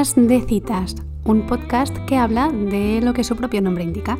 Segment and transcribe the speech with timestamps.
[0.00, 4.18] De Citas, un podcast que habla de lo que su propio nombre indica.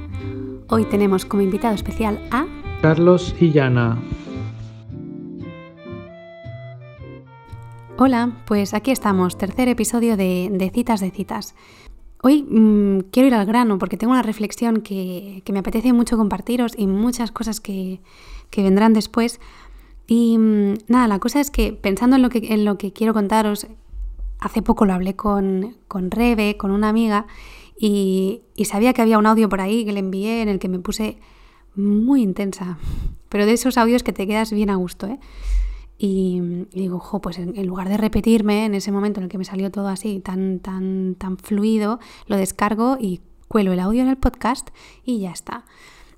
[0.69, 2.45] Hoy tenemos como invitado especial a
[2.83, 3.99] Carlos y Yana.
[7.97, 11.55] Hola, pues aquí estamos, tercer episodio de, Citas de Citas.
[12.23, 16.75] Hoy mm, quiero ir al grano porque tengo una reflexión que, me apetece mucho compartiros
[16.77, 18.01] y muchas cosas que,
[18.55, 19.41] vendrán después.
[20.07, 23.15] Y mm, nada, la cosa es que pensando en lo que, en lo que quiero
[23.15, 23.67] contaros,
[24.41, 27.27] hace poco lo hablé con, con Rebe, con una amiga,
[27.79, 30.79] y, sabía que había un audio por ahí que le envié en el que me
[30.79, 31.19] puse
[31.75, 32.79] muy intensa,
[33.31, 35.19] pero de esos audios que te quedas bien a gusto, ¿eh?
[35.97, 36.41] Y,
[36.73, 39.71] digo, jo, pues en, lugar de repetirme en ese momento en el que me salió
[39.71, 44.71] todo así, tan, tan, tan fluido, lo descargo y cuelo el audio en el podcast
[45.05, 45.65] y ya está.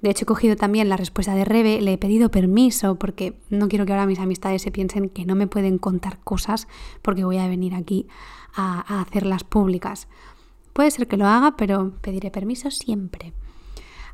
[0.02, 3.68] De hecho, he cogido también la respuesta de Rebe, le he pedido permiso porque no
[3.68, 6.66] quiero que ahora mis amistades se piensen que no me pueden contar cosas
[7.02, 8.08] porque voy a venir aquí
[8.52, 10.08] a, hacerlas públicas.
[10.72, 13.32] Puede ser que lo haga, pero pediré permiso siempre.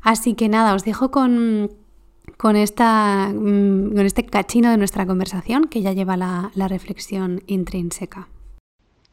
[0.03, 1.71] Así que nada, os dejo con,
[2.37, 7.41] con, esta, mm, con este cachino de nuestra conversación que ya lleva la, la reflexión
[7.47, 8.29] intrínseca.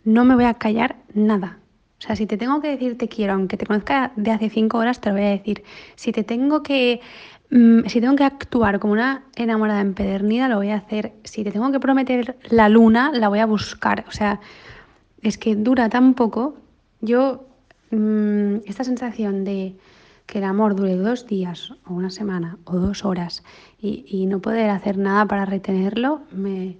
[0.04, 1.58] No me voy a callar nada.
[1.98, 4.78] O sea, si te tengo que decir te quiero, aunque te conozca de hace cinco
[4.78, 5.64] horas, te lo voy a decir.
[5.94, 7.00] Si te tengo que,
[7.50, 11.12] mm, si tengo que actuar como una enamorada empedernida, lo voy a hacer.
[11.24, 14.04] Si te tengo que prometer la luna, la voy a buscar.
[14.08, 14.40] O sea,
[15.22, 16.56] es que dura tan poco.
[17.00, 17.46] Yo,
[17.90, 19.76] mm, esta sensación de
[20.26, 23.44] que el amor dure dos días o una semana o dos horas
[23.80, 26.78] y, y no poder hacer nada para retenerlo, me,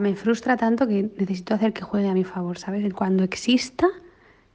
[0.00, 2.92] me frustra tanto que necesito hacer que juegue a mi favor, ¿sabes?
[2.92, 3.88] Cuando exista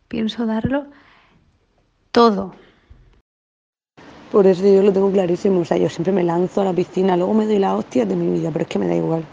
[0.08, 0.88] pienso darlo
[2.12, 2.54] todo.
[4.32, 7.16] Por eso yo lo tengo clarísimo, o sea, yo siempre me lanzo a la piscina,
[7.16, 9.24] luego me doy la hostia de mi vida, pero es que me da igual,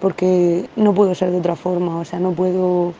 [0.00, 2.92] porque no puedo ser de otra forma, o sea, no puedo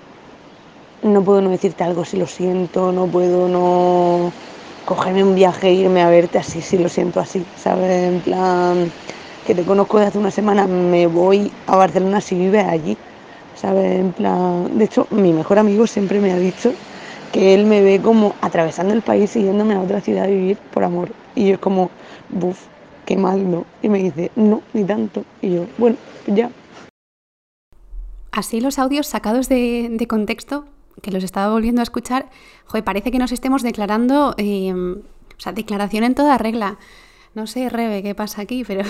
[1.02, 4.32] no puedo no decirte algo si lo siento, no puedo no
[4.86, 7.90] cogerme un viaje e irme a verte así si lo siento así, ¿sabes?
[7.90, 8.90] En plan,
[9.44, 12.98] que te conozco de hace una semana, me voy a Barcelona si vives allí,
[13.54, 14.00] ¿sabes?
[14.00, 16.72] En plan, de hecho, mi mejor amigo siempre me ha dicho
[17.36, 20.56] que él me ve como atravesando el país y yéndome a otra ciudad a vivir
[20.72, 21.10] por amor.
[21.34, 21.90] Y yo es como,
[22.30, 22.58] buf,
[23.04, 23.66] qué mal, ¿no?
[23.82, 25.22] Y me dice, no, ni tanto.
[25.42, 26.50] Y yo, bueno, ya.
[28.32, 30.64] Así los audios sacados de, contexto,
[31.02, 32.30] que los estaba volviendo a escuchar,
[32.64, 35.02] joder, parece que nos estemos declarando, em,
[35.36, 36.78] o sea, declaración en toda regla.
[37.34, 38.80] No sé, Rebe, qué pasa aquí, pero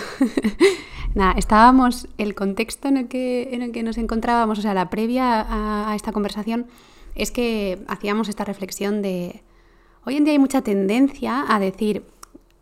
[1.16, 4.88] nada, estábamos, el contexto en el, que, en el que nos encontrábamos, o sea, la
[4.88, 5.44] previa
[5.90, 6.66] a esta conversación,
[7.16, 9.42] es que hacíamos esta reflexión de,
[10.04, 12.04] hoy en día hay mucha tendencia a decir,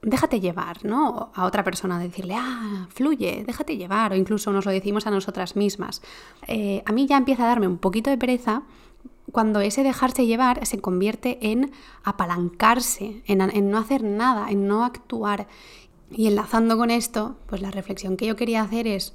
[0.00, 1.30] déjate llevar, ¿no?
[1.34, 5.56] A otra persona, decirle, ah, fluye, déjate llevar, o incluso nos lo decimos a nosotras
[5.56, 6.02] mismas.
[6.46, 8.62] Eh, a mí ya empieza a darme un poquito de pereza
[9.32, 11.72] cuando ese dejarse llevar se convierte en
[12.04, 15.48] apalancarse, en, no hacer nada, en no actuar.
[16.10, 19.14] Y enlazando con esto, pues la reflexión que yo quería hacer es,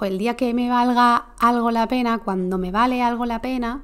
[0.00, 3.82] el día que me valga algo la pena, cuando me vale algo la pena,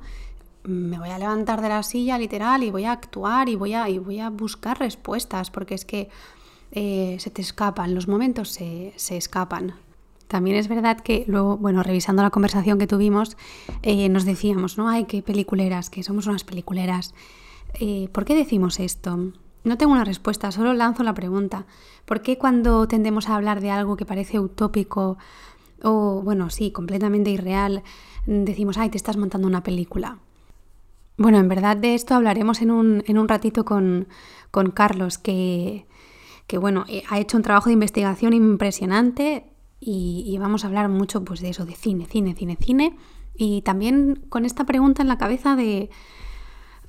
[0.70, 3.88] me voy a levantar de la silla literal y voy a actuar y voy a,
[3.88, 6.08] y voy a buscar respuestas, porque es que
[6.72, 9.74] eh, se te escapan, los momentos se, escapan.
[10.28, 13.36] También es verdad que luego, bueno, revisando la conversación que tuvimos,
[13.82, 14.88] eh, nos decíamos, ¿no?
[14.88, 17.14] Ay, qué peliculeras, que somos unas peliculeras.
[17.74, 19.32] Eh, ¿Por qué decimos esto?
[19.64, 21.66] No tengo una respuesta, solo lanzo la pregunta.
[22.04, 25.18] ¿Por qué cuando tendemos a hablar de algo que parece utópico
[25.82, 27.82] o, bueno, sí, completamente irreal,
[28.26, 30.18] decimos, ay, te estás montando una película?
[31.20, 34.08] Bueno, en verdad de esto hablaremos en un, en un ratito con,
[34.72, 35.84] Carlos, que,
[36.58, 39.44] bueno, eh, ha hecho un trabajo de investigación impresionante
[39.80, 42.96] y, vamos a hablar mucho pues, de eso, de cine, cine, cine, cine.
[43.34, 45.90] Y también con esta pregunta en la cabeza de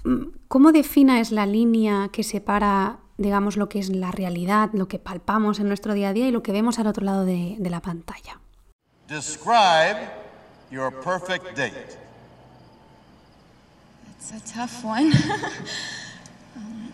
[0.06, 4.88] mm, cómo defina es la línea que separa, digamos, lo que es la realidad, lo
[4.88, 7.58] que palpamos en nuestro día a día y lo que vemos al otro lado de,
[7.60, 8.40] de la pantalla.
[9.10, 10.10] Describe
[10.72, 12.01] your perfect date.
[14.22, 15.12] It's a tough one.
[16.56, 16.94] um,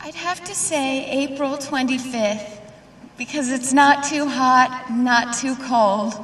[0.00, 2.60] I'd have to say April 25th
[3.18, 6.14] because it's not too hot, not too cold.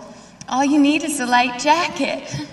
[0.49, 2.25] All you need is a light jacket.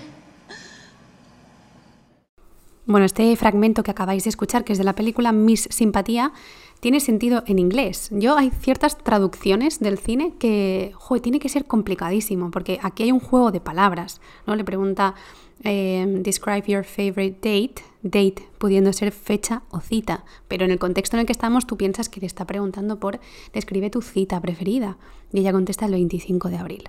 [2.90, 6.32] Bueno, este fragmento que acabáis de escuchar, que es de la película Miss Simpatía,
[6.80, 8.08] tiene sentido en inglés.
[8.10, 13.12] Yo hay ciertas traducciones del cine que, joder, tiene que ser complicadísimo, porque aquí hay
[13.12, 14.56] un juego de palabras, ¿no?
[14.56, 15.14] Le pregunta
[15.64, 21.16] Em, describe your favorite date, date pudiendo ser fecha o cita, pero en el contexto
[21.16, 23.18] en el que estamos tú piensas que le está preguntando por
[23.52, 24.98] describe tu cita preferida
[25.32, 26.88] y ella contesta el 25 de abril.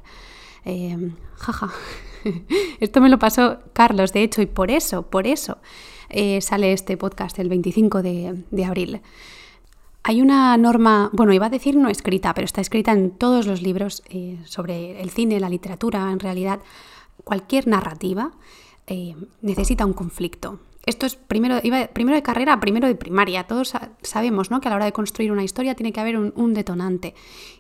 [0.66, 1.72] Em, jaja,
[2.80, 5.58] Esto me lo pasó Carlos, de hecho, y por eso, por eso
[6.10, 9.02] eh, sale este podcast el 25 de, abril.
[10.04, 13.62] Hay una norma, bueno, iba a decir no escrita, pero está escrita en todos los
[13.62, 16.60] libros eh, sobre el cine, la literatura, en realidad,
[17.24, 18.32] cualquier narrativa
[18.88, 20.60] eh, necesita un conflicto.
[20.86, 21.60] Esto es primero,
[21.94, 23.46] primero de carrera, primero de primaria.
[23.46, 24.60] Todos sabemos ¿no?
[24.60, 27.14] que a la hora de construir una historia tiene que haber un, detonante.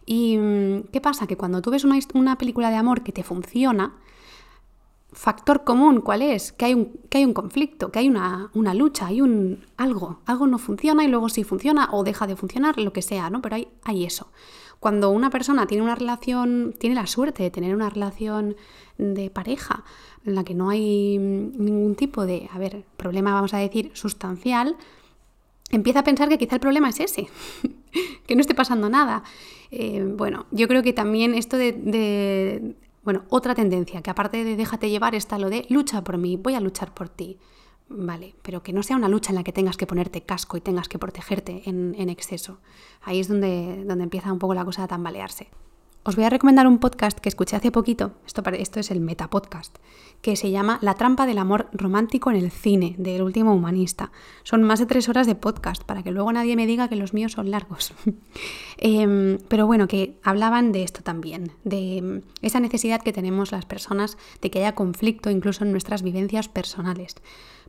[0.06, 1.28] ¿Y mm, qué pasa?
[1.28, 3.94] Que cuando tú ves una, una película de amor que te funciona,
[5.12, 6.52] factor común, ¿cuál es?
[6.52, 10.48] Que hay un, que hay un conflicto, que hay una, lucha, hay un algo, algo
[10.48, 13.42] no funciona y luego sí funciona o deja de funcionar, lo que sea, ¿no?
[13.42, 14.32] Pero hay, hay eso.
[14.80, 18.56] Cuando una persona tiene una relación, tiene la suerte de tener una relación
[19.00, 19.84] de pareja
[20.26, 24.76] en la que no hay ningún tipo de, a ver, problema, vamos a decir, sustancial,
[25.72, 27.28] empieza a pensar que quizá el problema es ese,
[28.28, 29.24] que no esté pasando nada.
[29.72, 34.90] Eh, bueno, yo creo que también esto de bueno, otra tendencia, que aparte de déjate
[34.90, 37.40] llevar está lo de lucha por mí, voy a luchar por ti.
[37.92, 40.62] Vale, pero que no sea una lucha en la que tengas que ponerte casco y
[40.62, 42.60] tengas que protegerte en, en exceso.
[43.02, 45.48] Ahí es donde, donde empieza un poco la cosa a tambalearse.
[46.10, 49.78] Os voy a recomendar un podcast que escuché hace poquito, esto, es el Metapodcast,
[50.24, 54.12] que se llama La trampa del amor romántico en el cine, del último humanista.
[54.42, 57.14] Son más de tres horas de podcast, para que luego nadie me diga que los
[57.14, 57.94] míos son largos.
[58.78, 64.18] Em, pero bueno, que hablaban de esto también, de esa necesidad que tenemos las personas
[64.42, 67.18] de que haya conflicto incluso en nuestras vivencias personales,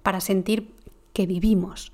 [0.02, 0.72] para sentir
[1.12, 1.92] que vivimos.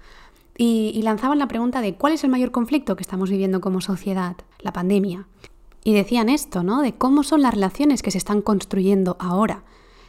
[0.56, 4.36] y lanzaban la pregunta de cuál es el mayor conflicto que estamos viviendo como sociedad,
[4.60, 5.26] la pandemia.
[5.86, 6.82] Y decían esto, ¿no?
[6.82, 9.62] De cómo son las relaciones que se están construyendo ahora,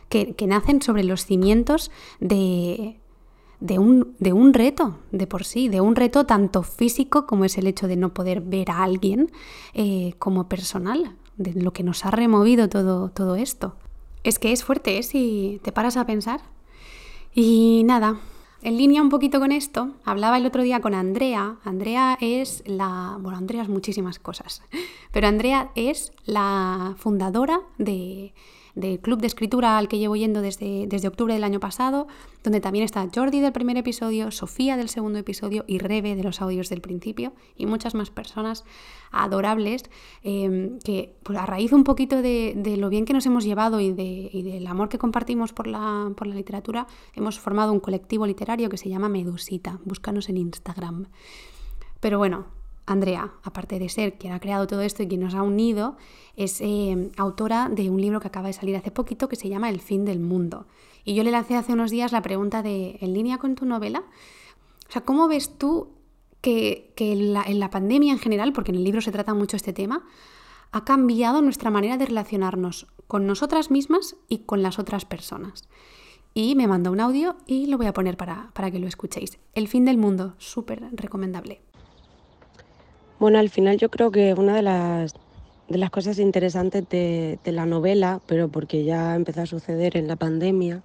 [0.10, 3.00] que, nacen sobre los cimientos de,
[3.60, 7.60] de, un, de un reto de por sí, de un reto tanto físico como es
[7.60, 9.32] el hecho de no poder ver a alguien,
[9.76, 13.76] eh, como personal, de lo que nos ha removido todo, todo esto.
[14.24, 15.04] Es que es fuerte, ¿eh?
[15.04, 16.42] Si te paras a pensar.
[17.36, 18.20] Y nada,
[18.62, 21.58] en línea un poquito con esto, hablaba el otro día con Andrea.
[21.64, 23.18] Andrea es la...
[23.20, 24.62] Bueno, Andrea es muchísimas cosas,
[25.12, 28.34] pero Andrea es la fundadora de
[28.78, 32.08] del club de escritura al que llevo yendo desde, desde octubre del año pasado,
[32.44, 36.42] donde también está Jordi del primer episodio, Sofía del segundo episodio y Rebe de los
[36.42, 38.64] audios del principio y muchas más personas
[39.12, 39.84] adorables
[40.24, 43.92] em, que pues, a raíz un poquito de, lo bien que nos hemos llevado y,
[43.94, 46.86] de, y del amor que compartimos por la, por la literatura,
[47.16, 49.80] hemos formado un colectivo literario que se llama Medusita.
[49.86, 51.08] Búscanos en Instagram.
[52.00, 52.57] Pero bueno,
[52.88, 55.98] Andrea, aparte de ser quien ha creado todo esto y quien nos ha unido,
[56.38, 59.70] es eh, autora de un libro que acaba de salir hace poquito que se llama
[59.70, 60.66] El fin del mundo.
[61.04, 64.04] Y yo le lancé hace unos días la pregunta de, ¿en línea con tu novela?
[64.88, 65.90] O sea, ¿cómo ves tú
[66.42, 70.06] que, en, la, pandemia en general, porque en el libro se trata mucho este tema,
[70.72, 75.68] ha cambiado nuestra manera de relacionarnos con nosotras mismas y con las otras personas?
[76.34, 79.40] Y me mandó un audio y lo voy a poner para, para que lo escuchéis.
[79.56, 81.62] El fin del mundo, súper recomendable.
[83.20, 85.16] Bueno, al final yo creo que una de las,
[85.70, 90.16] de las cosas interesantes de, la novela, pero porque ya empezó a suceder en la
[90.16, 90.84] pandemia,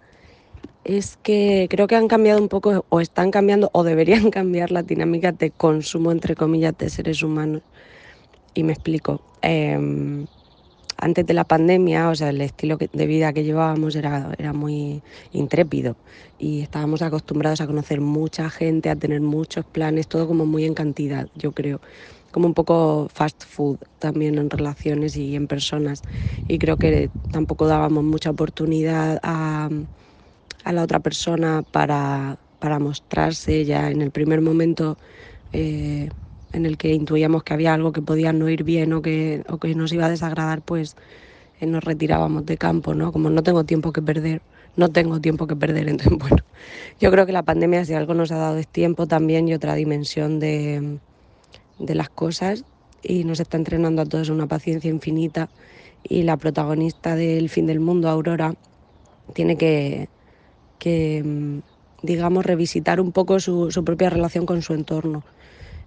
[0.84, 4.86] es que creo que han cambiado un poco, o están cambiando, o deberían cambiar las
[4.86, 7.60] dinámicas de consumo, entre comillas, de seres humanos.
[8.54, 9.20] Y me explico.
[9.42, 10.26] Em,
[10.96, 15.02] antes de la pandemia, o sea, el estilo de vida que llevábamos era, era muy
[15.32, 15.96] intrépido
[16.38, 20.74] y estábamos acostumbrados a conocer mucha gente, a tener muchos planes, todo como muy en
[20.74, 21.80] cantidad, yo creo
[22.32, 26.02] como un poco fast food también en relaciones y en personas.
[26.48, 29.70] Y creo que tampoco dábamos mucha oportunidad a,
[30.64, 32.38] la otra persona para,
[32.80, 34.96] mostrarse ya en el primer momento
[35.52, 36.10] eh,
[36.52, 39.58] en el que intuíamos que había algo que podía no ir bien o que, o
[39.58, 40.96] que nos iba a desagradar, pues
[41.60, 43.12] eh, nos retirábamos de campo, ¿no?
[43.12, 44.42] Como no tengo tiempo que perder,
[44.76, 45.88] no tengo tiempo que perder.
[45.88, 46.38] Entonces, bueno,
[47.00, 49.74] yo creo que la pandemia si algo nos ha dado es tiempo también y otra
[49.74, 51.00] dimensión de
[51.78, 52.64] de las cosas
[53.02, 55.48] y nos está entrenando a todos una paciencia infinita
[56.02, 58.54] y la protagonista del fin del mundo, Aurora,
[59.34, 60.08] tiene que,
[61.24, 61.58] mm,
[62.02, 65.24] digamos, revisitar un poco su, propia relación con su entorno.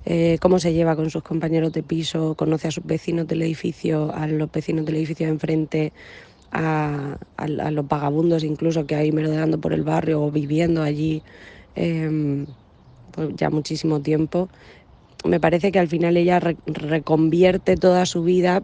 [0.05, 4.13] Eh, cómo se lleva con sus compañeros de piso, conoce a sus vecinos del edificio,
[4.13, 5.93] a los vecinos del edificio de enfrente,
[6.51, 11.21] a, los vagabundos incluso que hay merodeando por el barrio o viviendo allí
[11.75, 12.45] em,
[13.11, 14.49] pues ya muchísimo tiempo
[15.25, 18.63] me parece que al final ella reconvierte toda su vida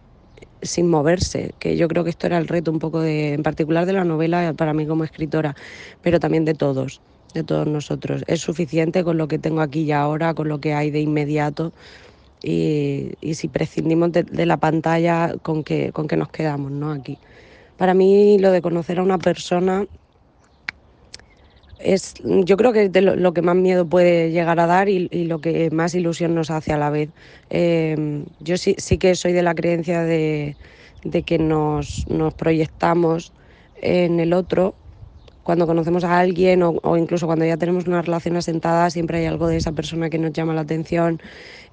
[0.61, 3.85] sin moverse, que yo creo que esto era el reto un poco de, en particular
[3.85, 5.55] de la novela para mí como escritora,
[6.01, 7.01] pero también de todos,
[7.33, 8.23] de todos nosotros.
[8.27, 11.73] Es suficiente con lo que tengo aquí y ahora, con lo que hay de inmediato
[12.43, 16.91] y, si prescindimos de, la pantalla, con que, con que nos quedamos ¿no?
[16.91, 17.17] aquí.
[17.77, 19.87] Para mí lo de conocer a una persona
[21.83, 25.07] es, yo creo que es de lo, que más miedo puede llegar a dar y,
[25.25, 27.09] lo que más ilusión nos hace a la vez.
[27.49, 30.57] Em, yo sí, sí que soy de la creencia de,
[31.25, 33.33] que nos, nos proyectamos
[33.75, 34.80] en el otro
[35.43, 39.47] cuando conocemos a alguien o, incluso cuando ya tenemos una relación asentada, siempre hay algo
[39.47, 41.21] de esa persona que nos llama la atención,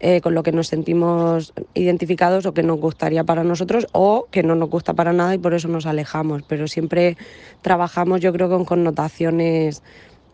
[0.01, 4.43] eh, con lo que nos sentimos identificados o que nos gustaría para nosotros o que
[4.43, 6.43] no nos gusta para nada y por eso nos alejamos.
[6.49, 7.17] Pero siempre
[7.63, 9.83] trabajamos, yo creo, con connotaciones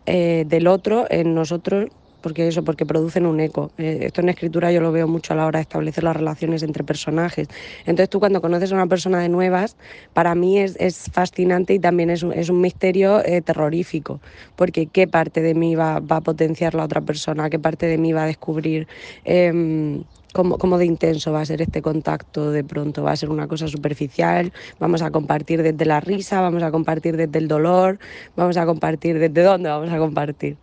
[0.05, 1.89] eh, del otro en nosotros
[2.25, 3.69] porque eso, porque producen un eco.
[3.77, 6.63] Eh, esto en escritura yo lo veo mucho a la hora de establecer las relaciones
[6.63, 7.47] entre personajes.
[7.81, 9.77] Entonces tú cuando conoces a una persona de nuevas,
[10.11, 10.75] para mí es,
[11.11, 14.21] fascinante y también es un, es un misterio eh, terrorífico,
[14.55, 18.11] porque qué parte de mí va, a potenciar la otra persona, qué parte de mí
[18.11, 18.87] va a descubrir.
[19.23, 20.03] Em,
[20.33, 23.03] Cómo, cómo, de intenso va a ser este contacto de pronto.
[23.03, 24.51] Va a ser una cosa superficial,
[24.81, 27.99] vamos a compartir desde la risa, vamos a compartir desde el dolor,
[28.35, 30.57] vamos a compartir desde dónde vamos a compartir.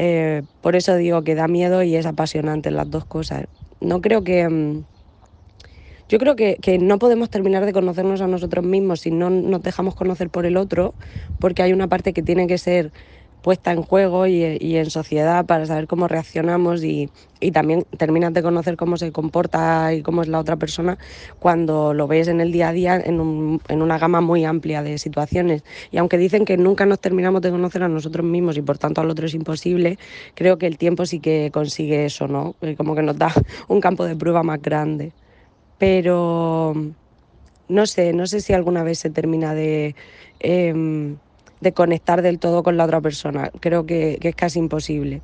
[0.00, 3.46] Eh, por eso digo que da miedo y es apasionante las dos cosas.
[3.80, 4.48] No creo que...
[4.48, 4.84] Mm,
[6.08, 9.60] yo creo que, que, no podemos terminar de conocernos a nosotros mismos si no nos
[9.60, 10.94] dejamos conocer por el otro,
[11.40, 12.92] porque hay una parte que tiene que ser
[13.48, 14.44] puesta en juego y,
[14.76, 17.08] en sociedad para saber cómo reaccionamos y,
[17.50, 20.98] también terminas de conocer cómo se comporta y cómo es la otra persona
[21.38, 25.64] cuando lo ves en el día a día en, una gama muy amplia de situaciones.
[25.90, 29.00] Y aunque dicen que nunca nos terminamos de conocer a nosotros mismos y por tanto
[29.00, 29.98] al otro es imposible,
[30.34, 32.54] creo que el tiempo sí que consigue eso, ¿no?
[32.60, 33.32] Eh, como que nos da
[33.68, 35.12] un campo de prueba más grande.
[35.78, 36.74] Pero
[37.66, 39.94] no sé, no sé si alguna vez se termina de...
[40.38, 41.16] Em,
[41.60, 43.50] de conectar del todo con la otra persona.
[43.60, 45.22] Creo que, es casi imposible.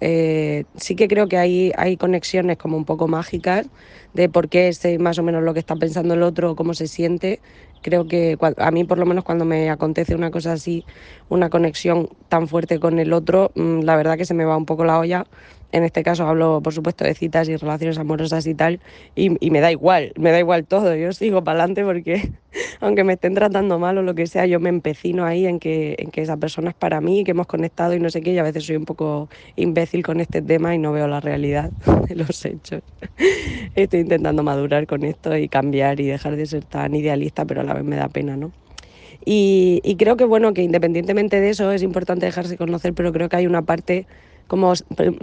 [0.00, 3.66] Eh, sí que creo que hay, hay conexiones como un poco mágicas
[4.14, 6.86] de por qué sé más o menos lo que está pensando el otro, cómo se
[6.86, 7.40] siente.
[7.82, 10.84] Creo que a mí por lo menos cuando me acontece una cosa así,
[11.28, 14.66] una conexión tan fuerte con el otro, mm, la verdad que se me va un
[14.66, 15.26] poco la olla
[15.72, 18.80] en este caso hablo, por supuesto, de citas y relaciones amorosas y tal,
[19.14, 22.32] y, me da igual, me da igual todo, yo sigo para adelante porque
[22.80, 25.96] aunque me estén tratando mal o lo que sea, yo me empecino ahí en que,
[25.98, 28.38] en que esa persona es para mí, que hemos conectado y no sé qué, y
[28.38, 31.70] a veces soy un poco imbécil con este tema y no veo la realidad
[32.08, 32.82] de los hechos.
[33.74, 37.64] Estoy intentando madurar con esto y cambiar y dejar de ser tan idealista, pero a
[37.64, 38.52] la vez me da pena, ¿no?
[39.24, 43.28] Y, y creo que bueno, que independientemente de eso es importante dejarse conocer, pero creo
[43.28, 44.06] que hay una parte
[44.50, 44.72] como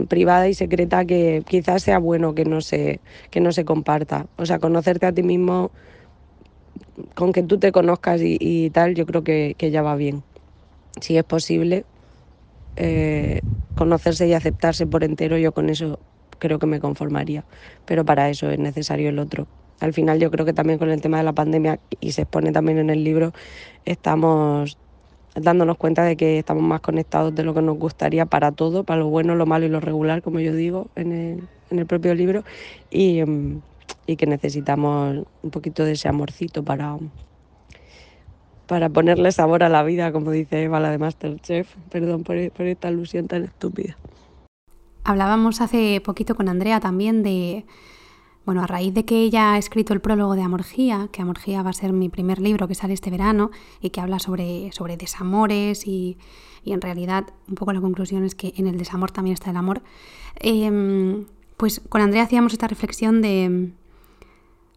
[0.07, 4.25] privada y secreta que quizás sea bueno que no se, que no se comparta.
[4.37, 5.69] O sea, conocerte a ti mismo,
[7.13, 10.23] con que tú te conozcas y, tal, yo creo que, ya va bien.
[11.01, 11.83] Si es posible,
[12.77, 13.41] eh,
[13.75, 15.99] conocerse y aceptarse por entero, yo con eso
[16.39, 17.43] creo que me conformaría.
[17.85, 19.45] Pero para eso es necesario el otro.
[19.81, 22.53] Al final yo creo que también con el tema de la pandemia, y se expone
[22.53, 23.33] también en el libro,
[23.83, 24.77] estamos
[25.41, 28.99] dándonos cuenta de que estamos más conectados de lo que nos gustaría para todo, para
[29.01, 32.15] lo bueno, lo malo y lo regular, como yo digo en el, en el propio
[32.15, 32.43] libro,
[32.89, 33.61] y, mm,
[34.07, 36.97] y, que necesitamos un poquito de ese amorcito para,
[38.65, 41.75] para ponerle sabor a la vida, como dice Eva, la de Masterchef.
[41.89, 43.97] Perdón por, por esta alusión tan estúpida.
[45.03, 47.63] Hablábamos hace poquito con Andrea también de
[48.47, 51.71] bueno, a raíz de que ella ha escrito el prólogo de Amorgía, que Amorgía va
[51.71, 53.51] a ser mi primer libro que sale este verano
[53.81, 56.17] y que habla sobre, sobre desamores y,
[56.63, 59.81] en realidad un poco la conclusión es que en el desamor también está el amor,
[60.35, 61.25] em,
[61.57, 63.73] pues con Andrea hacíamos esta reflexión de,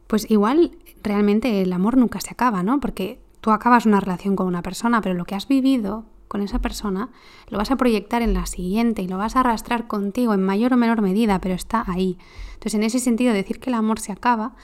[0.09, 2.81] pues igual realmente el amor nunca se acaba, ¿no?
[2.81, 6.60] Porque tú acabas una relación con una persona, pero lo que has vivido con esa
[6.60, 7.10] persona
[7.49, 10.72] lo vas a proyectar en la siguiente y lo vas a arrastrar contigo en mayor
[10.72, 12.18] o menor medida, pero está ahí.
[12.52, 14.54] Entonces, en ese sentido, decir que el amor se acaba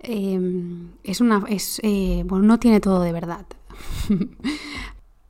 [0.00, 3.46] em, es una, es, eh, bueno, no tiene todo de verdad.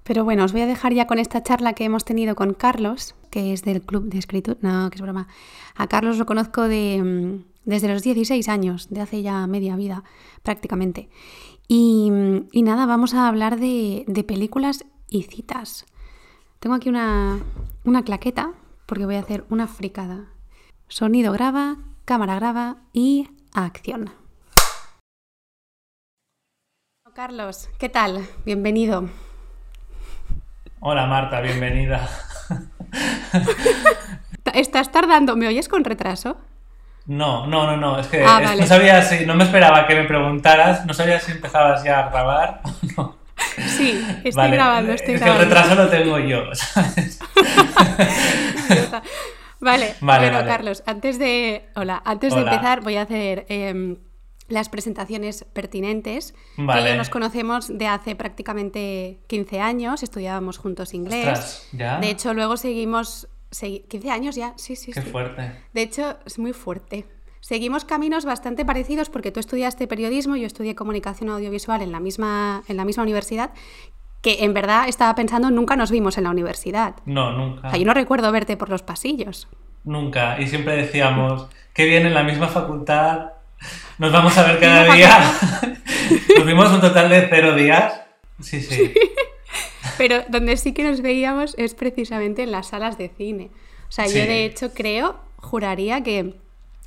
[0.03, 3.15] Pero bueno, os voy a dejar ya con esta charla que hemos tenido con Carlos,
[3.31, 4.57] que es del Club de Escritura.
[4.63, 5.29] No, que es broma.
[5.77, 10.05] A Carlos lo conozco de, em, desde los 16 años, de hace ya media vida
[10.43, 11.11] prácticamente.
[11.69, 12.11] Y,
[12.55, 15.85] nada, vamos a hablar de, de, películas y citas.
[16.59, 17.39] Tengo aquí una,
[17.85, 18.53] una claqueta
[18.87, 20.27] porque voy a hacer una fricada.
[20.89, 24.11] Sonido graba, cámara graba y acción.
[27.15, 28.27] Carlos, ¿qué tal?
[28.47, 29.11] Bienvenido.
[30.81, 32.09] Hola Marta, bienvenida.
[34.55, 35.37] ¿Estás tardando?
[35.37, 36.39] ¿Me oyes con retraso?
[37.05, 37.99] No, no, no, no.
[37.99, 41.33] Es que ah, no sabía si, no me esperaba que me preguntaras, no sabía si
[41.33, 43.22] empezabas ya a grabar o no.
[43.69, 46.45] Sí, estoy grabando, estoy es Que el retraso lo tengo yo,
[49.61, 51.69] Vale, bueno, Carlos, antes de.
[51.77, 53.97] Hola, antes de empezar, voy a hacer em,
[54.49, 56.35] las presentaciones pertinentes.
[56.57, 56.97] Vale.
[56.97, 61.69] nos conocemos de hace prácticamente 15 años, estudiábamos juntos inglés.
[61.73, 61.99] ¿ya?
[61.99, 63.29] De hecho, luego seguimos...
[63.53, 64.93] 15 años ya, sí, sí.
[64.93, 65.53] Qué fuerte.
[65.75, 67.07] De hecho, es muy fuerte.
[67.43, 72.63] Seguimos caminos bastante parecidos porque tú estudiaste periodismo, yo estudié comunicación audiovisual en la misma,
[72.69, 73.51] en la misma universidad,
[74.21, 76.95] que en verdad estaba pensando nunca nos vimos en la universidad.
[77.05, 77.67] No, nunca.
[77.67, 79.49] O sea, yo no recuerdo verte por los pasillos.
[79.83, 80.41] Nunca.
[80.41, 83.33] Y siempre decíamos, que bien en la misma facultad,
[83.99, 85.33] nos vamos a ver cada día.
[86.39, 88.03] nos vimos un total de cero días.
[88.39, 88.95] Sí, sí,
[89.99, 93.51] Pero donde sí que nos veíamos es precisamente en las salas de cine.
[93.89, 96.41] O sea, yo de hecho creo, juraría que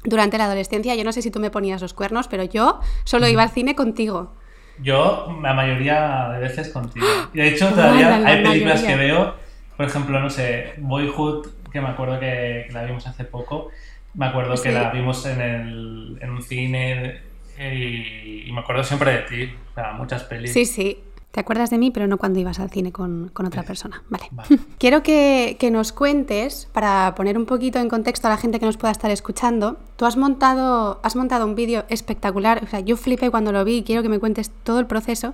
[0.05, 3.27] durante la adolescencia, yo no sé si tú me ponías los cuernos, pero yo solo
[3.27, 4.33] iba al cine contigo.
[4.81, 7.05] Yo, la mayoría de veces contigo.
[7.33, 9.35] Y de hecho, todavía hay películas que veo,
[9.77, 13.69] por ejemplo, no sé, Boyhood, que me acuerdo que la vimos hace poco,
[14.13, 17.21] me acuerdo que la vimos en, el, en un cine
[17.57, 20.53] y, me acuerdo siempre de ti, o sea, muchas pelis.
[20.53, 21.03] Sí, sí.
[21.36, 24.04] Te acuerdas de mí, pero no cuando ibas al cine con, con otra persona.
[24.08, 24.30] Vale.
[24.80, 28.65] Quiero que, que, nos cuentes, para poner un poquito en contexto a la gente que
[28.65, 32.96] nos pueda estar escuchando, tú has montado, has montado un vídeo espectacular, o sea, yo
[32.96, 35.34] flipé cuando lo vi y quiero que me cuentes todo el proceso,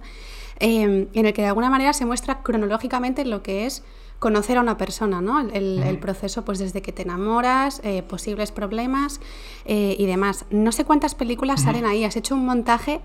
[0.60, 3.84] eh, en el que de alguna manera se muestra cronológicamente lo que es
[4.18, 5.40] conocer a una persona, ¿no?
[5.40, 9.20] El, proceso, pues desde que te enamoras, eh, posibles problemas
[9.66, 10.46] eh, y demás.
[10.50, 13.02] No sé cuántas películas salen ahí, has hecho un montaje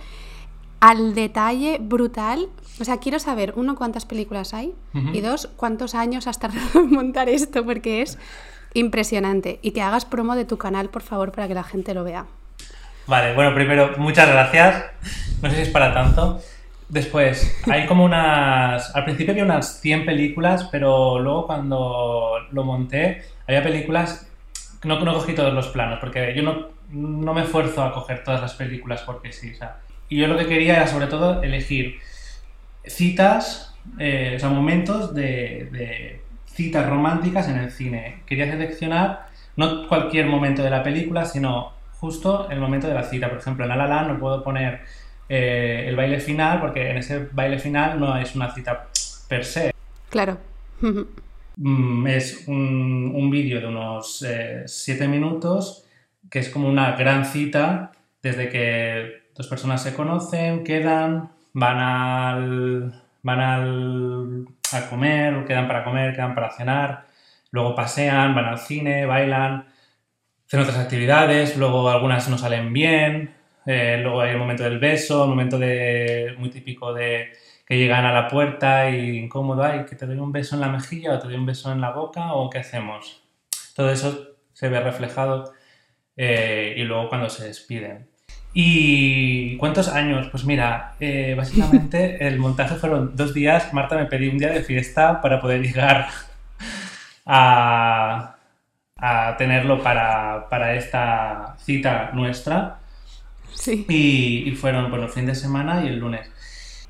[0.87, 2.47] al detalle brutal.
[2.81, 4.73] O sea, quiero saber, uno, cuántas películas hay
[5.13, 8.19] y dos, cuántos años has tardado en montar esto, porque es
[8.73, 9.59] impresionante.
[9.63, 12.27] Y que hagas promo de tu canal, por favor, para que la gente lo vea.
[13.09, 14.85] Vale, bueno, primero, muchas gracias.
[15.43, 16.41] No sé si es para tanto.
[16.89, 18.95] Después, hay como unas...
[18.95, 24.31] Al principio había unas 100 películas, pero luego cuando lo monté, había películas...
[24.85, 28.41] No, no cogí todos los planos, porque yo no, no me esfuerzo a coger todas
[28.41, 29.51] las películas porque sí.
[29.51, 29.79] O sea,
[30.09, 31.99] y yo lo que quería era sobre todo elegir
[32.85, 38.23] citas, eh, o sea, momentos de, de, citas románticas en el cine.
[38.27, 43.29] Quería seleccionar no cualquier momento de la película, sino justo el momento de la cita.
[43.29, 44.81] Por ejemplo, en La La no puedo poner
[45.29, 48.89] eh, el baile final, porque en ese baile final no es una cita
[49.29, 49.73] per se.
[50.11, 50.39] Claro.
[51.59, 54.23] Mm, es un, un vídeo de unos
[54.67, 55.87] 7 eh, minutos
[56.31, 57.93] que es como una gran cita
[58.23, 65.85] desde que dos personas se conocen, quedan, van al, van al, a comer, quedan para
[65.85, 67.07] comer, quedan para cenar,
[67.51, 69.67] luego pasean, van al cine, bailan,
[70.47, 73.35] hacen otras actividades, luego algunas no salen bien,
[73.67, 77.33] eh, luego hay el momento del beso, el momento de, muy típico de
[77.67, 80.69] que llegan a la puerta y incómodo, ay, que te doy un beso en la
[80.69, 83.23] mejilla o te doy un beso en la boca o qué hacemos.
[83.75, 85.53] Todo eso se ve reflejado
[86.17, 88.09] eh, y luego cuando se despiden.
[88.59, 90.29] ¿Y cuántos años?
[90.31, 93.75] Pues mira, eh, básicamente el montaje fueron dos días.
[93.75, 96.09] Marta me pedí un día de fiesta para poder llegar
[97.27, 98.37] a,
[98.97, 102.79] a tenerlo para, para esta cita nuestra.
[103.69, 106.27] Y, fueron, bueno, el fin de semana y el lunes.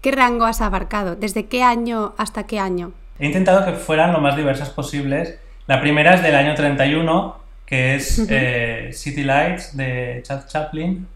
[0.00, 1.16] ¿Qué rango has abarcado?
[1.16, 2.92] ¿Desde qué año hasta qué año?
[3.18, 5.36] He intentado que fueran lo más diversas posibles.
[5.66, 11.08] La primera es del año 31, que es eh, City Lights de Chad Chaplin.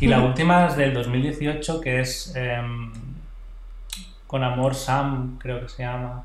[0.00, 2.92] Y la última es del 2018, que es em,
[4.26, 6.24] Con Amor Sam, creo que se llama.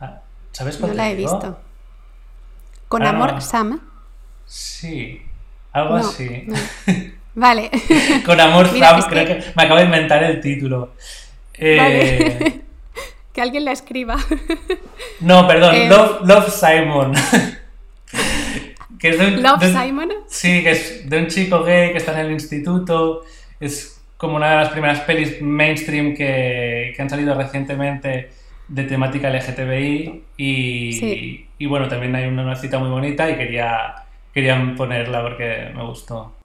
[0.00, 0.20] Ah,
[0.52, 1.58] ¿Sabes cuál No la he visto.
[2.88, 3.80] Con ah, Amor Sam.
[4.46, 5.22] Sí,
[5.72, 6.46] algo así.
[7.34, 7.70] Vale.
[8.24, 9.44] Con Amor Sam, creo que...
[9.54, 10.94] me acabo de inventar el título.
[11.54, 12.62] Eh,
[13.32, 14.16] que alguien la escriba.
[15.20, 17.12] no, perdón, eh, Love, Simon.
[18.98, 20.10] Que es de ¿Love Simon?
[20.26, 23.22] Sí, que es de un chico gay que está en el instituto.
[23.60, 28.30] Es como una de las primeras pelis mainstream que, que han salido recientemente
[28.68, 30.24] de temática LGTBI.
[30.36, 33.94] Y, y bueno, también hay una, cita muy bonita y quería,
[34.32, 36.36] quería ponerla porque me gustó.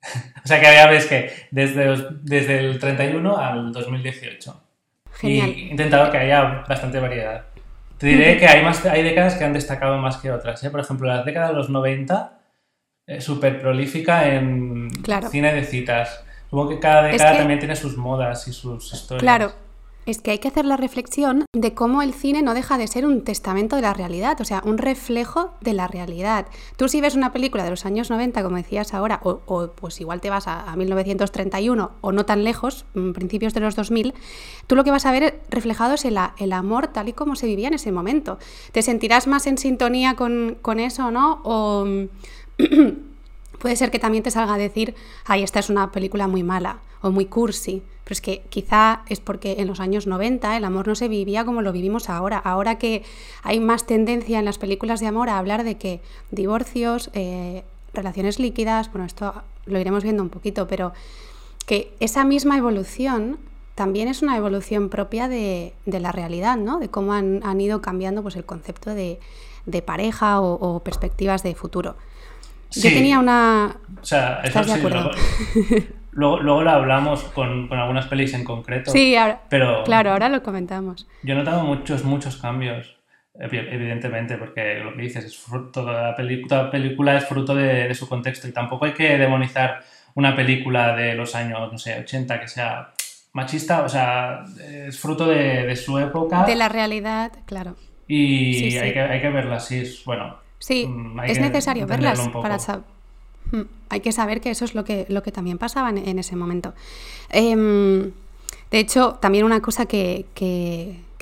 [0.44, 4.64] o sea que había ves que desde, desde el 31 al 2018.
[5.14, 5.48] Genial.
[5.50, 7.46] Y intentado que haya bastante variedad.
[7.98, 10.62] Te diré que hay, más, hay décadas que han destacado más que otras.
[10.62, 10.70] ¿eh?
[10.70, 12.38] Por ejemplo, la década de los 90,
[13.06, 14.88] eh, súper prolífica en
[15.30, 16.24] cine de citas.
[16.48, 19.22] Supongo que cada década también tiene sus modas y sus historias.
[19.22, 19.52] Claro,
[20.10, 23.04] es que hay que hacer la reflexión de cómo el cine no deja de ser
[23.04, 26.46] un testamento de la realidad, o sea, un reflejo de la realidad.
[26.76, 30.20] Tú si ves una película de los años 90, como decías ahora, o, pues igual
[30.20, 34.14] te vas a, 1931 o no tan lejos, mm, principios de los 2000,
[34.66, 37.46] tú lo que vas a ver reflejado es el, el amor tal y como se
[37.46, 38.38] vivía en ese momento.
[38.72, 41.40] ¿Te sentirás más en sintonía con, con eso, no?
[41.44, 41.86] O
[43.58, 44.94] Puede ser que también te salga a decir,
[45.24, 49.20] ay, esta es una película muy mala o muy cursi, pero es que quizá es
[49.20, 52.38] porque en los años 90 el amor no se vivía como lo vivimos ahora.
[52.38, 53.02] Ahora que
[53.42, 58.38] hay más tendencia en las películas de amor a hablar de que divorcios, eh, relaciones
[58.38, 60.92] líquidas, bueno, esto lo iremos viendo un poquito, pero
[61.66, 63.38] que esa misma evolución
[63.74, 66.80] también es una evolución propia de, la realidad, ¿no?
[66.80, 69.20] De cómo han, ido cambiando pues, el concepto de,
[69.84, 71.94] pareja o, perspectivas de futuro.
[72.70, 73.76] Yo tenía una...
[74.00, 74.80] O sea, eso sí,
[76.12, 78.90] luego, luego, lo hablamos con, algunas pelis en concreto.
[78.90, 79.16] Sí,
[79.48, 81.08] pero claro, ahora lo comentamos.
[81.22, 82.96] Yo he notado muchos, muchos cambios,
[83.34, 88.08] evidentemente, porque lo que dices, es fruto, toda, la película es fruto de, de su
[88.08, 89.80] contexto y tampoco hay que demonizar
[90.14, 92.92] una película de los años, no sé, 80 que sea
[93.32, 96.44] machista, o sea, es fruto de, su época.
[96.44, 97.76] De la realidad, claro.
[98.06, 100.38] Y Hay, que, hay que verla así, bueno.
[100.58, 102.84] Sí, mm, es necesario verlas para saber.
[103.52, 106.36] Mm, hay que saber que eso es lo que, lo que también pasaba en, ese
[106.36, 106.74] momento.
[107.30, 108.12] Em,
[108.70, 110.26] de hecho, también una cosa que,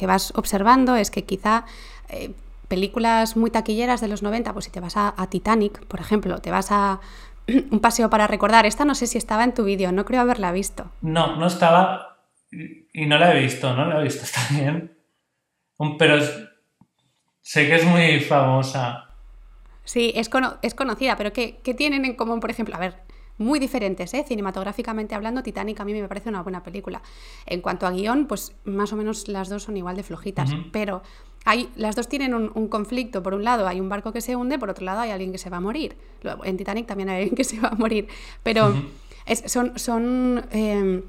[0.03, 1.65] vas observando es que quizá
[2.09, 2.33] eh,
[2.69, 6.39] películas muy taquilleras de los 90, pues si te vas a, a Titanic, por ejemplo,
[6.39, 7.01] te vas a
[7.71, 8.67] un paseo para recordar.
[8.67, 10.91] Esta no sé si estaba en tu vídeo, no creo haberla visto.
[11.03, 12.17] No, no estaba
[12.51, 14.97] y no la he visto, no la he visto, está bien.
[15.99, 16.19] Pero
[17.43, 19.06] sé que es muy famosa.
[19.87, 20.29] Sí, es,
[20.63, 22.75] es conocida, pero ¿qué, ¿qué, tienen en común, por ejemplo?
[22.77, 22.97] A ver,
[23.39, 24.25] muy diferentes, ¿eh?
[24.27, 27.03] cinematográficamente hablando, Titanic a mí me parece una buena película.
[27.47, 31.03] En cuanto a guion, pues más o menos las dos son igual de flojitas, pero
[31.77, 33.23] las dos tienen un, conflicto.
[33.23, 35.39] Por un lado hay un barco que se hunde, por otro lado hay alguien que
[35.39, 35.97] se va a morir.
[36.45, 38.09] En Titanic también hay alguien que se va a morir.
[38.43, 38.75] Pero
[39.47, 41.03] son, son em,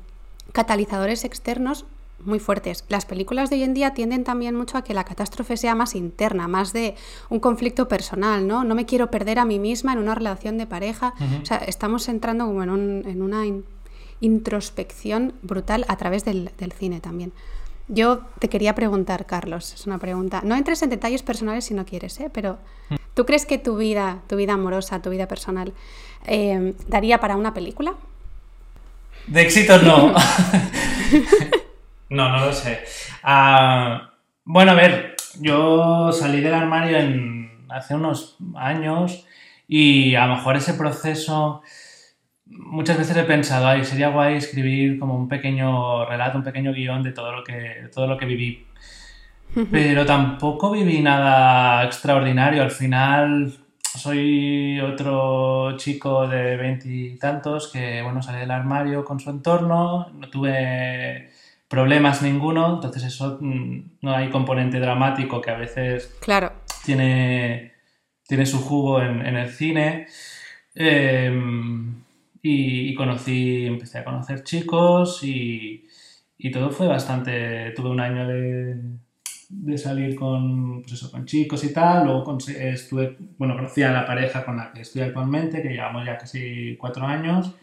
[0.51, 1.85] catalizadores externos
[2.23, 2.83] muy fuertes.
[2.89, 5.95] Las películas de hoy en día tienden también mucho a que la catástrofe sea más
[5.95, 6.95] interna, más de
[7.29, 8.63] un conflicto personal, ¿no?
[8.63, 11.13] No me quiero perder a mí misma en una relación de pareja.
[11.41, 13.43] O sea, estamos entrando como en, una
[14.19, 17.31] introspección brutal a través del cine también.
[17.89, 20.41] Yo te quería preguntar, Carlos, es una pregunta.
[20.43, 22.29] No entres en detalles personales si no quieres, ¿eh?
[22.33, 22.57] pero
[23.13, 25.73] ¿tú crees que tu vida, tu vida amorosa, tu vida personal,
[26.25, 27.93] eh, daría para una película?
[29.27, 30.13] De éxito no.
[32.09, 32.83] no, no lo sé.
[33.23, 34.11] Ah,
[34.43, 39.25] bueno, a ver, yo salí del armario en, hace unos años
[39.67, 41.61] y a lo mejor ese proceso
[42.45, 47.03] muchas veces he pensado, ay, sería guay escribir como un pequeño relato, un pequeño guion
[47.03, 48.65] de todo lo que, todo lo que viví.
[49.71, 52.61] Pero tampoco viví nada extraordinario.
[52.61, 60.09] Al final soy otro chico de veintitantos que, bueno, sale del armario con su entorno,
[60.13, 61.31] no tuve
[61.67, 66.53] problemas ninguno, entonces eso mm, no hay componente dramático que a veces claro.
[66.85, 67.73] tiene,
[68.27, 70.07] tiene su jugo en, en el cine.
[70.75, 71.31] Eh,
[72.41, 75.83] y, conocí, empecé a conocer chicos y,
[76.53, 78.75] todo fue bastante, tuve un año de,
[79.49, 84.05] de salir con, pues eso, con chicos y tal, luego estuve, bueno, conocí a la
[84.05, 87.55] pareja con la que estoy actualmente, que llevamos ya casi cuatro años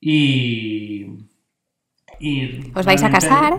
[0.00, 1.06] y...
[2.18, 3.58] y ¿Os vais a casar?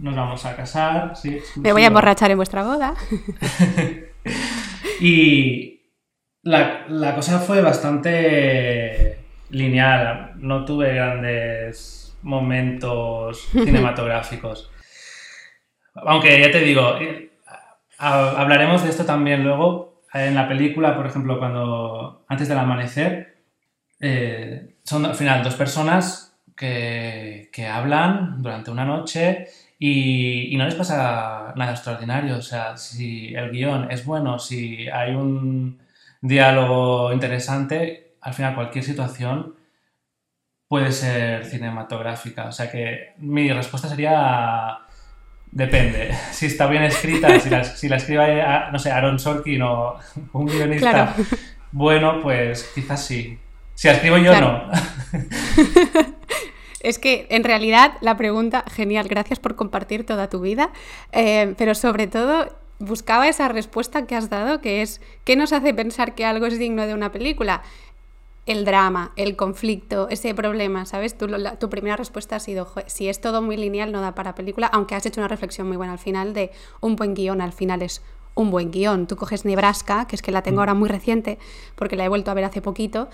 [0.00, 1.38] Nos vamos a casar, sí.
[1.56, 2.94] Me voy a emborrachar en vuestra boda.
[5.00, 5.80] y
[6.42, 9.18] la, la cosa fue bastante
[9.50, 14.70] lineal, no tuve grandes momentos cinematográficos.
[15.94, 17.30] Aunque ya te digo, eh,
[17.98, 20.02] hablaremos de esto también luego.
[20.12, 23.36] En la película, por ejemplo, cuando antes del amanecer,
[24.00, 26.23] eh, son al final dos personas
[26.56, 29.46] que, hablan durante una noche
[29.78, 32.36] y, y, no les pasa nada extraordinario.
[32.36, 35.80] O sea, si el guion es bueno, si hay un
[36.20, 39.54] diálogo interesante, al final cualquier situación
[40.68, 42.46] puede ser cinematográfica.
[42.46, 44.78] O sea que mi respuesta sería
[45.50, 46.10] depende.
[46.32, 49.96] Si está bien escrita, si la, si la escribe, no sé, Aaron Sorkin o
[50.32, 51.14] un guionista
[51.72, 53.36] bueno, pues quizás sí.
[53.74, 54.70] Si la escribo yo, no.
[56.84, 60.70] Es que en realidad la pregunta, genial, gracias por compartir toda tu vida,
[61.12, 62.46] eh, pero sobre todo
[62.78, 66.58] buscaba esa respuesta que has dado, que es, ¿qué nos hace pensar que algo es
[66.58, 67.62] digno de una película?
[68.46, 71.16] el drama, el conflicto, ese problema, ¿sabes?
[71.16, 71.26] Tu,
[71.58, 74.94] tu primera respuesta ha sido, si es todo muy lineal no da para película, aunque
[74.94, 76.50] has hecho una reflexión muy buena al final de
[76.82, 78.02] un buen guion al final es
[78.34, 79.06] un buen guion.
[79.06, 80.60] Tú coges Nebraska, que es que la tengo mm.
[80.60, 81.38] ahora muy reciente
[81.74, 83.08] porque la he vuelto a ver hace poquito,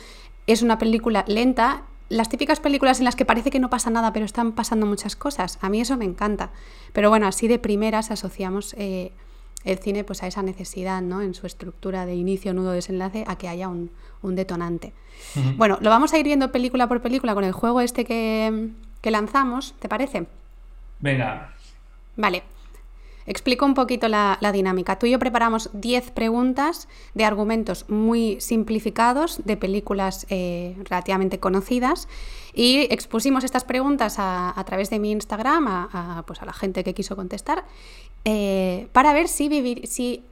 [0.48, 4.12] es una película lenta, las típicas películas en las que parece que no pasa nada
[4.12, 6.51] pero están pasando muchas cosas, a mí eso me encanta.
[6.92, 8.75] Pero bueno, así de primeras asociamos...
[8.77, 9.12] Eh,
[9.62, 11.20] el cine pues a esa necesidad, ¿no?
[11.20, 13.90] En su estructura de inicio, nudo, desenlace, a que haya un,
[14.23, 14.94] un detonante.
[15.57, 18.70] Bueno, lo vamos a ir viendo película por película con el juego este que,
[19.03, 20.27] que lanzamos, ¿te parece?
[20.99, 21.53] Venga,
[22.16, 22.42] Vale.
[23.26, 24.98] Explico un poquito la, la dinámica.
[24.98, 32.09] Tú y yo preparamos 10 preguntas de argumentos muy simplificados de películas eh, relativamente conocidas
[32.54, 36.52] y expusimos estas preguntas a, a través de mi Instagram a, a, pues a la
[36.52, 37.64] gente que quiso contestar
[38.24, 40.24] eh, para ver si, vivir, si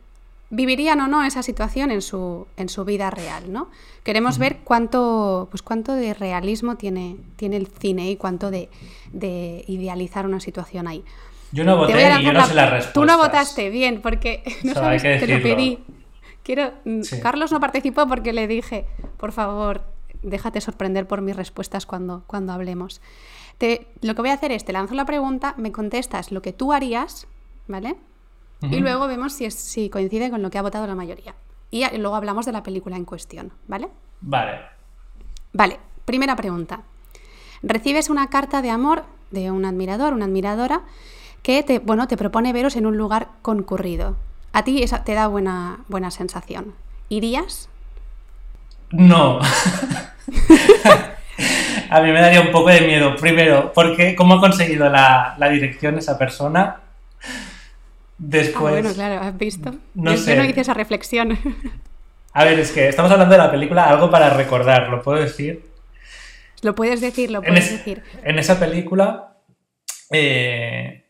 [0.50, 3.68] vivirían o no esa situación en su, en su vida real, ¿no?
[4.02, 8.70] Queremos ver cuánto, pues cuánto de realismo tiene, tiene el cine y cuánto de,
[9.12, 11.04] de idealizar una situación ahí.
[11.52, 12.92] Yo no voté y yo no la- sé las respuestas.
[12.92, 15.78] Tú no votaste bien, porque no sabes, que te lo pedí.
[16.42, 17.20] Quiero, mm, Sí.
[17.20, 18.86] Carlos no participó porque le dije,
[19.18, 19.82] por favor,
[20.22, 23.00] déjate sorprender por mis respuestas cuando, cuando hablemos.
[23.58, 26.52] Te- lo que voy a hacer es, te lanzo la pregunta, me contestas lo que
[26.52, 27.26] tú harías,
[27.66, 27.96] ¿vale?
[28.60, 31.34] Y luego vemos si, es- si coincide con lo que ha votado la mayoría.
[31.70, 33.88] Y luego hablamos de la película en cuestión, ¿vale?
[34.20, 34.60] Vale.
[35.52, 36.82] Vale, primera pregunta.
[37.62, 40.82] Recibes una carta de amor de un admirador, una admiradora,
[41.42, 44.16] que te, bueno, te propone veros en un lugar concurrido.
[44.52, 46.74] A ti esa te da buena, buena sensación.
[47.08, 47.68] ¿Irías?
[48.90, 49.40] No.
[51.90, 53.16] A mí me daría un poco de miedo.
[53.16, 56.80] Primero, porque ¿cómo ha conseguido la, la dirección esa persona?
[58.18, 58.74] Después.
[58.74, 59.74] ah, bueno, claro, has visto.
[59.94, 60.36] no yo, sé.
[60.36, 61.38] no hice esa reflexión.
[62.34, 65.66] A ver, es que estamos hablando de la película, algo para recordar, ¿lo puedo decir?
[66.60, 68.02] lo puedes decir, lo En, puedes es- decir.
[68.24, 69.34] en esa película
[70.12, 71.04] eh,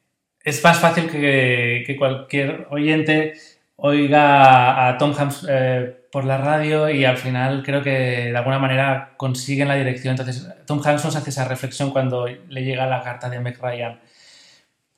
[0.49, 3.35] es más fácil que, cualquier oyente
[3.77, 7.91] oiga a Tom Hanks eh, por la radio y al final creo que
[8.31, 10.13] de alguna manera consiguen la dirección.
[10.13, 14.01] Entonces, Tom Hanks nos hace esa reflexión cuando le llega la carta de Meg Ryan.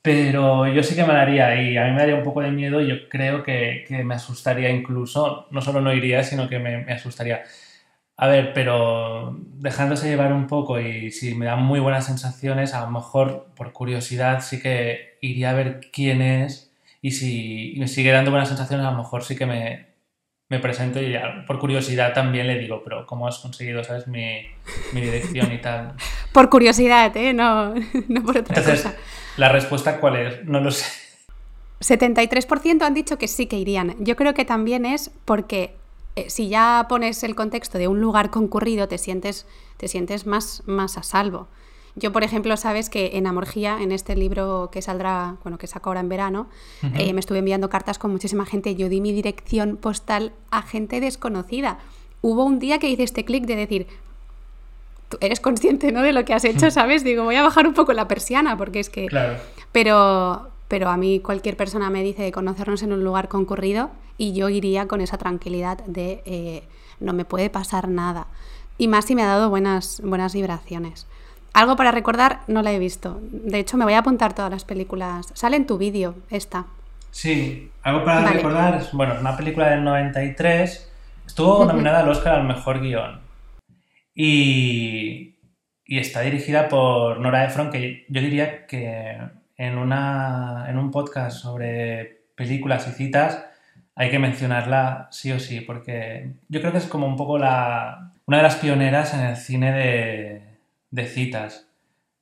[0.03, 2.81] Pero yo sí que me daría y a mí me daría un poco de miedo
[2.81, 5.47] y yo creo que, me asustaría incluso.
[5.51, 7.43] No solo no iría, sino que me asustaría.
[8.23, 12.83] A ver, pero dejándose llevar un poco y si me dan muy buenas sensaciones, a
[12.83, 18.13] lo mejor por curiosidad sí que iría a ver quién es y si me sigue
[18.13, 19.87] dando buenas sensaciones, a lo mejor sí que me,
[20.51, 24.43] me presento y ya, por curiosidad también le digo, pero ¿cómo has conseguido, sabes, mi,
[24.93, 25.95] mi dirección y tal?
[26.33, 27.33] Por curiosidad, ¿eh?
[27.33, 27.75] No,
[28.09, 28.97] no por otra Entonces, cosa.
[29.39, 30.45] ¿la respuesta cuál es?
[30.45, 30.85] No lo sé.
[31.81, 33.97] 73% han dicho que sí que irían.
[33.99, 35.80] Yo creo que también es porque
[36.17, 39.47] eh, si ya pones el contexto de un lugar concurrido, te sientes,
[39.77, 41.49] te sientes más, más a salvo.
[41.97, 45.91] Yo, por ejemplo, sabes que en Amorgía, en este libro que saldrá, bueno, que saco
[45.91, 46.49] ahora en verano,
[46.95, 48.75] eh, me estuve enviando cartas con muchísima gente.
[48.77, 51.79] Yo di mi dirección postal a gente desconocida.
[52.23, 53.87] Hubo un día que hice este clic de decir,
[55.09, 56.03] tú eres consciente, ¿no?
[56.03, 57.03] De lo que has hecho, ¿sabes?
[57.03, 59.07] Digo, voy a bajar un poco la persiana porque es que...
[59.07, 59.39] Claro.
[59.73, 64.35] Pero, pero a mí cualquier persona me dice de conocernos en un lugar concurrido y
[64.35, 66.63] yo iría con esa tranquilidad de eh,
[67.01, 68.29] no me puede pasar nada.
[68.79, 71.09] Y más si me ha dado buenas, buenas vibraciones.
[71.55, 73.19] Algo para recordar, no la he visto.
[73.21, 75.33] De hecho, me voy a apuntar todas las películas.
[75.35, 76.67] Sale en tu vídeo, esta.
[77.11, 78.37] Sí, algo para Vale.
[78.37, 80.89] recordar, bueno, es una película del 93,
[81.27, 83.21] estuvo nominada al Oscar al Mejor Guión
[84.15, 85.35] y,
[85.85, 91.37] y está dirigida por Nora Ephron, que yo diría que en, una, en un podcast
[91.37, 93.45] sobre películas y citas
[93.95, 98.15] hay que mencionarla sí o sí, porque yo creo que es como un poco la,
[98.25, 100.43] una de las pioneras en el cine de,
[100.91, 101.69] de citas,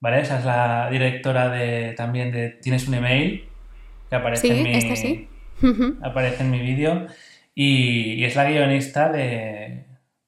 [0.00, 0.20] ¿vale?
[0.20, 3.48] Esa es la directora de, también de Tienes un email,
[4.10, 5.28] que aparece Sí, en mi, esta sí.
[6.02, 7.06] aparece en mi vídeo
[7.54, 9.84] y, y es la guionista de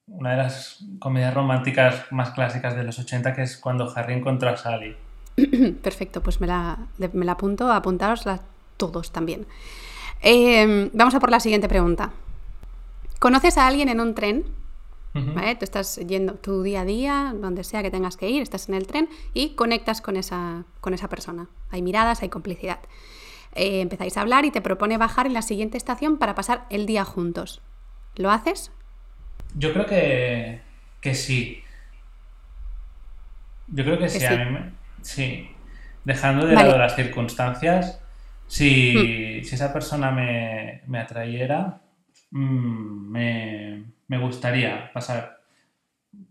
[0.06, 4.50] una de las comedias románticas más clásicas de los 80 que es cuando Harry encontró
[4.50, 4.94] a Sally.
[5.82, 6.78] Perfecto, pues me la,
[7.12, 7.68] me la apunto,
[8.76, 9.46] todos también.
[10.22, 12.12] Eh, vamos a por la siguiente pregunta.
[13.18, 14.44] ¿Conoces a alguien en un tren?
[15.12, 15.56] ¿Vale?
[15.56, 18.76] Tú estás yendo tu día a día, donde sea que tengas que ir, estás en
[18.76, 21.48] el tren y conectas con esa, con esa persona.
[21.70, 22.78] Hay miradas, hay complicidad.
[23.56, 26.86] Eh, empezáis a hablar y te propone bajar en la siguiente estación para pasar el
[26.86, 27.60] día juntos.
[28.14, 28.70] ¿Lo haces?
[29.56, 30.60] Yo creo que,
[31.00, 31.60] que sí.
[33.66, 34.26] Yo creo que, sí, sí.
[34.26, 34.72] a mí me-
[35.02, 35.50] sí.
[36.04, 36.68] Dejando de Vale.
[36.68, 38.00] lado las circunstancias,
[38.46, 41.80] si, si esa persona me, me atrayera,
[42.30, 45.40] mm, me, me gustaría pasar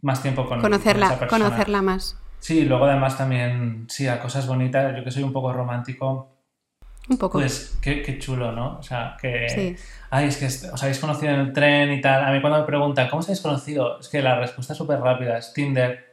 [0.02, 1.46] más tiempo con, con conocerla, esa persona.
[1.46, 2.18] conocerla más.
[2.40, 6.36] Sí, luego además también, sí, a cosas bonitas, yo que soy un poco romántico,
[7.10, 7.40] Un poco.
[7.40, 8.80] pues qué, qué chulo, ¿no?
[8.80, 9.48] O sea, que...
[9.50, 9.76] Sí.
[10.10, 12.24] Ay, es que os habéis conocido en el tren y tal.
[12.26, 14.00] A mí cuando me preguntan, ¿cómo os habéis conocido?
[14.00, 16.09] Es que la respuesta es súper rápida, es Tinder.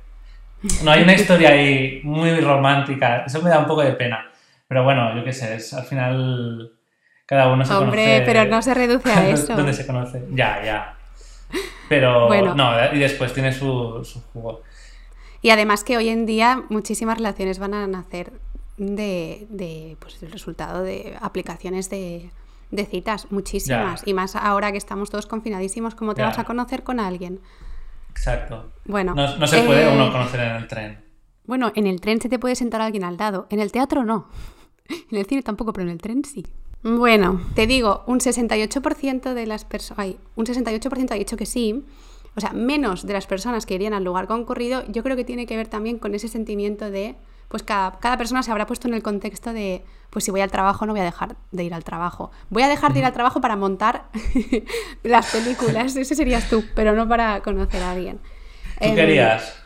[0.83, 4.31] No hay una historia ahí muy romántica, eso me da un poco de pena.
[4.69, 6.73] Pero bueno, yo qué sé, es, al final
[7.27, 8.23] Cada uno se Hombre, conoce.
[8.25, 9.55] pero no se reduce a eso.
[9.57, 10.25] ¿Dónde se conoce?
[10.31, 10.95] Ya, ya.
[11.89, 12.55] Pero Bueno.
[12.55, 14.63] no, y después tiene su, su jugo.
[15.43, 18.33] Y además que hoy en día muchísimas relaciones van a nacer
[18.77, 22.31] de, de, pues, el resultado de aplicaciones de,
[22.73, 24.01] de citas, muchísimas.
[24.05, 24.11] Ya.
[24.11, 26.29] Y más ahora que estamos todos confinadísimos, ¿cómo te Ya.
[26.29, 27.39] vas a conocer con alguien?
[28.17, 28.73] Exacto.
[28.87, 31.05] Bueno, No, no se puede eh, uno conocer en el tren.
[31.45, 34.29] Bueno, en el tren se te puede sentar alguien al lado, en el teatro no.
[35.11, 36.47] En el cine tampoco, pero en el tren sí.
[36.83, 41.85] Bueno, te digo, un 68% de las personas, un 68% ha dicho que sí.
[42.37, 45.47] O sea, menos de las personas que irían al lugar concurrido, yo creo que tiene
[45.47, 47.17] que ver también con ese sentimiento de,
[47.49, 50.51] pues cada, cada persona se habrá puesto en el contexto de, pues si voy al
[50.51, 52.31] trabajo no voy a dejar de ir al trabajo.
[52.51, 54.05] Voy a dejar de ir al trabajo para montar
[55.03, 58.19] las películas, ese serías tú, pero no para conocer a alguien.
[58.19, 59.63] ¿Tú Em, qué harías?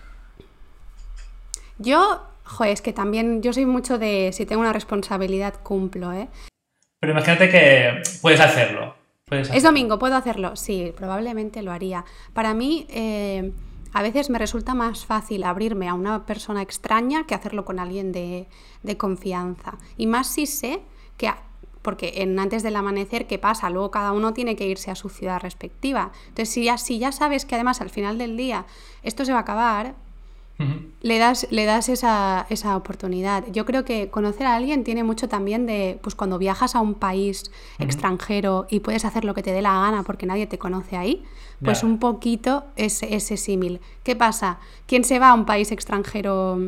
[1.79, 6.29] Yo, joder, es que también yo soy mucho de si tengo una responsabilidad cumplo, ¿eh?
[7.01, 8.95] Pero imagínate que puedes hacerlo.
[9.25, 9.69] Puedes Es hacerlo.
[9.71, 10.57] domingo, ¿puedo hacerlo?
[10.57, 12.05] Sí, probablemente lo haría.
[12.35, 13.53] Para mí, eh,
[13.93, 18.13] a veces me resulta más fácil abrirme a una persona extraña que hacerlo con alguien
[18.13, 18.49] de,
[18.83, 19.79] de confianza.
[19.97, 20.81] Y más si sé
[21.17, 21.43] que, a-
[21.83, 23.71] porque en antes del amanecer, ¿qué pasa?
[23.71, 26.13] Luego cada uno tiene que irse a su ciudad respectiva.
[26.29, 28.67] Entonces, si ya, si ya sabes que además al final del día
[29.03, 29.95] esto se va a acabar,
[31.01, 33.47] le das, le das esa, esa oportunidad.
[33.51, 36.93] Yo creo que conocer a alguien tiene mucho también de, pues cuando viajas a un
[36.93, 40.99] país extranjero y puedes hacer lo que te dé la gana porque nadie te conoce
[40.99, 41.25] ahí,
[41.65, 43.81] pues un poquito ese, ese símil.
[44.03, 44.59] ¿Qué pasa?
[44.87, 46.59] ¿Quién se va a un país extranjero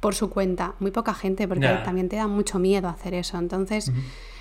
[0.00, 0.74] por su cuenta?
[0.80, 3.38] Muy poca gente porque también te da mucho miedo hacer eso.
[3.38, 3.92] Entonces...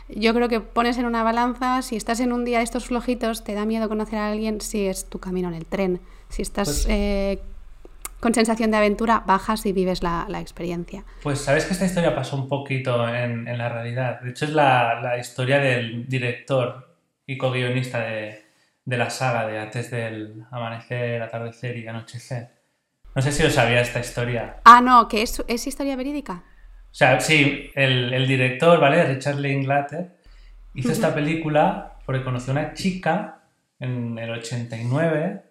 [0.09, 3.43] Yo creo que pones en una balanza, si estás en un día de estos flojitos,
[3.43, 5.99] te da miedo conocer a alguien si es tu camino en el tren.
[6.29, 7.41] Si estás Pues- eh,
[8.21, 11.03] con sensación de aventura, bajas y vives la, la experiencia.
[11.21, 14.21] Pues sabes que esta historia pasó un poquito en, en la realidad.
[14.21, 18.45] De hecho, es la, la historia del director y co-guionista de,
[18.87, 22.47] de la saga de Antes del Amanecer, Atardecer y Anochecer.
[23.13, 24.61] No sé si os sabía esta historia.
[24.63, 26.45] Ah, no, que es, es historia verídica.
[26.89, 29.03] O sea, sí, el, el director, ¿vale?
[29.03, 30.15] Richard Linklater,
[30.73, 33.41] hizo esta película porque conoció a una chica
[33.77, 35.41] en el 89.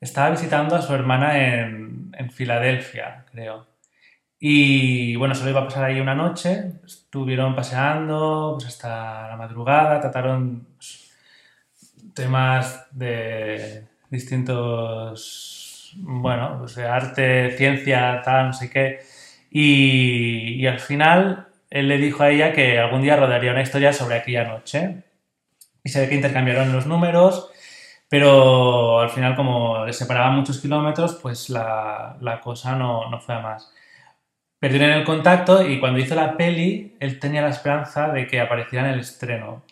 [0.00, 3.66] Estaba visitando a su hermana en, en Filadelfia, creo.
[4.38, 6.74] Y bueno, solo iba a pasar ahí una noche.
[6.84, 11.05] Estuvieron paseando pues, hasta la madrugada, trataron pues,
[12.16, 19.00] temas de distintos, bueno, pues de arte, ciencia, tal, no sé qué.
[19.50, 23.92] Y, y al final él le dijo a ella que algún día rodaría una historia
[23.92, 25.04] sobre aquella noche.
[25.84, 27.50] Y se ve que intercambiaron los números,
[28.08, 33.34] pero al final como les separaban muchos kilómetros, pues la, la cosa no, no fue
[33.34, 33.72] a más.
[34.58, 38.86] Perdieron el contacto y cuando hizo la peli, él tenía la esperanza de que apareciera
[38.86, 39.64] en el estreno.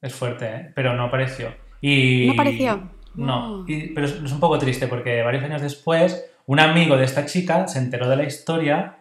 [0.00, 0.72] Es fuerte, ¿eh?
[0.74, 1.52] pero no apareció.
[1.80, 2.26] Y...
[2.26, 2.82] ¿No apareció?
[3.14, 7.04] No, y- pero es, es un poco triste porque varios años después, un amigo de
[7.04, 8.96] esta chica se enteró de la historia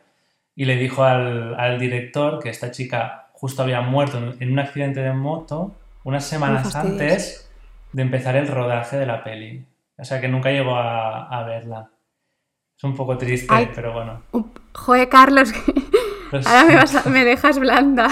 [0.55, 4.59] y le dijo al, al director que esta chica justo había muerto en, en un
[4.59, 7.49] accidente de moto unas semanas antes
[7.93, 9.65] de empezar el rodaje de la peli.
[9.97, 11.89] O sea que nunca llegó a, a verla.
[12.77, 13.69] Es un poco triste, Ay.
[13.75, 14.21] pero bueno.
[14.73, 15.51] Joder, Carlos,
[16.45, 18.07] ahora me, vas a- me dejas blanda.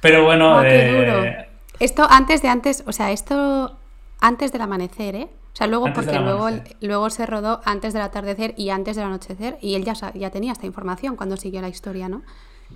[0.00, 1.46] pero bueno, Oh, eh.
[1.80, 3.78] Esto antes de antes, o sea, esto
[4.20, 5.28] antes del amanecer, ¿eh?
[5.52, 6.48] O sea, luego Antes porque luego,
[6.80, 10.52] luego se rodó antes del atardecer y antes del anochecer y él ya, ya tenía
[10.52, 12.22] esta información cuando siguió la historia, ¿no?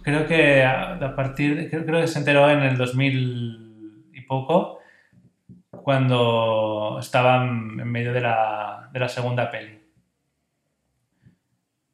[0.03, 4.81] creo que a, partir de, creo, creo que se enteró en el 2000 y poco,
[5.71, 9.81] cuando estaban en medio de la, de la segunda peli.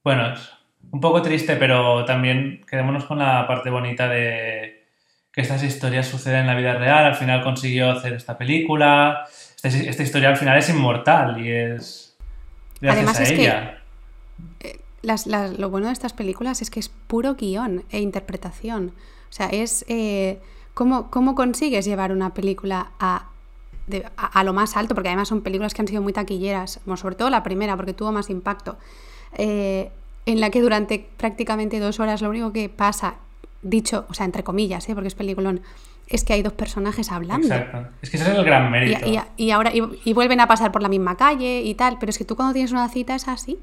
[0.02, 0.52] Bueno, es
[0.90, 4.79] un poco triste, pero también quedémonos con la parte bonita de
[5.32, 7.04] que estas historias suceden en la vida real.
[7.04, 9.26] Al final consiguió hacer esta película.
[9.62, 12.16] Esta, esta historia al final es inmortal y es
[12.80, 13.76] gracias Además a es que- ella.
[15.02, 18.92] Las- las- lo bueno de estas películas es que es puro guion e interpretación.
[19.30, 20.40] O sea, es eh,
[20.74, 23.28] cómo, cómo consigues llevar una película a,
[23.86, 26.80] de- a, a lo más alto, porque además son películas que han sido muy taquilleras,
[26.84, 28.76] bueno, sobre todo la primera, porque tuvo más impacto,
[29.38, 29.90] eh,
[30.26, 33.14] en la que durante prácticamente dos horas lo único que pasa,
[33.62, 34.94] dicho, o sea, entre comillas, ¿eh?
[34.94, 35.60] porque es peliculón,
[36.08, 37.46] es que hay dos personajes hablando.
[37.46, 37.88] Exacto.
[38.02, 39.06] Es que ese es el gran mérito.
[39.06, 42.10] y- y ahora y, y vuelven a pasar por la misma calle y tal, pero
[42.10, 43.58] es que tú cuando tienes una cita es así.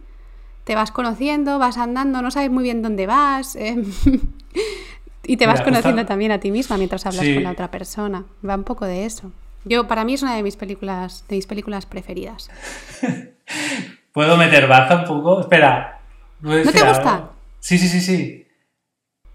[0.63, 3.55] Te vas conociendo, vas andando, no sabes muy bien dónde vas.
[3.55, 3.75] eh,
[5.23, 7.33] y te vas conociendo justo- también a ti misma mientras hablas Sí.
[7.33, 8.25] con la otra persona.
[8.47, 9.31] Va un poco de eso.
[9.65, 12.49] Yo, para mí es una de mis películas, de mis películas preferidas.
[14.13, 15.41] ¿Puedo meter baza un poco?
[15.41, 15.99] Espera.
[16.41, 17.15] ¿puedo ¿No te gusta?
[17.15, 17.33] algo?
[17.59, 18.46] Sí, sí, sí, sí.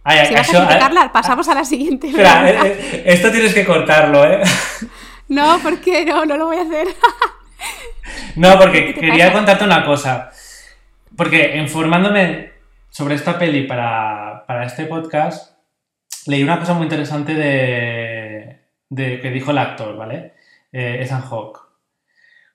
[0.05, 2.09] Ay, Si vas a això- criticarla, pasamos a la siguiente.
[2.09, 4.43] Espera, eh, eh, esto tienes que cortarlo, ¿eh?
[5.29, 6.27] No, ¿por qué no?
[6.27, 6.89] No lo voy a hacer.
[8.37, 9.37] No, porque ¿Qué te quería pasa?
[9.39, 10.31] contarte una cosa.
[11.17, 12.51] Porque informándome
[12.91, 15.57] sobre esta peli para, para este podcast,
[16.27, 20.35] leí una cosa muy interesante de, de que dijo el actor, ¿vale?
[20.73, 21.61] Eh, Ethan Hawke.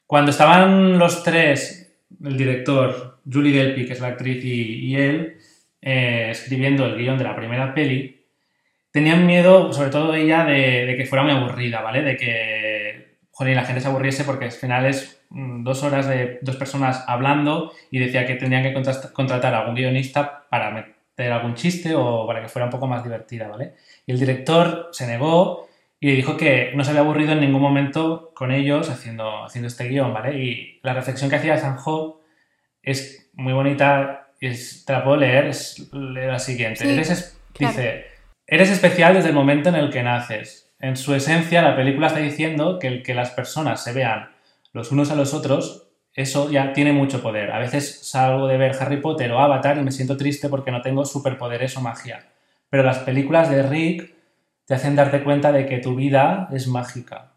[0.05, 5.37] Cuando estaban los tres, el director, Julie Delpy, que es la actriz, y, y él,
[5.81, 8.25] eh, escribiendo el guion de la primera peli,
[8.91, 12.01] tenían miedo, sobre todo ella, de, que fuera muy aburrida, ¿vale?
[12.01, 16.39] De que joder, la gente se aburriese porque al final es mm, dos horas de
[16.41, 18.73] dos personas hablando y decía que tendrían que
[19.13, 23.03] contratar a algún guionista para meter algún chiste o para que fuera un poco más
[23.03, 23.75] divertida, ¿vale?
[24.05, 25.67] Y el director se negó
[25.99, 29.87] y dijo que no se había aburrido en ningún momento con ellos haciendo, haciendo este
[29.87, 30.37] guion, ¿vale?
[30.43, 32.21] Y la reflexión que hacía Sanjo
[32.83, 36.85] es muy bonita, es, te la puedo leer, es la siguiente.
[36.85, 37.75] Sí, Eres es- claro.
[37.75, 38.05] Dice,
[38.45, 40.71] eres especial desde el momento en el que naces.
[40.79, 44.29] En su esencia, la película está diciendo que el que las personas se vean
[44.73, 47.51] los unos a los otros, eso ya tiene mucho poder.
[47.51, 50.81] A veces salgo de ver Harry Potter o Avatar y me siento triste porque no
[50.81, 52.27] tengo superpoderes o magia.
[52.69, 54.13] Pero las películas de Rick
[54.65, 57.33] te hacen darte cuenta de que tu vida es mágica.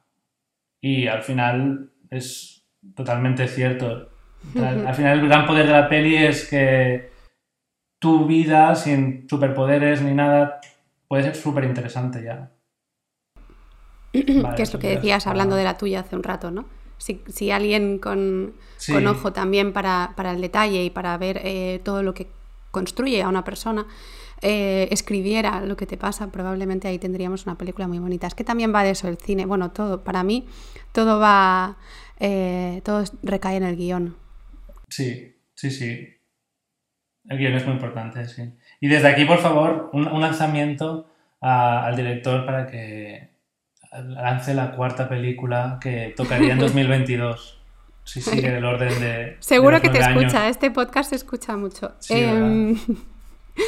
[0.80, 4.10] Y al final es totalmente cierto.
[4.56, 7.10] Al, al final el gran poder de la peli es que
[8.00, 10.60] tu vida sin superpoderes ni nada
[11.08, 12.50] puede ser súper interesante ya.
[14.42, 16.64] Vale, que es lo que decías hablando de la tuya hace un rato, ¿no?
[16.98, 18.92] Si, si alguien con, Sí.
[18.92, 22.28] con ojo también para, para el detalle y para ver eh, todo lo que
[22.70, 23.86] construye a una persona
[24.42, 28.26] eh, escribiera lo que te pasa, probablemente ahí tendríamos una película muy bonita.
[28.26, 30.46] Es que también va de eso el cine, bueno, todo, para mí
[30.92, 31.76] todo va,
[32.18, 34.16] eh, todo recae en el guion.
[34.90, 36.08] Sí, sí, sí.
[37.28, 38.52] El guion es muy importante, sí.
[38.80, 41.10] Y desde aquí, por favor, un, un lanzamiento
[41.40, 43.30] a- al director para que
[43.92, 47.58] lance la cuarta película que tocaría en 2022.
[48.04, 49.36] Si sigue el orden de.
[49.40, 50.22] Seguro que te años.
[50.24, 51.92] escucha, este podcast se escucha mucho.
[52.00, 52.76] Sí, Em,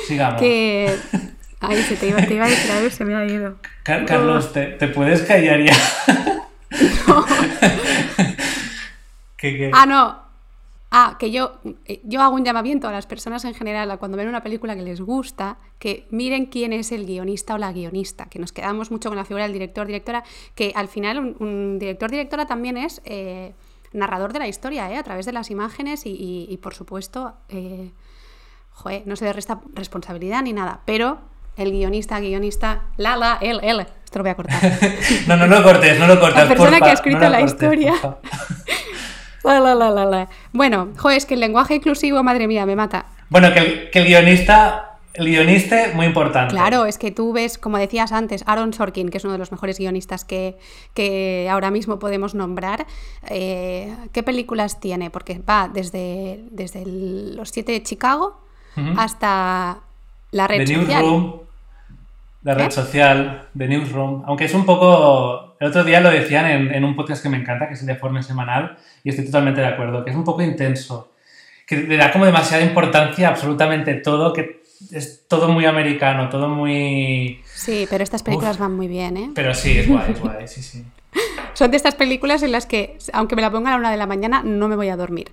[0.06, 0.40] Sigamos.
[0.40, 0.94] que...
[1.64, 3.56] Ay, se te iba, te iba a decir algo y se me ha ido.
[3.84, 5.74] Car- Carlos, ¿te, te puedes callar ya?
[9.36, 9.70] ¿Qué, qué?
[9.72, 10.20] Ah, no.
[10.94, 11.52] Ah, que yo,
[11.86, 14.76] eh, yo hago un llamamiento a las personas en general a cuando ven una película
[14.76, 18.90] que les gusta, que miren quién es el guionista o la guionista, que nos quedamos
[18.90, 20.22] mucho con la figura del director, directora,
[20.54, 23.54] que al final un, un director, directora también es eh,
[23.94, 24.98] narrador de la historia, ¿eh?
[24.98, 27.90] a través de las imágenes y, y- y, por supuesto, eh,
[28.72, 31.20] joder, no se le resta responsabilidad ni nada, pero
[31.56, 34.60] el guionista, guionista, la, la, él, él, esto lo voy a cortar.
[35.26, 36.42] No, no lo cortes, no lo cortes.
[36.42, 37.94] La persona porfa, que ha escrito no la cortes, historia.
[39.44, 40.28] La, la, la, la, la.
[40.52, 43.06] Bueno, joder, es que el lenguaje inclusivo, madre mía, me mata.
[43.28, 46.54] Bueno, que el, que el guionista, el guionista, muy importante.
[46.54, 49.50] Claro, es que tú ves, como decías antes, Aaron Sorkin, que es uno de los
[49.52, 50.56] mejores guionistas que,
[50.94, 52.86] que ahora mismo podemos nombrar.
[53.28, 55.10] eh, ¿Qué películas tiene?
[55.10, 58.38] Porque va desde, desde el- Los Siete de Chicago
[58.96, 59.80] hasta
[60.30, 61.02] La Red The Social.
[61.02, 61.40] Newsroom,
[62.44, 62.70] la red ¿Eh?
[62.70, 65.51] social, The Newsroom, aunque es un poco...
[65.62, 67.86] El otro día lo decían en, en un podcast que me encanta, que es el
[67.86, 71.12] de Forma Semanal, y estoy totalmente de acuerdo, que es un poco intenso,
[71.64, 74.60] que le da como demasiada importancia a absolutamente todo, que
[74.90, 77.40] es todo muy americano, todo muy...
[77.44, 79.30] Sí, pero estas películas van muy bien, ¿eh?
[79.36, 80.84] Pero sí, es guay, es guay, sí, sí.
[81.52, 83.98] Son de estas películas en las que, aunque me la pongan a la una de
[83.98, 85.30] la mañana, no me voy a dormir.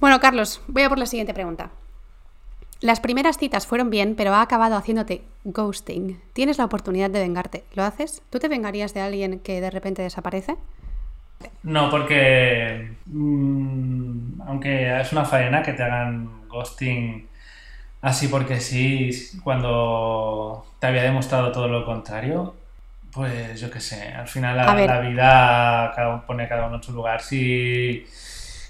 [0.00, 1.70] Bueno, Carlos, voy a por la siguiente pregunta.
[2.82, 6.20] Las primeras citas fueron bien, pero ha acabado haciéndote ghosting.
[6.32, 7.62] Tienes la oportunidad de vengarte.
[7.74, 8.22] ¿Lo haces?
[8.28, 10.56] ¿Tú te vengarías de alguien que de repente desaparece?
[11.62, 17.28] No, porque mm, aunque es una faena que te hagan ghosting
[18.00, 19.10] así porque sí,
[19.44, 22.56] cuando te había demostrado todo lo contrario,
[23.12, 26.76] pues yo qué sé, al final la, la vida cada uno pone a cada uno
[26.76, 27.22] en su lugar.
[27.22, 28.04] Si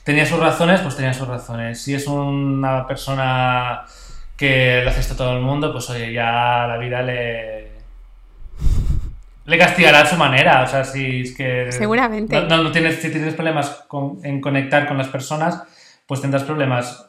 [0.04, 1.80] tenía sus razones, pues tenía sus razones.
[1.80, 3.86] Si es una persona
[4.42, 7.72] que le hace esto a todo el mundo, pues oye, ya la vida le,
[9.46, 10.62] le castigará a su manera.
[10.62, 11.70] O sea, si es que.
[11.72, 12.34] Seguramente.
[12.40, 15.62] No, no- no tienes, si tienes problemas con- en conectar con las personas,
[16.06, 17.08] pues tendrás problemas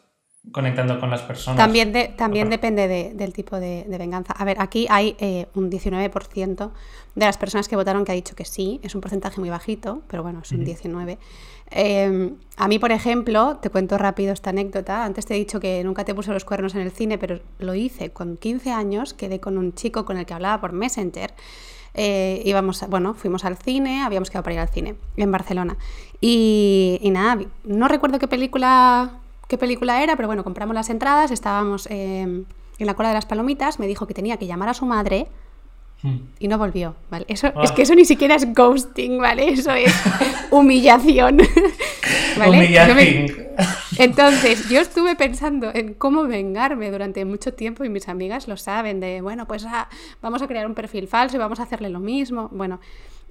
[0.52, 1.58] conectando con las personas.
[1.58, 4.34] También, de- también depende de- del tipo de, de venganza.
[4.34, 6.72] A ver, aquí hay eh, un 19%
[7.16, 8.80] de las personas que votaron que ha dicho que sí.
[8.84, 11.18] Es un porcentaje muy bajito, pero bueno, es un 19%.
[11.76, 15.06] Eh, a mí, por ejemplo, te cuento rápido esta anécdota.
[15.06, 17.74] Antes te he dicho que nunca te puse los cuernos en el cine, pero lo
[17.74, 19.14] hice con 15 años.
[19.14, 21.34] Quedé con un chico con el que hablaba por Messenger.
[21.96, 25.78] Eh, íbamos, a- bueno, fuimos al cine, habíamos quedado para ir al cine en Barcelona.
[26.20, 31.32] Y, y nada, no recuerdo qué película, qué película era, pero bueno, compramos las entradas,
[31.32, 32.46] estábamos eh, en
[32.88, 35.28] la cola de las palomitas, me dijo que tenía que llamar a su madre
[36.06, 36.18] Hmm.
[36.38, 37.24] y no volvió, ¿vale?
[37.30, 37.62] Eso, Ah.
[37.64, 39.48] Es que eso ni siquiera es ghosting, ¿vale?
[39.54, 39.94] Eso es
[40.52, 41.38] humillación,
[42.38, 42.74] ¿vale?
[42.74, 43.26] Yo me-
[43.98, 49.00] entonces, yo estuve pensando en cómo vengarme durante mucho tiempo y mis amigas lo saben,
[49.00, 49.88] de, bueno, pues ah,
[50.22, 52.50] vamos a crear un perfil falso y vamos a hacerle lo mismo.
[52.52, 52.82] Bueno,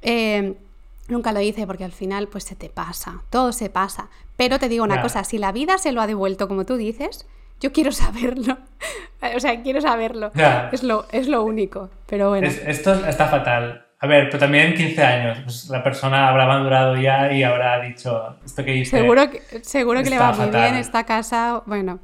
[0.01, 0.55] eh,
[1.09, 4.09] nunca lo hice porque al final pues se te pasa, todo se pasa.
[4.37, 7.27] Pero te digo una cosa, si la vida se lo ha devuelto como tú dices,
[7.61, 8.59] yo quiero saberlo.
[9.37, 10.33] o sea, quiero saberlo.
[10.73, 11.91] Es, lo, es lo único.
[12.07, 12.47] Pero bueno.
[12.47, 13.87] Es- esto está fatal.
[14.01, 15.39] A ver, pero también 15 años.
[15.45, 18.99] Pues la persona habrá madurado ya y habrá dicho esto que hice.
[18.99, 21.63] Seguro que, seguro que le va muy bien, está casado.
[21.67, 22.01] Bueno,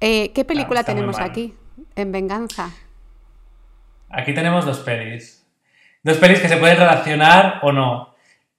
[0.00, 1.54] Eh, ¿qué película tenemos aquí?
[1.94, 2.70] En Venganza.
[4.08, 5.46] Aquí tenemos dos pelis.
[6.02, 8.09] Dos pelis que se pueden relacionar o no.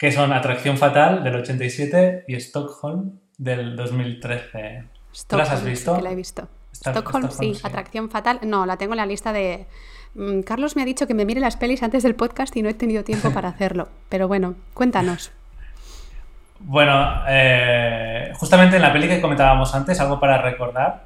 [0.02, 4.86] Que son Atracción Fatal del 87 y Stockholm del 2013.
[5.28, 5.96] ¿Tú las has visto?
[5.96, 6.48] Que la he visto.
[6.74, 7.60] Esta- Stockholm, Stockholm, sí.
[7.60, 7.68] sí.
[7.68, 8.40] Atracción Fatal.
[8.42, 9.68] No, la tengo en la lista de.
[10.16, 12.70] Mm, Carlos me ha dicho que me mire las pelis antes del podcast y no
[12.70, 13.90] he tenido tiempo para hacerlo.
[14.10, 15.32] Pero bueno, cuéntanos.
[16.62, 21.06] Bueno, eh, justamente en la peli que comentábamos antes, algo para recordar,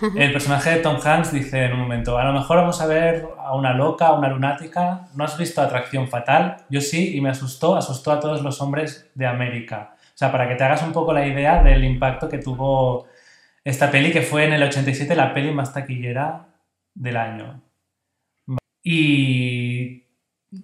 [0.00, 3.28] el personaje de Tom Hanks dice en un momento, a lo mejor vamos a ver
[3.38, 6.64] a una loca, a una lunática, ¿no has visto Atracción Fatal?
[6.68, 9.96] Yo sí, y me asustó, asustó a todos los hombres de América.
[10.14, 13.06] O sea, para que te hagas un poco la idea del impacto que tuvo
[13.64, 16.46] esta peli, que fue en el 87 la peli más taquillera
[16.94, 17.62] del año.
[18.82, 20.04] Y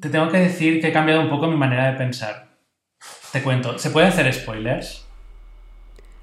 [0.01, 2.51] te tengo que decir que he cambiado un poco mi manera de pensar.
[3.33, 5.07] Te cuento, ¿se pueden hacer spoilers?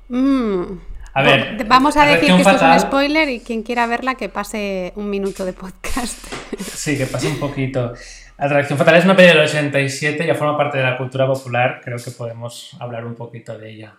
[0.09, 0.77] Mm.
[1.17, 4.29] A ver, vamos a decir que esto es un spoiler y quien quiera verla que
[4.29, 6.27] pase un minuto de podcast.
[6.59, 7.93] Sí, que pasa un poquito.
[8.37, 11.97] Atracción Fatal es una peli del 87, ya forma parte de la cultura popular, creo
[11.97, 13.95] que podemos hablar un poquito de ella.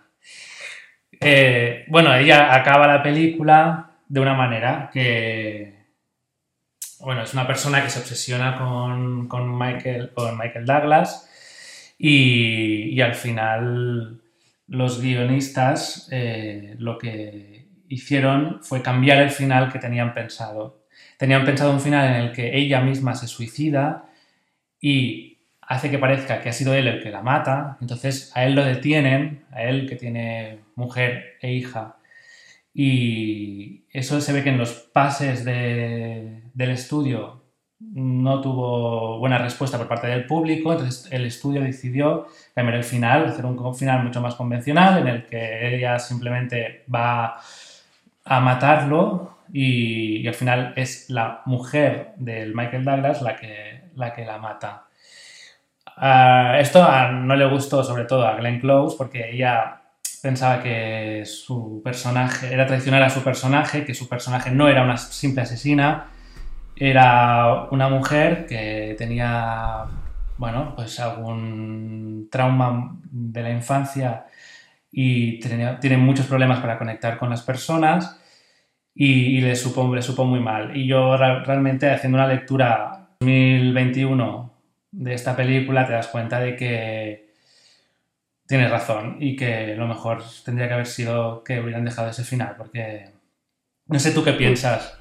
[1.19, 5.87] Eh, bueno, ella acaba la película de una manera que...
[7.01, 11.29] Bueno, es una persona que se obsesiona con, con Michael, con Michael Douglas
[11.97, 14.18] y, y al final
[14.69, 20.85] los guionistas eh, lo que hicieron fue cambiar el final que tenían pensado.
[21.17, 24.09] Tenían pensado un final en el que ella misma se suicida
[24.81, 28.55] y hace que parezca que ha sido él el que la mata, entonces a él
[28.55, 31.97] lo detienen, a él que tiene mujer e hija,
[32.73, 37.38] y eso se ve que en los pases de- del estudio
[37.79, 43.27] no tuvo buena respuesta por parte del público, entonces el estudio decidió cambiar el final,
[43.27, 47.37] hacer un final mucho más convencional en el que ella simplemente va
[48.25, 54.25] a matarlo y, al final es la mujer del Michael Douglas la que la, que
[54.25, 54.85] la mata.
[56.59, 59.81] Esto no le gustó sobre todo a Glenn Close porque ella
[60.21, 64.97] pensaba que su personaje era traicionar a su personaje, que su personaje no era una
[64.97, 66.07] simple asesina,
[66.79, 69.85] era una mujer que tenía,
[70.37, 74.25] bueno, pues algún trauma de la infancia
[74.91, 78.19] y tiene muchos problemas para conectar con las personas
[78.95, 80.75] y, y le, supo, le supo muy mal.
[80.75, 84.53] Y yo realmente haciendo una lectura 2021
[84.91, 87.33] de esta película te das cuenta de que
[88.47, 92.55] tienes razón y que lo mejor tendría que haber sido que hubieran dejado ese final
[92.57, 93.11] porque
[93.87, 94.98] no sé tú qué piensas.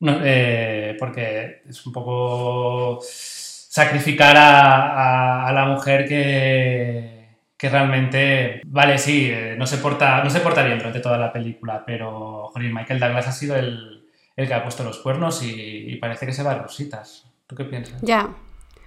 [0.00, 9.28] No, eh, porque es un poco sacrificar a, la mujer que, que realmente, vale, sí,
[9.30, 12.98] eh, no se, porta, no se porta bien durante toda la película, pero joder, Michael
[12.98, 16.52] Douglas ha sido el, el que ha puesto los cuernos y, parece que se va
[16.52, 17.26] a rositas.
[17.46, 18.00] ¿Tú qué piensas?
[18.00, 18.30] Ya.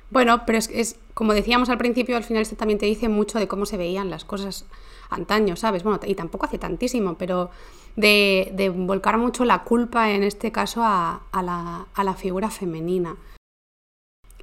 [0.10, 3.40] Bueno, pero es, es como decíamos al principio, al final esto también te dice mucho
[3.40, 4.66] de cómo se veían las cosas
[5.10, 5.84] antaño, ¿sabes?
[5.84, 7.52] Bueno, y tampoco hace tantísimo, pero
[7.96, 12.50] de, de volcar mucho la culpa, en este caso, a, a la, a la figura
[12.50, 13.16] femenina.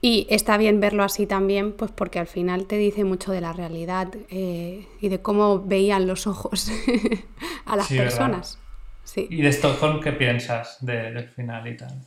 [0.03, 3.53] Y está bien verlo así también, pues porque al final te dice mucho de la
[3.53, 6.71] realidad eh, y de cómo veían los ojos
[7.67, 8.59] a las personas.
[9.05, 9.27] Sí.
[9.29, 12.01] ¿Y de Stockholm qué piensas de- del final y tal?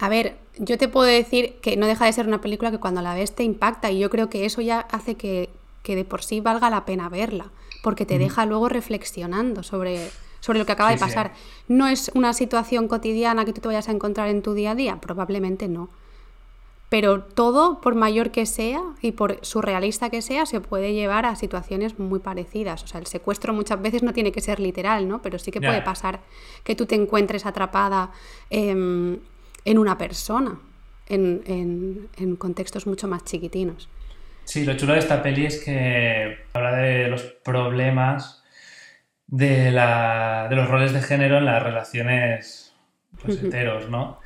[0.00, 3.00] A ver, yo te puedo decir que no deja de ser una película que cuando
[3.00, 5.48] la ves te impacta y yo creo que eso ya hace que,
[5.82, 7.50] que de por sí valga la pena verla,
[7.82, 10.08] porque te deja luego reflexionando sobre,
[10.40, 11.04] sobre lo que acaba Sí, de sí.
[11.04, 11.32] pasar.
[11.68, 14.74] ¿No es una situación cotidiana que tú te vayas a encontrar en tu día a
[14.74, 14.96] día?
[15.00, 15.90] Probablemente no.
[16.88, 21.36] Pero todo, por mayor que sea y por surrealista que sea, se puede llevar a
[21.36, 22.82] situaciones muy parecidas.
[22.82, 25.22] O sea, el secuestro muchas veces no tiene que ser literal, ¿no?
[25.22, 26.18] Pero sí que puede pasar
[26.64, 28.10] que tú te encuentres atrapada
[28.50, 29.18] em,
[29.64, 30.58] en una persona,
[31.08, 33.88] en, en- en contextos mucho más chiquitinos.
[34.44, 38.42] Sí, lo chulo de esta peli es que habla de los problemas
[39.30, 42.74] de, la- de los roles de género en las relaciones
[43.22, 44.20] pues, heteros, ¿no?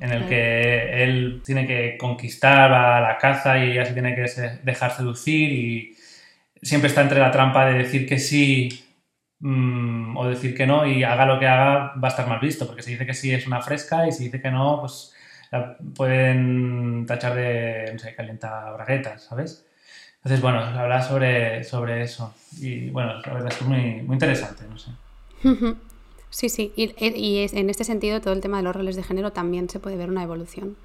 [0.00, 4.26] En el que él tiene que conquistar a la caza y ella se tiene que
[4.64, 5.96] dejar seducir y
[6.60, 8.84] siempre está entre la trampa de decir que sí
[9.40, 12.66] mm, o decir que no y haga lo que haga va a estar mal visto,
[12.66, 15.14] porque si dice que sí es una fresca y si dice que no, pues
[15.94, 19.66] pueden tachar de, no sé, calienta braguetas, ¿sabes?
[20.24, 22.32] Entonces, bueno, habla sobre, sobre eso.
[22.60, 24.90] Y bueno, la verdad es que es muy, muy interesante, no sé.
[26.30, 29.32] Sí, sí, y, y, en este sentido todo el tema de los roles de género
[29.32, 30.76] también se puede ver una evolución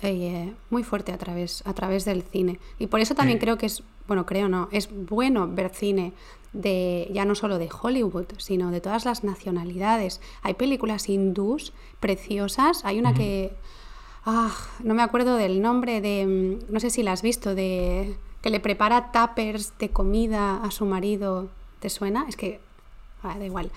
[0.00, 2.58] eh, muy fuerte a través, a través del cine.
[2.78, 6.12] Y por eso también creo que es, bueno, creo no, es bueno ver cine
[6.52, 10.20] de ya no solo de Hollywood, sino de todas las nacionalidades.
[10.42, 13.54] Hay películas hindús preciosas, hay una que,
[14.24, 18.16] ah, no me acuerdo del nombre, de, mm, no sé si la has visto, de
[18.44, 21.48] que le prepara tuppers de comida a su marido.
[21.80, 22.26] ¿Te suena?
[22.28, 22.60] Es que,
[23.22, 23.70] ah, da igual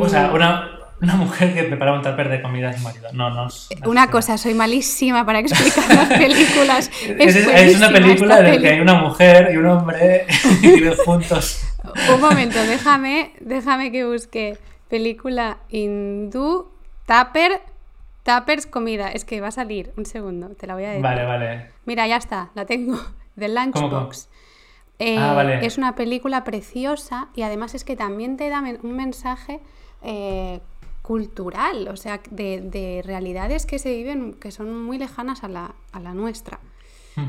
[0.00, 3.08] o sea, em, una, mujer que prepara un tupper de comida a su marido.
[3.12, 3.48] No, no.
[3.86, 6.90] una cosa, soy malísima para explicar las películas.
[7.02, 10.26] es, una película en la que hay una mujer y un hombre
[10.62, 11.62] y viven juntos.
[12.12, 14.58] Un momento, déjame, déjame que busque
[14.88, 16.70] película hindú,
[17.06, 17.60] tupper,
[18.24, 19.10] tuppers comida.
[19.10, 21.02] Es que va a salir, un segundo, te la voy a decir.
[21.02, 21.66] Vale, vale.
[21.86, 22.98] Mira, ya está, la tengo.
[23.38, 24.28] The Lunchbox.
[25.00, 29.60] Ah, eh, es una película preciosa y además es que también te da un mensaje
[30.02, 30.60] eh,
[31.02, 36.58] cultural, o sea, de, realidades que se viven, que son muy lejanas a la, nuestra.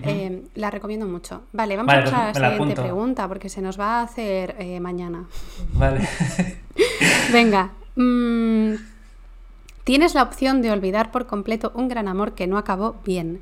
[0.03, 1.41] Eh, la recomiendo mucho.
[1.51, 5.25] Vale, vamos a pasar a la siguiente pregunta porque se nos va a hacer mañana.
[5.73, 6.07] Vale.
[7.31, 7.71] Venga.
[7.95, 8.75] Mm,
[9.83, 13.41] tienes la opción de olvidar por completo un gran amor que no acabó bien.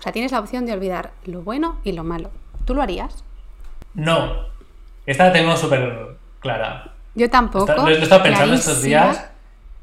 [0.00, 2.30] O sea, tienes la opción de olvidar lo bueno y lo malo.
[2.64, 3.22] ¿Tú lo harías?
[3.92, 4.46] No.
[5.04, 6.94] Esta la tengo súper clara.
[7.14, 7.70] Yo tampoco.
[7.70, 9.30] lo, he estado pensando estos días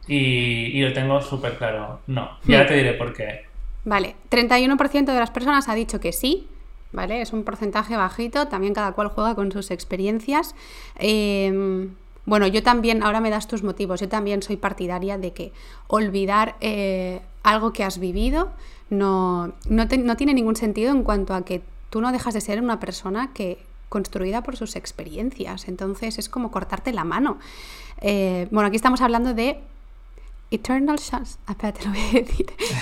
[0.07, 1.99] y, lo tengo súper claro.
[2.07, 2.31] No.
[2.47, 2.67] Y ahora hmm.
[2.67, 3.45] te diré por qué.
[3.85, 4.15] Vale.
[4.31, 6.47] 31% de las personas ha dicho que sí.
[6.93, 7.21] ¿Vale?
[7.21, 8.47] Es un porcentaje bajito.
[8.47, 10.55] También cada cual juega con sus experiencias.
[10.95, 11.91] Em,
[12.25, 15.53] bueno, yo también, ahora me das tus motivos, yo también soy partidaria de que
[15.85, 18.49] olvidar eh, algo que has vivido
[18.89, 22.61] no, no, no, tiene ningún sentido en cuanto a que tú no dejas de ser
[22.61, 23.59] una persona que,
[23.89, 25.67] construida por sus experiencias.
[25.67, 27.37] Entonces es como cortarte la mano.
[28.01, 29.59] Eh, bueno, aquí estamos hablando de
[30.51, 31.37] Eternal Sunshine.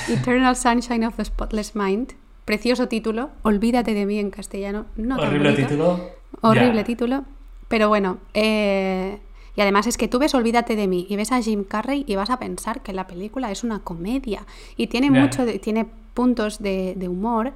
[0.10, 2.14] Eternal Sunshine of the Spotless Mind.
[2.46, 3.32] Precioso título.
[3.42, 4.86] Olvídate de mí en castellano.
[4.96, 6.00] No Horrible título.
[6.42, 7.26] Horrible título.
[7.68, 9.20] Pero bueno, eh,
[9.56, 12.16] y además es que tú ves Olvídate de mí y ves a Jim Carrey y
[12.16, 14.46] vas a pensar que la película es una comedia
[14.76, 17.54] y tiene mucho, tiene puntos de, de humor,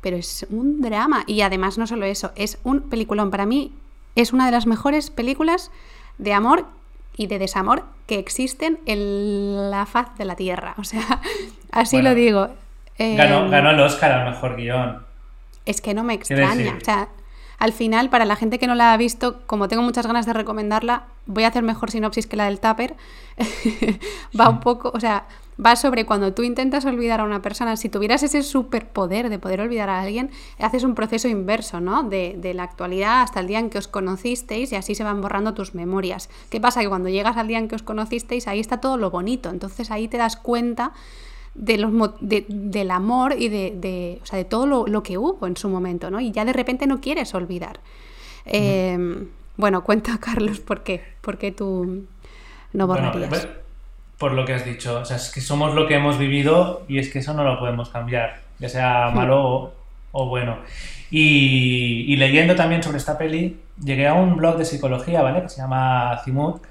[0.00, 1.24] pero es un drama.
[1.26, 3.30] Y además no solo eso, es un peliculón.
[3.30, 3.72] Para mí
[4.14, 5.70] es una de las mejores películas
[6.18, 6.66] de amor
[7.16, 10.74] y de desamor que existen en la faz de la Tierra.
[10.78, 11.20] O sea,
[11.70, 12.48] así lo digo.
[12.98, 15.04] ganó, em, ganó, el Oscar al mejor guion.
[15.66, 16.76] Es que no me extraña.
[16.80, 17.08] O sea,
[17.58, 20.32] al final, para la gente que no la ha visto, como tengo muchas ganas de
[20.32, 22.96] recomendarla, voy a hacer mejor sinopsis que la del Tupper.
[24.38, 25.28] Va un poco, o sea,
[25.64, 29.60] va sobre cuando tú intentas olvidar a una persona, si tuvieras ese superpoder de poder
[29.60, 32.02] olvidar a alguien, haces un proceso inverso, ¿no?
[32.02, 35.20] De, de, la actualidad hasta el día en que os conocisteis y así se van
[35.20, 36.30] borrando tus memorias.
[36.50, 36.80] ¿Qué pasa?
[36.80, 39.90] Que cuando llegas al día en que os conocisteis, ahí está todo lo bonito, entonces
[39.90, 40.92] ahí te das cuenta
[41.58, 45.68] de los, del amor y de, o sea, de todo lo, que hubo en su
[45.68, 46.20] momento, ¿no?
[46.20, 47.80] Y ya de repente no quieres olvidar.
[48.44, 51.02] Em, bueno, cuenta, Carlos, ¿por qué?
[51.28, 52.06] ¿Por qué tú
[52.72, 53.46] no borrarías?
[54.16, 56.98] por lo que has dicho, o sea, es que somos lo que hemos vivido y
[56.98, 59.14] es que eso no lo podemos cambiar, ya sea hmm.
[59.14, 59.74] malo
[60.10, 60.56] o, bueno.
[61.10, 65.42] Y, leyendo también sobre esta peli, llegué a un blog de psicología, ¿vale?
[65.42, 66.62] Que se llama Zimut.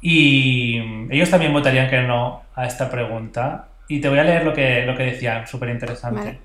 [0.00, 3.68] Y ellos también votarían que no a esta pregunta.
[3.86, 6.40] Y te voy a leer lo que, lo que decían, súper interesante.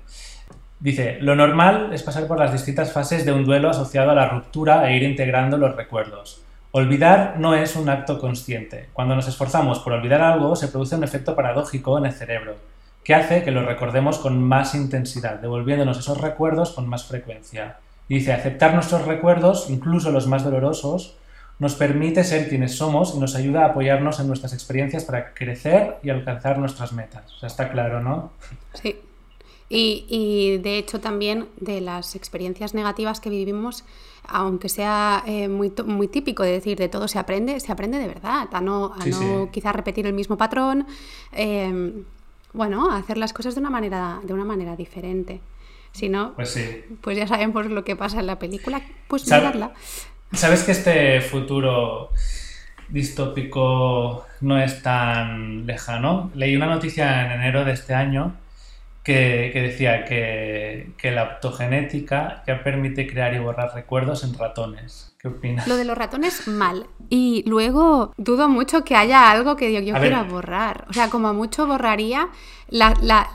[0.78, 4.28] Dice, lo normal es pasar por las distintas fases de un duelo asociado a la
[4.28, 6.44] ruptura e ir integrando los recuerdos.
[6.72, 8.88] Olvidar no es un acto consciente.
[8.92, 12.56] Cuando nos esforzamos por olvidar algo, se produce un efecto paradójico en el cerebro,
[13.02, 17.78] que hace que lo recordemos con más intensidad, devolviéndonos esos recuerdos con más frecuencia.
[18.08, 21.16] Y dice, aceptar nuestros recuerdos, incluso los más dolorosos,
[21.60, 25.98] nos permite ser quienes somos y nos ayuda a apoyarnos en nuestras experiencias para crecer
[26.02, 27.32] y alcanzar nuestras metas.
[27.34, 28.32] O sea, está claro, ¿no?
[28.74, 28.98] Sí.
[29.68, 33.84] Y, de hecho también de las experiencias negativas que vivimos,
[34.30, 38.08] aunque sea eh, muy, muy típico de decir de todo se aprende, se aprende de
[38.08, 40.86] verdad, a no, a no quizás repetir el mismo patrón,
[41.32, 42.04] em,
[42.52, 45.40] bueno, a hacer las cosas de una manera, de una manera diferente.
[45.92, 46.56] Si no, pues,
[47.00, 49.72] pues ya sabemos lo que pasa en la película, pues mirarla.
[50.32, 52.10] ¿Sabes que este futuro
[52.90, 56.30] distópico no es tan lejano.
[56.34, 58.34] Leí una noticia en enero de este año
[59.02, 65.16] que, que decía que, que, la optogenética ya permite crear y borrar recuerdos en ratones.
[65.18, 65.66] ¿Qué opinas?
[65.66, 66.86] Lo de los ratones, mal.
[67.08, 70.30] Y luego dudo mucho que haya algo que yo, yo quiera ver.
[70.30, 70.86] borrar.
[70.88, 72.28] O sea, como mucho borraría
[72.68, 73.30] la, la,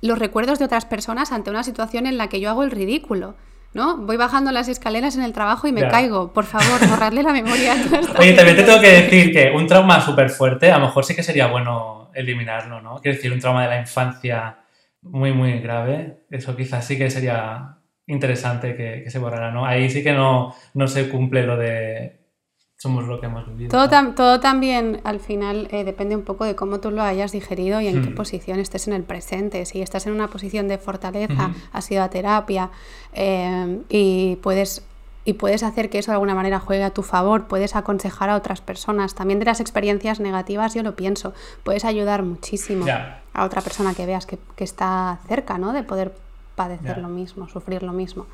[0.00, 3.34] los recuerdos de otras personas ante una situación en la que yo hago el ridículo.
[3.74, 3.98] ¿no?
[3.98, 5.88] Voy bajando las escaleras en el trabajo y me ya.
[5.88, 6.32] caigo.
[6.32, 7.74] Por favor, borrarle la memoria.
[7.74, 11.04] A Oye, también te tengo que decir que un trauma súper fuerte, a lo mejor
[11.04, 12.96] sí que sería bueno eliminarlo, ¿no?
[13.00, 14.58] Quiero decir, un trauma de la infancia
[15.02, 19.66] muy, muy grave, eso quizás sí que sería interesante que, que se borrara, ¿no?
[19.66, 22.18] Ahí sí que no, no se cumple lo de
[22.78, 23.70] somos lo que hemos vivido.
[23.70, 27.32] Todo, tam todo también al final eh, depende un poco de cómo tú lo hayas
[27.32, 28.04] digerido y en mm.
[28.04, 29.64] qué posición estés en el presente.
[29.64, 31.70] Si estás en una posición de fortaleza, mm -hmm.
[31.72, 32.70] has ido a terapia
[33.12, 34.86] eh, y puedes
[35.28, 38.34] y puedes hacer que eso de alguna manera juegue a tu favor, puedes aconsejar a
[38.34, 39.14] otras personas.
[39.14, 43.20] También de las experiencias negativas yo lo pienso, puedes ayudar muchísimo yeah.
[43.34, 45.74] a otra persona que veas que, que está cerca, ¿no?
[45.74, 46.14] De poder
[46.54, 47.02] padecer Yeah.
[47.02, 48.24] lo mismo, sufrir lo mismo.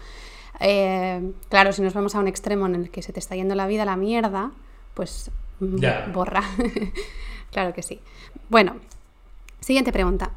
[0.60, 3.56] Eh, claro, si nos vamos a un extremo en el que se te está yendo
[3.56, 4.52] la vida a la mierda,
[4.94, 6.08] pues Ya.
[6.14, 6.44] borra.
[7.50, 7.98] claro que sí.
[8.50, 8.76] Bueno,
[9.58, 10.30] siguiente pregunta.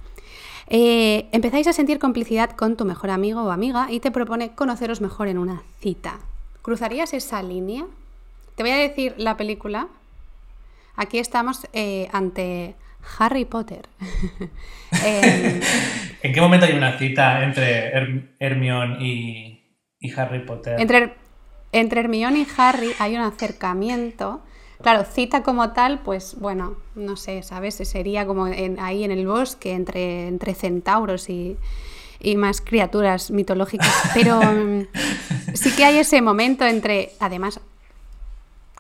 [0.66, 5.02] Eh, empezáis a sentir complicidad con tu mejor amigo o amiga y te propone conoceros
[5.02, 6.18] mejor en una cita.
[6.68, 7.86] ¿Cruzarías esa línea?
[8.56, 9.88] Te voy a decir la película.
[10.98, 12.76] Aquí estamos eh, ante
[13.18, 13.88] Harry Potter.
[15.06, 15.62] Eh,
[16.22, 20.80] ¿En qué momento hay una cita entre Herm Hermione y, y Harry Potter?
[20.80, 21.14] Entre,
[21.74, 24.42] entre Hermione y Harry hay un acercamiento.
[24.82, 27.76] Claro, cita como tal, pues bueno, no sé, ¿sabes?
[27.76, 31.58] Sería como en, ahí en el bosque, entre, entre centauros y,
[32.20, 33.94] y más criaturas mitológicas.
[34.14, 34.88] Pero mm,
[35.54, 37.60] sí que hay ese momento entre, además,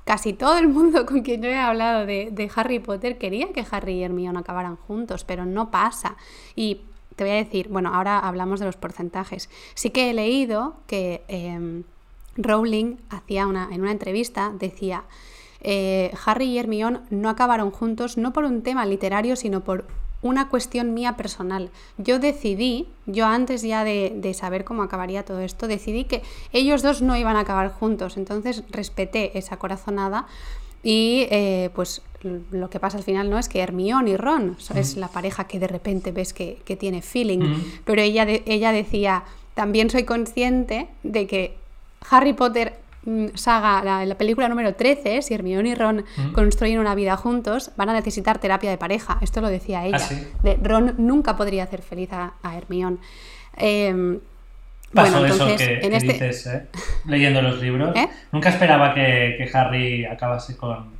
[0.03, 3.65] casi todo el mundo con quien yo he hablado de, de, Harry Potter quería que
[3.69, 6.15] Harry y Hermione acabaran juntos, pero no pasa.
[6.55, 6.81] Y
[7.15, 9.49] te voy a decir, bueno, ahora hablamos de los porcentajes.
[9.73, 11.83] Sí que he leído que eh,
[12.37, 15.03] Rowling hacía una, en una entrevista, decía,
[15.61, 19.85] eh, Harry y Hermione no acabaron juntos no por un tema literario, sino por
[20.21, 21.69] una cuestión mía personal.
[21.97, 26.81] Yo decidí, yo antes ya de, de, saber cómo acabaría todo esto, decidí que ellos
[26.81, 28.17] dos no iban a acabar juntos.
[28.17, 30.27] Entonces respeté esa corazonada
[30.83, 34.77] y eh, pues lo que pasa al final no es que Hermione y Ron mm.
[34.77, 37.63] es la pareja que de repente ves que, que tiene feeling, mm.
[37.85, 41.57] pero ella, de, ella decía, también soy consciente de que
[42.09, 42.79] Harry Potter
[43.35, 46.31] saga, la, la, película número 13, si Hermione y Ron mm.
[46.33, 49.17] construyen una vida juntos, van a necesitar terapia de pareja.
[49.21, 49.97] Esto lo decía ella.
[49.97, 50.27] ¿Ah, sí?
[50.43, 52.97] de, Ron nunca podría hacer feliz a, a Hermione.
[53.57, 54.19] Eh,
[54.93, 56.13] Pasó bueno, entonces, eso que, en que este...
[56.13, 56.65] dices, ¿eh?
[57.05, 57.95] leyendo los libros.
[57.95, 58.07] ¿Eh?
[58.31, 60.91] Nunca esperaba que, que, Harry acabase con,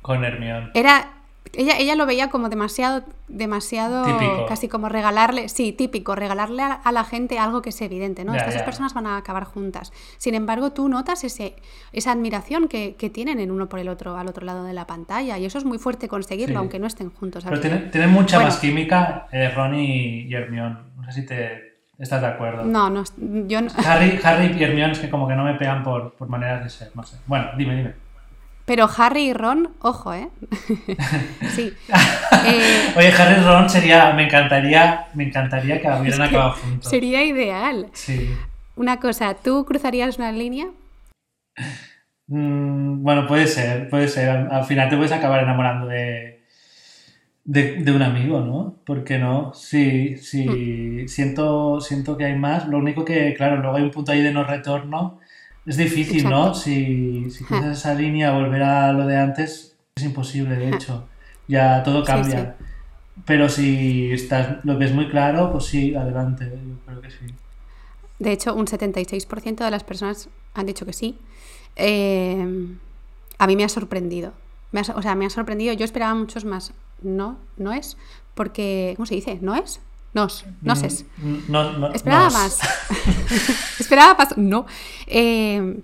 [0.00, 0.70] con Hermione.
[0.74, 1.10] Era,
[1.52, 4.46] ella, ella lo veía como demasiado, demasiado, típico.
[4.46, 8.32] casi como regalarle, sí, típico, regalarle a, a la gente algo que es evidente, ¿no?
[8.32, 8.60] Ya, Estas ya.
[8.60, 9.92] dos personas van a acabar juntas.
[10.16, 11.56] Sin embargo, tú notas ese,
[11.92, 14.86] esa admiración que, que, tienen en uno por el otro, al otro lado de la
[14.86, 16.58] pantalla, y eso es muy fuerte conseguirlo, sí.
[16.58, 17.44] aunque no estén juntos.
[17.44, 20.76] Pero tienen, tienen mucha bueno, más química eh, Ron y, y Hermione.
[20.96, 22.64] No sé si te estás de acuerdo.
[22.64, 23.70] No, no, yo no.
[23.84, 26.70] Harry, Harry y Hermione es que como que no me pegan por, por maneras de
[26.70, 27.16] ser, no sé.
[27.26, 28.09] Bueno, dime, dime.
[28.70, 30.28] Pero Harry y Ron, ojo, ¿eh?
[31.56, 31.72] sí.
[32.46, 32.92] eh...
[32.96, 36.88] Oye, Harry y Ron sería, me encantaría, me encantaría que hubieran es que acabado juntos.
[36.88, 37.88] Sería ideal.
[37.94, 38.30] Sí.
[38.76, 40.68] Una cosa, ¿tú cruzarías una línea?
[42.28, 44.28] Mm, bueno, puede ser, puede ser.
[44.28, 46.44] Al, al, final te puedes acabar enamorando de,
[47.42, 48.76] de, de un amigo, ¿no?
[48.86, 49.52] ¿Por qué no?
[49.52, 50.46] Sí, sí.
[50.46, 51.08] Mm.
[51.08, 52.68] Siento, siento que hay más.
[52.68, 55.18] Lo único que, claro, luego hay un punto ahí de no retorno
[55.70, 56.36] es difícil, Exacto.
[56.36, 56.54] ¿no?
[56.54, 61.06] Si, si cruzas esa línea, volver a lo de antes es imposible, de hecho.
[61.46, 62.56] Ya todo cambia.
[62.58, 62.64] Sí, sí.
[63.24, 67.34] Pero si estás, lo que es muy claro, pues sí, adelante, yo creo que sí.
[68.18, 71.16] De hecho, un 76% de las personas han dicho que sí.
[71.76, 72.66] Eh,
[73.38, 74.32] a mí me ha sorprendido.
[74.72, 75.72] Me ha, o sea, me ha sorprendido.
[75.74, 76.72] Yo esperaba muchos más.
[77.00, 77.96] No, no es.
[78.34, 79.38] Porque, ¿cómo se dice?
[79.40, 79.80] ¿No es?
[80.12, 81.04] Nos, noses.
[81.18, 82.32] Mm, no, no, Esperaba nos.
[82.32, 82.58] más.
[83.80, 84.36] Esperaba más.
[84.36, 84.66] No.
[85.06, 85.80] Eh,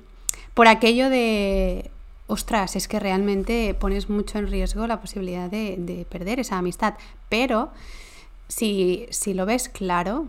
[0.54, 1.90] por aquello de.
[2.28, 6.94] Ostras, es que realmente pones mucho en riesgo la posibilidad de, de perder esa amistad.
[7.28, 7.70] Pero
[8.48, 10.26] si, si, lo ves claro,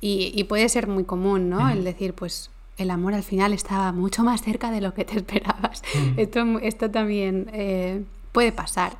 [0.00, 1.64] y, y, puede ser muy común, ¿no?
[1.64, 1.70] Mm.
[1.70, 5.16] El decir, pues el amor al final estaba mucho más cerca de lo que te
[5.16, 5.82] esperabas.
[5.94, 6.18] Mm.
[6.20, 8.96] Esto, esto también eh, puede pasar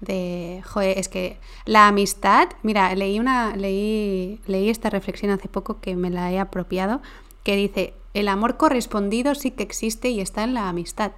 [0.00, 5.80] de, joder, es que la amistad, mira, leí una, leí, leí esta reflexión hace poco
[5.80, 7.02] que me la he apropiado,
[7.42, 11.12] que dice, el amor correspondido sí que existe y está en la amistad.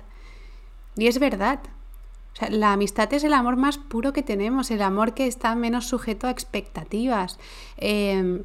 [0.97, 1.61] Y es verdad,
[2.35, 5.55] O sea, la amistad es el amor más puro que tenemos, el amor que está
[5.55, 7.39] menos sujeto a expectativas.
[7.76, 8.43] Eh,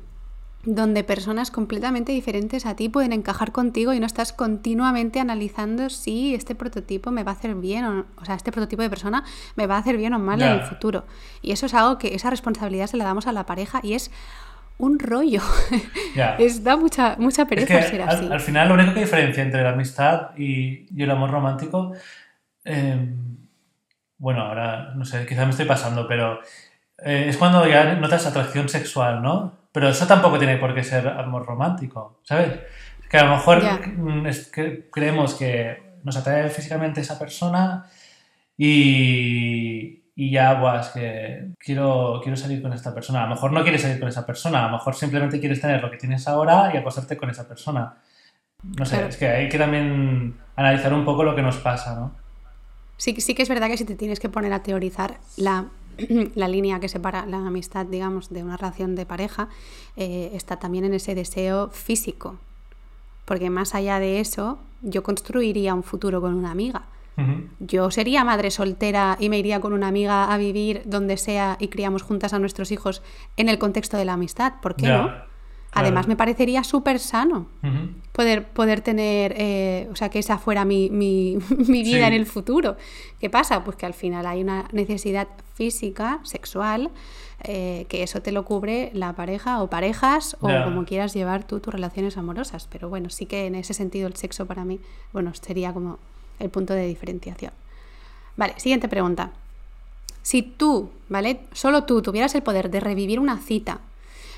[0.67, 6.35] donde personas completamente diferentes a ti pueden encajar contigo y no estás continuamente analizando si
[6.35, 9.23] este prototipo me va a hacer bien o, o sea, este prototipo de persona
[9.55, 11.05] me va a hacer bien o mal en el futuro.
[11.41, 14.11] Y eso es algo que esa responsabilidad se la damos a la pareja y es
[14.77, 15.41] un rollo.
[16.37, 18.25] Es, da mucha, mucha Es pereza que ser así.
[18.25, 21.93] al, al final lo único que diferencia entre la amistad y, y el amor romántico,
[22.65, 23.15] eh,
[24.17, 26.39] bueno, ahora no sé, quizá me estoy pasando, pero
[26.97, 29.66] eh, es cuando ya notas atracción sexual, ¿no?
[29.71, 32.59] Pero eso tampoco tiene por qué ser amor romántico, ¿sabes?
[33.09, 33.61] Que a lo mejor
[33.97, 37.85] mm, es que creemos que nos atrae físicamente esa persona
[38.57, 43.21] y, y ya, buah, es que quiero, quiero salir con esta persona.
[43.23, 45.81] A lo mejor no quieres salir con esa persona, a lo mejor simplemente quieres tener
[45.81, 47.95] lo que tienes ahora y acostarte con esa persona.
[48.63, 49.09] No sé, Claro.
[49.09, 52.15] es que hay que también analizar un poco lo que nos pasa, ¿no?
[52.97, 55.65] Sí, sí que es verdad que si te tienes que poner a teorizar la,
[56.35, 59.49] la línea que separa la amistad, digamos, de una relación de pareja,
[59.95, 62.37] eh, está también en ese deseo físico.
[63.25, 66.83] Porque más allá de eso, yo construiría un futuro con una amiga.
[67.59, 71.69] Yo sería madre soltera y me iría con una amiga a vivir donde sea y
[71.69, 73.01] criamos juntas a nuestros hijos
[73.37, 74.53] en el contexto de la amistad.
[74.61, 75.11] ¿Por qué no?
[75.79, 75.87] Claro.
[75.87, 77.47] Además, me parecería súper sano
[78.11, 82.03] poder, poder tener, eh, o sea, que esa fuera mi, mi- mi vida Sí.
[82.03, 82.77] en el futuro.
[83.19, 83.63] ¿Qué pasa?
[83.63, 86.89] Pues que al final hay una necesidad física, sexual,
[87.43, 91.59] eh, que eso te lo cubre la pareja o parejas o como quieras llevar tú
[91.59, 92.67] tus relaciones amorosas.
[92.71, 94.79] Pero bueno, sí que en ese sentido el sexo para mí,
[95.13, 95.99] bueno, sería como
[96.39, 97.51] el punto de diferenciación.
[98.35, 99.31] Vale, siguiente pregunta.
[100.21, 101.39] Si tú, ¿vale?
[101.53, 103.79] Solo tú tuvieras el poder de revivir una cita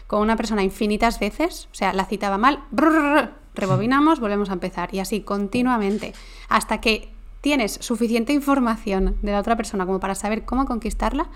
[0.10, 4.54] con una persona infinitas veces, o sea, la cita va mal, brrr, rebobinamos, volvemos a
[4.54, 6.16] empezar y así continuamente,
[6.48, 7.10] hasta que
[7.42, 11.28] tienes suficiente información de la otra persona como para saber cómo conquistarla,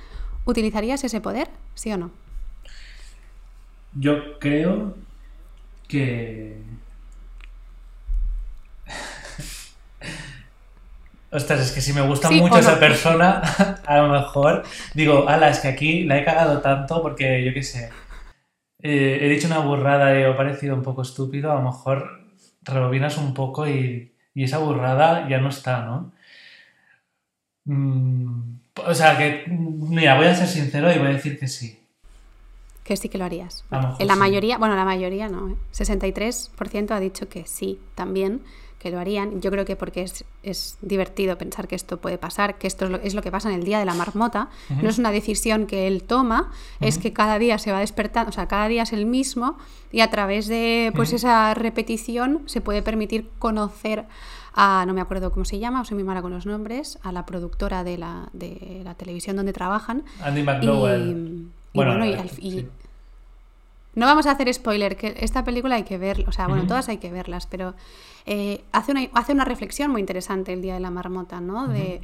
[0.45, 1.51] ¿utilizarías ese poder?
[1.75, 2.09] ¿Sí o no?
[3.93, 4.97] Yo creo
[5.87, 6.57] que.
[11.29, 13.39] Ostras, es que si me gusta Sí mucho esa persona,
[13.85, 14.63] a lo mejor
[14.95, 17.91] digo, ala, es que aquí la he cagado tanto porque yo qué sé,
[18.83, 22.27] eh, he dicho una burrada y he parecido un poco estúpido, a lo mejor
[22.61, 26.11] rebobinas un poco y, y esa burrada ya no está, ¿no?
[27.65, 28.55] Mm,
[28.85, 31.79] o sea, que, mira, voy a ser sincero y voy a decir que sí.
[32.83, 33.63] Que sí que lo harías.
[33.69, 34.19] A lo mejor En la sí.
[34.19, 35.55] mayoría, bueno, la mayoría no, ¿eh?
[35.73, 38.41] 63% ha dicho que sí, también,
[38.83, 39.39] que lo harían.
[39.41, 42.91] Yo creo que porque es, es divertido pensar que esto puede pasar, que esto es
[42.91, 44.49] lo, es lo que pasa en el día de la marmota.
[44.81, 48.33] No es una decisión que él toma, es que cada día se va despertando, o
[48.33, 49.57] sea, cada día es el mismo
[49.91, 54.05] y a través de pues esa repetición se puede permitir conocer
[54.53, 57.11] a, no me acuerdo cómo se llama, o soy muy mala con los nombres, a
[57.11, 60.03] la productora de la, de la televisión donde trabajan.
[60.21, 61.09] Andy McDowell.
[61.09, 62.67] y Bueno, bueno, y, eh, al- y- sí.
[63.95, 66.89] No vamos a hacer spoiler, que esta película hay que verla, o sea, bueno, todas
[66.89, 67.75] hay que verlas, pero
[68.25, 71.67] eh, hace, una, hace una reflexión muy interesante el Día de la Marmota, ¿no?
[71.67, 72.01] De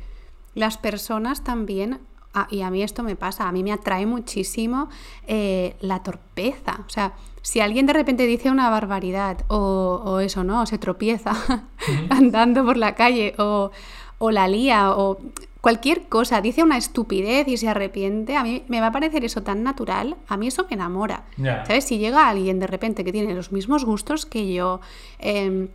[0.54, 2.00] las personas también,
[2.34, 4.90] ah, y a mí esto me pasa, a mí me atrae muchísimo
[5.28, 10.44] eh, la torpeza, o sea, si alguien de repente dice una barbaridad o, o eso,
[10.44, 10.62] ¿no?
[10.62, 11.34] O se tropieza
[12.10, 13.72] andando por la calle o,
[14.20, 15.18] o la lía o
[15.62, 19.44] cualquier cosa, dice una estupidez y se arrepiente, a mí me va a parecer eso
[19.44, 21.24] tan natural, a mí eso me enamora.
[21.66, 21.86] ¿Sabes?
[21.86, 24.80] Si llega alguien de repente que tiene los mismos gustos que yo,
[25.20, 25.68] em,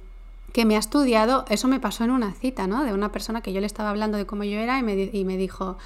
[0.53, 2.85] que me ha estudiado, eso me pasó en una cita, ¿no?
[2.85, 5.25] De una persona que yo le estaba hablando de cómo yo era y me, y
[5.25, 5.77] me dijo,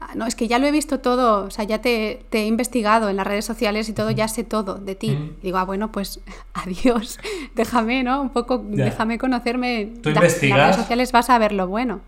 [0.00, 2.46] "Ah, no, es que ya lo he visto todo, o sea, ya te, te he
[2.46, 5.08] investigado en las redes sociales y todo, ya sé todo de ti.
[5.40, 6.20] Y digo, ah, bueno, pues
[6.54, 7.18] adiós,
[7.56, 8.22] déjame, ¿no?
[8.22, 9.92] Un poco, déjame conocerme.
[10.02, 10.42] ¿Tú investigas?
[10.42, 12.00] En las redes sociales vas a ver lo bueno.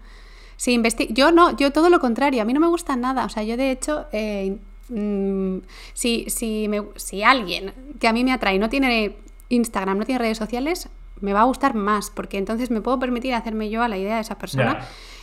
[0.57, 3.25] Sí, investi- yo no, yo todo lo contrario, a mí no me gusta nada.
[3.25, 4.57] O sea, yo de hecho, eh,
[4.89, 5.59] mm,
[5.93, 9.17] si, si, me- si alguien que a mí me atrae no tiene
[9.49, 10.89] Instagram, no tiene redes sociales,
[11.21, 14.17] me va a gustar más, porque entonces me puedo permitir hacerme yo a la idea
[14.17, 14.79] de esa persona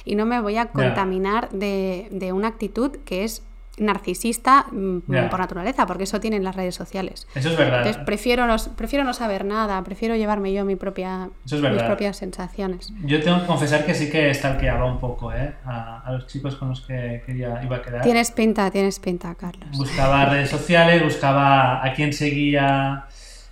[0.05, 3.43] y no me voy a contaminar de, de una actitud que es
[3.77, 7.27] narcisista mm, por naturaleza, porque eso tienen las redes sociales.
[7.33, 7.79] Eso es verdad.
[7.79, 11.83] Entonces prefiero no, prefiero no saber nada, prefiero llevarme yo mi propia, Eso es mis
[11.83, 12.93] propias sensaciones.
[13.03, 15.55] Yo tengo que confesar que sí que stalkeaba un poco, ¿eh?
[15.65, 18.01] A, a los chicos con los que quería, iba a quedar.
[18.01, 19.69] Tienes pinta, tienes pinta, Carlos.
[19.77, 23.05] Buscaba redes sociales, buscaba a quién seguía,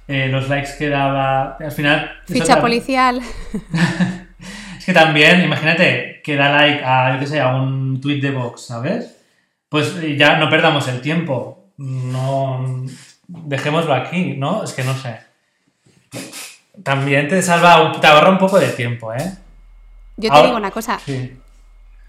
[0.07, 1.57] eh, los likes que daba.
[1.57, 2.11] Al final.
[2.27, 3.21] Ficha policial.
[4.77, 8.31] Es que también, imagínate que da like a, yo qué sé, a un tweet de
[8.31, 9.20] Vox, ¿sabes?
[9.71, 11.63] Pues eh, ya no perdamos el tiempo.
[11.77, 12.83] No.
[13.25, 14.65] Dejémoslo aquí, ¿no?
[14.65, 15.17] Es que no sé.
[16.83, 19.37] También te salva, te ahorra un poco de tiempo, ¿eh?
[20.17, 21.37] Yo te digo una cosa, Sí.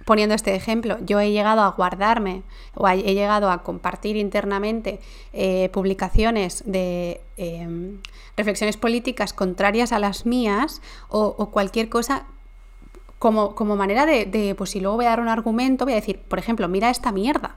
[0.04, 2.42] poniendo este ejemplo, yo he llegado a guardarme
[2.74, 4.98] o he llegado a compartir internamente
[5.32, 8.00] eh, publicaciones de em,
[8.36, 12.26] reflexiones políticas contrarias a las mías o, cualquier cosa
[13.22, 16.18] como, como manera de, pues si luego voy a dar un argumento, voy a decir,
[16.18, 17.54] por ejemplo, mira esta mierda.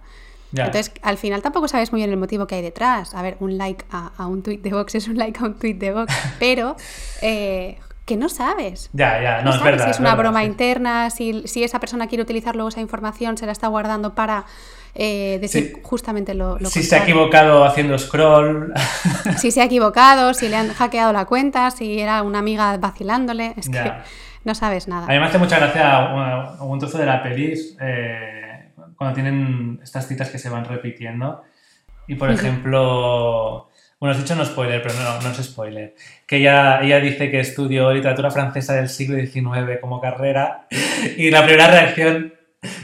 [0.51, 3.15] Entonces, al final tampoco sabes muy bien el motivo que hay detrás.
[3.15, 5.73] A ver, un like a, un tweet de Vox es un like a un tweet
[5.73, 6.75] de Vox, pero
[7.23, 8.91] eh, que no sabes.
[8.93, 9.85] Ya, ya, no, es verdad.
[9.85, 13.51] Si es una broma interna, si, esa persona quiere utilizar luego esa información, se la
[13.51, 14.45] está guardando para
[14.93, 18.71] eh, decir justamente lo, lo Si se ha equivocado haciendo scroll.
[19.39, 23.55] Si se ha equivocado, si le han hackeado la cuenta, si era una amiga vacilándole.
[23.57, 23.91] Es que
[24.45, 25.05] no sabes nada.
[25.07, 30.07] A mí me hace mucha gracia un, trozo de la pelis eh, cuando tienen estas
[30.07, 31.43] citas que se van repitiendo.
[32.07, 33.69] Y por ejemplo
[33.99, 35.95] bueno, has dicho no spoiler, pero no, no es spoiler.
[36.27, 40.67] Que ella, ella dice que estudió literatura francesa del siglo XIX como carrera
[41.17, 42.33] y la primera reacción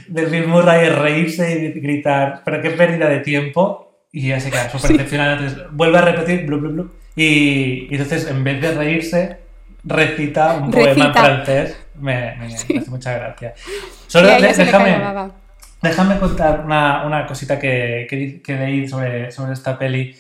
[0.08, 3.88] del Bill Murray es reírse y gritar, pero qué pérdida de tiempo.
[4.14, 5.34] Y ya se queda súper decepcionada.
[5.34, 6.92] Entonces vuelve a repetir, blu, blu, blu.
[7.16, 9.38] Y, entonces en vez de reírse,
[9.84, 11.78] recita un poema en francés.
[12.00, 13.54] Me, me, hace mucha gracia.
[14.08, 15.32] Solo déjame,
[15.82, 20.16] déjame contar una, una cosita que, que, que, leí sobre, sobre esta peli.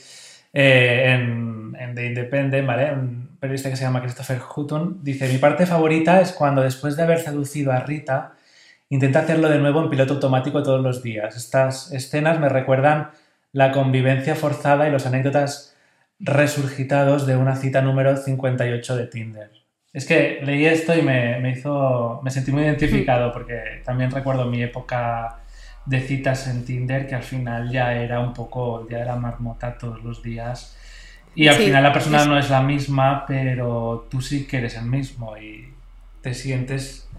[0.54, 2.94] Eh, en, The Independent, ¿vale?
[2.94, 7.04] Un periodista que se llama Christopher Hutton dice: Mi parte favorita es cuando después de
[7.04, 8.34] haber seducido a Rita,
[8.90, 11.36] intenta hacerlo de nuevo en piloto automático todos los días.
[11.36, 13.10] Estas escenas me recuerdan
[13.52, 15.71] la convivencia forzada y los anécdotas
[16.22, 19.52] resurgitados de una cita número 58 de Tinder.
[19.94, 22.22] Es que leí esto y me, me hizo.
[22.24, 25.40] me sentí muy identificado porque también recuerdo mi época
[25.86, 30.04] de citas en Tinder que al final ya era un poco, ya era marmota todos
[30.04, 30.78] los días.
[31.34, 34.86] Y al final la persona no es la misma, pero tú sí que eres el
[34.86, 35.74] mismo y
[36.22, 37.10] te sientes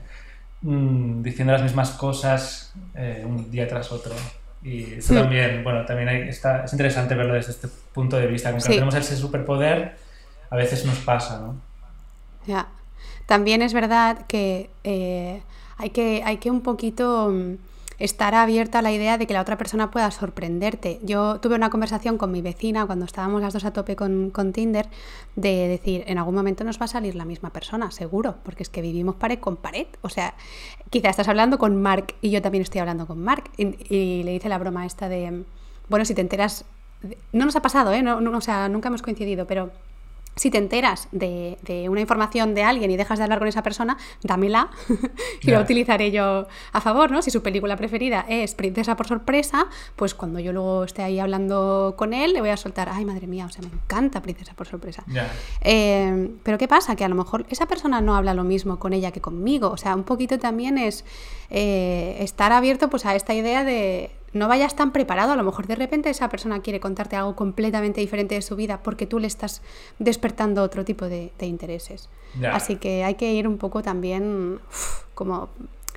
[0.60, 4.14] mm, diciendo las mismas cosas eh, un día tras otro.
[4.64, 8.50] Y eso también, bueno, también está, es interesante verlo desde este punto de vista.
[8.50, 9.96] Aunque tenemos ese superpoder,
[10.50, 11.56] a veces nos pasa, ¿no?
[12.46, 12.68] Ya.
[13.26, 15.42] También es verdad que, eh,
[15.78, 17.54] hay que hay que un poquito mm,
[18.02, 20.98] estar abierta a la idea de que la otra persona pueda sorprenderte.
[21.04, 24.88] Yo tuve una conversación con mi vecina cuando estábamos las dos a tope con, Tinder
[25.36, 28.68] de decir, en algún momento nos va a salir la misma persona, seguro, porque es
[28.68, 29.86] que vivimos pared con pared.
[30.00, 30.34] O sea,
[30.90, 33.44] quizá estás hablando con Mark y yo también estoy hablando con Mark.
[33.56, 35.44] Y, le hice la broma esta de,
[35.88, 36.64] bueno, si te enteras,
[37.32, 38.02] no nos ha pasado, ¿eh?
[38.02, 39.70] No, no, o sea, nunca hemos coincidido, pero
[40.34, 41.58] si te enteras de,
[41.88, 44.70] una información de alguien y dejas de hablar con esa persona, dámela
[45.42, 47.22] y la utilizaré yo a favor, ¿no?
[47.22, 49.66] Si su película preferida es Princesa por sorpresa,
[49.96, 53.26] pues cuando yo luego esté ahí hablando con él, le voy a soltar, ay, madre
[53.26, 55.04] mía, o sea, me encanta Princesa por sorpresa.
[55.60, 56.96] Eh, pero ¿qué pasa?
[56.96, 59.70] Que a lo mejor esa persona no habla lo mismo con ella que conmigo.
[59.70, 61.04] O sea, un poquito también es
[61.50, 65.32] eh, estar abierto pues, a esta idea de no vayas tan preparado.
[65.32, 68.82] A lo mejor de repente esa persona quiere contarte algo completamente diferente de su vida
[68.82, 69.62] porque tú le estás
[69.98, 72.08] despertando otro tipo de, intereses.
[72.50, 74.58] Así que hay que ir un poco también
[75.14, 75.50] como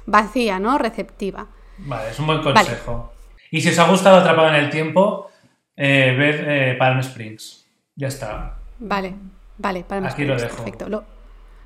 [0.06, 0.78] vacía, ¿no?
[0.78, 1.48] Receptiva.
[1.78, 3.14] Vale, es un buen consejo.
[3.52, 5.30] Y si os ha gustado Atrapado en el Tiempo,
[5.76, 7.66] eh, ver eh, Palm Springs.
[7.96, 8.60] Ya está.
[8.80, 9.16] Vale,
[9.58, 10.58] vale, Palm Aquí lo dejo.
[10.58, 11.06] Perfecto.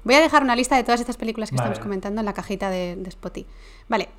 [0.03, 2.69] Voy a dejar una lista de todas estas películas que estamos comentando en la cajita
[2.69, 3.47] de, de Spotify.
[3.87, 4.09] Vale.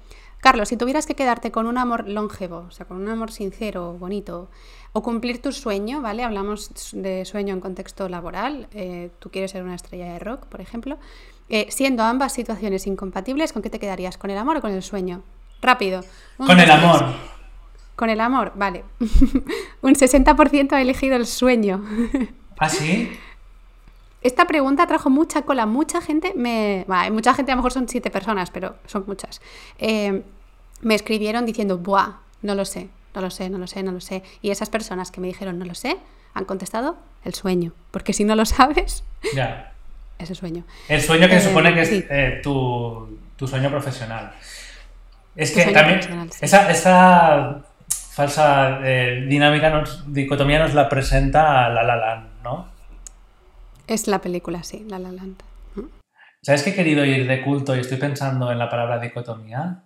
[0.40, 3.92] Carlos, si tuvieras que quedarte con un amor longevo, o sea, con un amor sincero,
[3.98, 4.48] bonito,
[4.92, 6.24] o cumplir tu sueño, ¿vale?
[6.24, 10.60] Hablamos de sueño en contexto laboral, eh, tú quieres ser una estrella de rock, por
[10.60, 10.98] ejemplo,
[11.50, 14.16] eh, siendo ambas situaciones incompatibles, ¿con qué te quedarías?
[14.16, 15.22] ¿Con el amor o con el sueño?
[15.60, 16.02] Rápido.
[16.38, 17.04] con el amor.
[17.94, 18.84] Con el amor, vale.
[19.82, 21.84] un 60% ha elegido el sueño.
[22.58, 23.10] ¿Ah, sí?
[24.22, 26.84] Esta pregunta trajo mucha cola, mucha gente me...
[27.10, 29.40] mucha gente, a lo mejor son siete personas, pero son muchas.
[29.78, 30.22] Eh,
[30.82, 34.00] me escribieron diciendo, buah, no lo sé, no lo sé, no lo sé, no lo
[34.00, 34.22] sé.
[34.42, 35.96] Y esas personas que me dijeron, no lo sé,
[36.34, 37.72] han contestado el sueño.
[37.90, 39.04] Porque si no lo sabes,
[39.34, 39.72] ya.
[40.18, 40.64] ese sueño.
[40.88, 44.32] El sueño que se eh, supone que es eh, tu, sueño profesional.
[45.34, 46.00] Es que también
[46.42, 52.69] esa, esa, falsa dinámica, dicotomía nos la presenta La La Land, ¿no?
[53.90, 55.42] Es la película, sí, La La Land.
[56.42, 59.82] ¿Sabes que he querido ir de culto y estoy pensando en la palabra dicotomía?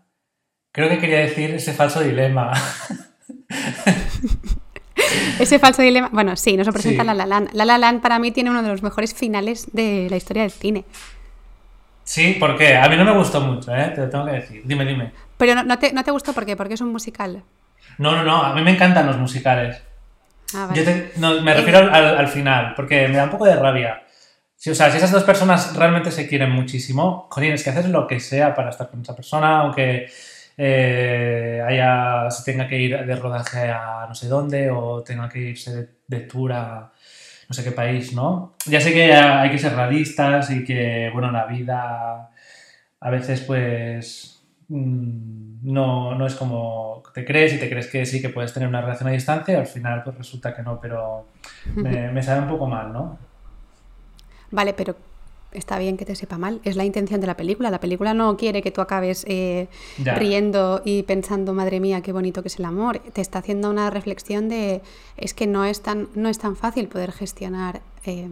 [0.73, 2.53] Creo que quería decir ese falso dilema.
[5.41, 6.11] ese falso dilema.
[6.13, 7.49] Bueno, sí, nos lo presenta La La Land.
[7.55, 10.53] La La Land para mí tiene uno de los mejores finales de la historia del
[10.53, 10.85] cine.
[12.03, 12.77] Sí, ¿por qué?
[12.77, 13.91] A mí no me gustó mucho, ¿eh?
[13.95, 14.61] Te lo tengo que decir.
[14.67, 15.13] Dime, dime.
[15.39, 16.57] Pero no, te, gustó ¿por qué?
[16.57, 17.43] Porque es un musical.
[17.97, 18.43] No, no, no.
[18.43, 19.83] A mí me encantan los musicales.
[20.55, 20.83] Ah, Yo
[21.43, 24.03] me refiero al, final, porque me da un poco de rabia.
[24.57, 27.89] Si, o sea, si esas dos personas realmente se quieren muchísimo, joder, es que haces
[27.89, 30.07] lo que sea para estar con esa persona, aunque
[30.57, 35.41] eh, haya, se tenga que ir de rodaje a no sé dónde o tenga que
[35.41, 36.93] irse de, de tour a
[37.49, 38.55] no sé qué país, ¿no?
[38.67, 42.31] Ya sé que hay que ser realistas y que, bueno, la vida
[43.01, 48.21] a veces pues mm, no, no es como te crees y te crees que sí
[48.21, 51.27] que puedes tener una relación a distancia y al final pues resulta que no, pero
[51.75, 53.19] me, me sabe un poco mal, ¿no?
[54.51, 54.95] Vale, pero
[55.55, 56.61] está bien que te sepa mal.
[56.65, 57.71] Es la intención de la película.
[57.71, 62.43] La película no quiere que tú acabes eh, riendo y pensando, madre mía, qué bonito
[62.43, 62.99] que es el amor.
[62.99, 64.83] Te está haciendo una reflexión de
[65.17, 68.29] es que no es tan, no es tan fácil poder gestionar eh,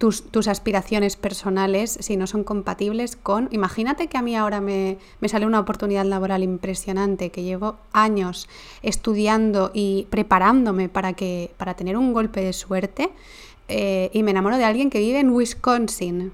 [0.00, 3.50] tus, tus aspiraciones personales si no son compatibles con.
[3.52, 8.48] Imagínate que a mí ahora me, me sale una oportunidad laboral impresionante, que llevo años
[8.80, 13.10] estudiando y preparándome para, que, para tener un golpe de suerte
[13.68, 16.32] eh, y me enamoro de alguien que vive en Wisconsin.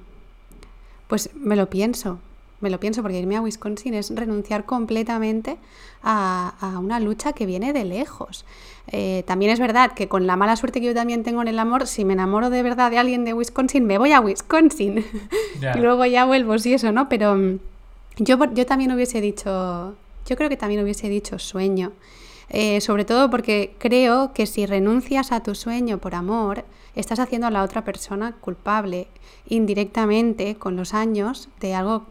[1.08, 2.20] Pues me lo pienso,
[2.60, 5.58] me lo pienso, porque irme a Wisconsin es renunciar completamente
[6.02, 8.44] a, a una lucha que viene de lejos.
[8.88, 11.58] Eh, también es verdad que con la mala suerte que yo también tengo en el
[11.58, 15.04] amor, si me enamoro de verdad de alguien de Wisconsin, me voy a Wisconsin.
[15.74, 17.08] Y luego ya vuelvo, sí, eso, ¿no?
[17.08, 17.58] Pero mm,
[18.18, 19.94] yo, yo también hubiese dicho,
[20.26, 21.92] yo creo que también hubiese dicho sueño.
[22.48, 27.48] Eh, sobre todo porque creo que si renuncias a tu sueño por amor, estás haciendo
[27.48, 29.08] a la otra persona culpable
[29.48, 32.06] indirectamente con los años de algo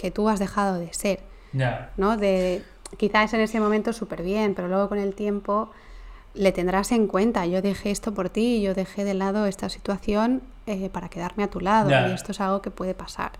[0.00, 1.20] que tú has dejado de ser,
[1.52, 1.90] Ya.
[1.96, 2.16] ¿no?
[2.16, 2.62] De
[2.96, 5.70] quizás en ese momento súper bien, pero luego con el tiempo
[6.34, 7.44] le tendrás en cuenta.
[7.46, 11.48] Yo dejé esto por ti, yo dejé de lado esta situación eh, para quedarme a
[11.50, 13.32] tu lado y esto es algo que puede pasar.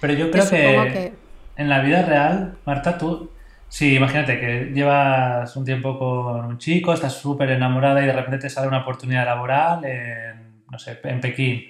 [0.00, 1.12] Pero yo creo que, que-
[1.56, 3.30] en la vida real, Marta, tú,
[3.68, 8.38] sí, imagínate que llevas un tiempo con un chico, estás súper enamorada y de repente
[8.38, 11.64] te sale una oportunidad laboral en, no sé, en Pekín.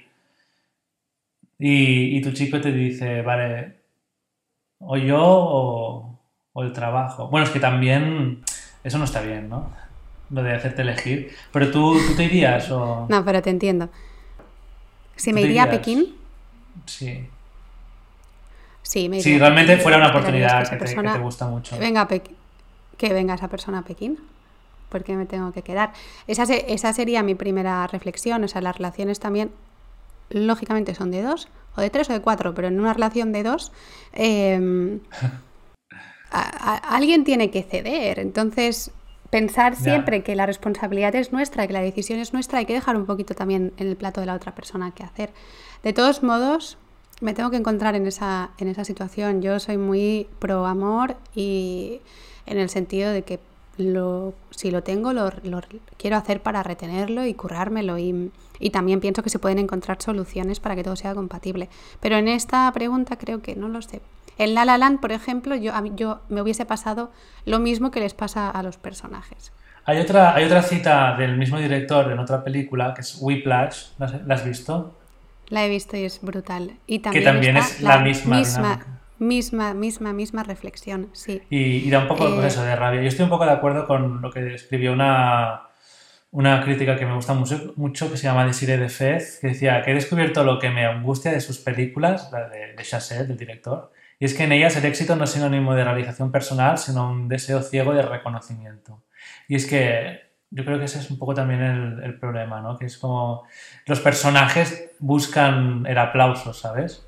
[1.59, 3.76] Y, y tu chico te dice, vale,
[4.79, 6.18] o yo o,
[6.53, 7.29] o el trabajo.
[7.29, 8.43] Bueno, es que también
[8.85, 9.70] eso no está bien, ¿no?
[10.31, 11.35] Lo de hacerte elegir.
[11.53, 13.07] Pero tú, tú te irías o...
[13.09, 13.89] No, pero te entiendo.
[15.16, 15.70] Si ¿Tú me iría a?
[15.70, 16.14] Pekín,
[16.85, 17.29] Sí.
[18.83, 21.47] sí, me iría Si realmente Pekín, fuera una oportunidad que te, que persona te gusta
[21.47, 21.79] mucho.
[21.79, 22.37] Venga a Pekín.
[22.99, 24.18] Que venga esa persona a Pekín.
[24.89, 25.93] Porque me tengo que quedar.
[26.27, 28.45] Esa, se- esa sería mi primera reflexión.
[28.45, 29.51] O sea, las relaciones también,
[30.31, 33.43] lógicamente, son de dos, o de tres o de cuatro, pero en una relación de
[33.43, 33.72] dos,
[34.12, 34.99] eh,
[36.31, 38.18] a- a- alguien tiene que ceder.
[38.18, 38.91] Entonces,
[39.31, 42.97] pensar siempre que la responsabilidad es nuestra, que la decisión es nuestra, hay que dejar
[42.97, 45.33] un poquito también en el plato de la otra persona que hacer.
[45.83, 46.79] De todos modos,
[47.20, 49.43] me tengo que encontrar en esa, en esa situación.
[49.43, 52.01] Yo soy muy pro amor y
[52.47, 53.41] en el sentido de que
[53.79, 55.61] lo, si lo tengo, lo, lo
[55.99, 57.99] quiero hacer para retenerlo y currármelo.
[57.99, 61.69] Y, y también pienso que se pueden encontrar soluciones para que todo sea compatible.
[62.01, 64.01] Pero en esta pregunta creo que no lo sé.
[64.39, 67.11] En La La Land, por ejemplo, yo, a mí- yo me hubiese pasado
[67.47, 69.53] lo mismo que les pasa a los personajes.
[69.85, 73.91] Hay otra, hay otra cita del mismo director en otra película que es Whiplash.
[73.99, 74.99] ¿La has, la has visto?
[75.49, 76.77] La he visto y es brutal.
[76.89, 78.87] Y también, también está es la misma misma,
[79.21, 81.41] misma, misma, misma reflexión, sí.
[81.51, 82.47] Y, y da un poco pues Eh.
[82.49, 83.01] eso, de rabia.
[83.01, 85.63] Yo estoy un poco de acuerdo con lo que escribió una,
[86.37, 89.93] una crítica que me gusta mucho, que se llama Desiree de Fez, que decía que
[89.93, 94.26] he descubierto lo que me angustia de sus películas, la de, de del director, y
[94.26, 97.62] es que en ellas el éxito no es sinónimo de realización personal, sino un deseo
[97.62, 99.03] ciego de reconocimiento.
[99.49, 100.20] Y es que
[100.51, 101.63] yo creo que ese es un poco también
[102.04, 102.76] el problema, ¿no?
[102.76, 103.45] Que es como
[103.87, 107.07] los personajes buscan el aplauso, ¿sabes?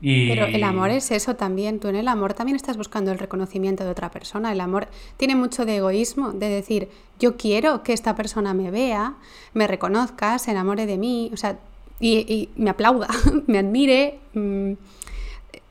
[0.00, 0.28] Y...
[0.30, 1.78] Pero el amor es eso también.
[1.80, 4.50] Tú en el amor también estás buscando el reconocimiento de otra persona.
[4.52, 9.14] El amor tiene mucho de egoísmo, de decir, yo quiero que esta persona me vea,
[9.52, 11.58] me reconozca, se enamore de mí, o sea,
[12.00, 13.08] y, y me aplauda,
[13.46, 14.18] me admire.
[14.34, 14.72] mm,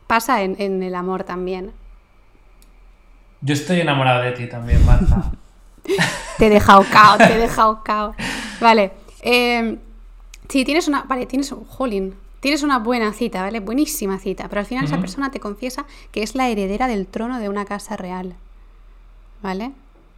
[0.08, 1.72] pasa en, en el amor también.
[3.42, 5.32] Yo estoy enamorado de ti también, Marta.
[6.38, 8.16] Te he dejado cao, te he dejado cao.
[8.62, 8.92] Vale.
[9.22, 9.78] eh,
[10.48, 11.04] sí, tienes una.
[11.04, 11.64] Vale, tienes un.
[11.66, 12.16] Jolín.
[12.40, 13.60] Tienes una buena cita, ¿vale?
[13.60, 14.48] Buenísima cita.
[14.50, 17.66] Pero al final esa persona te confiesa que es la heredera del trono de una
[17.66, 18.36] casa real.
[19.42, 19.72] ¿Vale?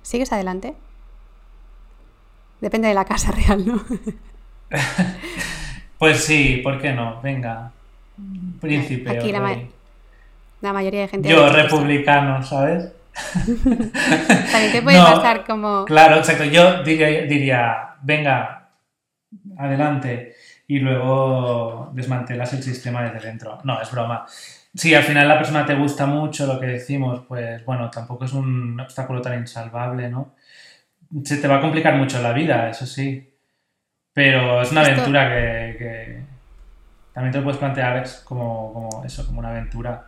[0.03, 0.75] ¿Sigues adelante?
[2.59, 3.81] Depende de la casa real, ¿no?
[5.97, 7.21] Pues sí, ¿por qué no?
[7.21, 7.71] Venga.
[8.59, 9.09] Príncipe.
[9.09, 9.69] Aquí la ma- rey.
[10.61, 11.29] La mayoría de gente.
[11.29, 12.91] Yo, republicano, ¿sabes?
[13.43, 15.85] También te puede No, pasar como.
[15.85, 16.43] Claro, exacto.
[16.45, 18.69] Yo diría, diría, venga,
[19.59, 20.33] adelante.
[20.67, 23.59] Y luego desmantelas el sistema desde dentro.
[23.63, 24.25] No, es broma.
[24.73, 28.31] Si al final la persona te gusta mucho lo que decimos, pues bueno, tampoco es
[28.33, 30.33] un obstáculo tan insalvable, ¿no?
[31.25, 33.27] Se te va a complicar mucho la vida, eso sí.
[34.13, 36.21] Pero es una aventura que, que
[37.13, 40.05] también te lo puedes plantear como, como eso, como una aventura.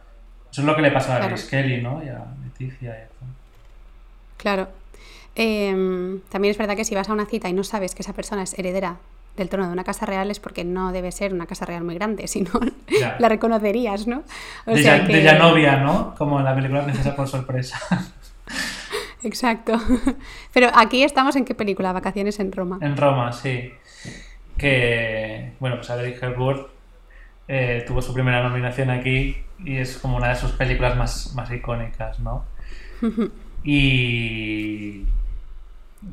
[0.49, 1.35] Eso es lo que le pasa a Claro.
[1.35, 2.01] Grace Kelly, ¿no?
[2.03, 2.89] Y a Leticia.
[2.89, 3.07] y a-
[4.37, 4.67] Claro.
[5.35, 8.13] Em, también es verdad que si vas a una cita y no sabes que esa
[8.13, 8.97] persona es heredera
[9.37, 11.95] del trono de una casa real es porque no debe ser una casa real muy
[11.95, 12.51] grande, si no
[12.87, 13.15] Ya.
[13.19, 14.23] la reconocerías, ¿no?
[14.65, 16.13] O de, sea ya, que- de ¿no?
[16.17, 17.79] Como en la película Princesa por sorpresa.
[19.23, 19.79] Exacto.
[20.53, 22.77] Pero aquí estamos en qué película, Vacaciones en Roma.
[22.81, 23.71] en Roma, sí.
[24.57, 26.67] Que, bueno, pues Audrey Hepburn
[27.47, 31.49] eh, tuvo su primera nominación aquí y es como una de sus películas más, más
[31.51, 32.45] icónicas, ¿no?
[33.65, 35.05] Y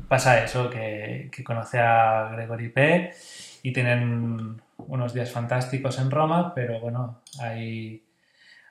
[0.07, 3.15] pasa eso, que, conoce a Gregory Peck
[3.63, 8.03] y tienen unos días fantásticos en Roma, pero bueno, hay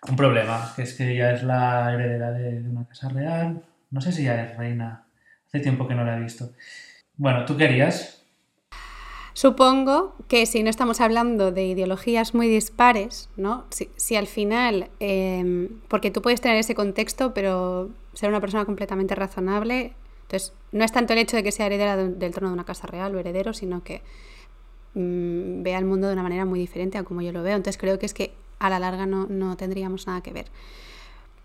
[0.09, 3.63] un problema, que es que ella es la heredera de, una casa real.
[3.91, 5.07] No sé si ya es reina.
[5.49, 6.53] Hace tiempo que no la he visto.
[7.17, 8.25] Bueno, ¿tú querías?
[9.33, 13.67] Supongo que si no estamos hablando de ideologías muy dispares, ¿no?
[13.71, 19.15] Si, al final, eh, porque tú puedes tener ese contexto, pero ser una persona completamente
[19.15, 19.95] razonable,
[20.31, 22.65] entonces no es tanto el hecho de que sea heredera de- del trono de una
[22.65, 24.01] casa real o heredero, sino que
[24.94, 27.57] mm, vea el mundo de una manera muy diferente a como yo lo veo.
[27.57, 30.47] Entonces creo que es que a la larga no, no tendríamos nada que ver.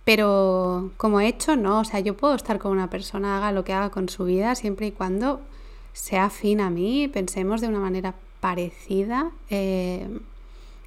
[0.04, 3.64] Pero como he hecho, no, o sea, yo puedo estar con una persona, haga lo
[3.64, 5.42] que haga con su vida, siempre y cuando
[5.94, 10.08] sea afín a mí, pensemos de una manera parecida eh,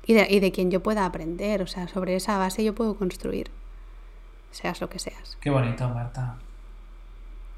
[0.07, 1.63] y, de, y de quien yo pueda aprender.
[1.63, 3.51] O sea, sobre esa base yo puedo construir,
[4.53, 5.37] seas lo que seas.
[5.41, 6.37] Qué bonito, Marta.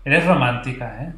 [0.05, 1.13] Eres romántica, ¿eh?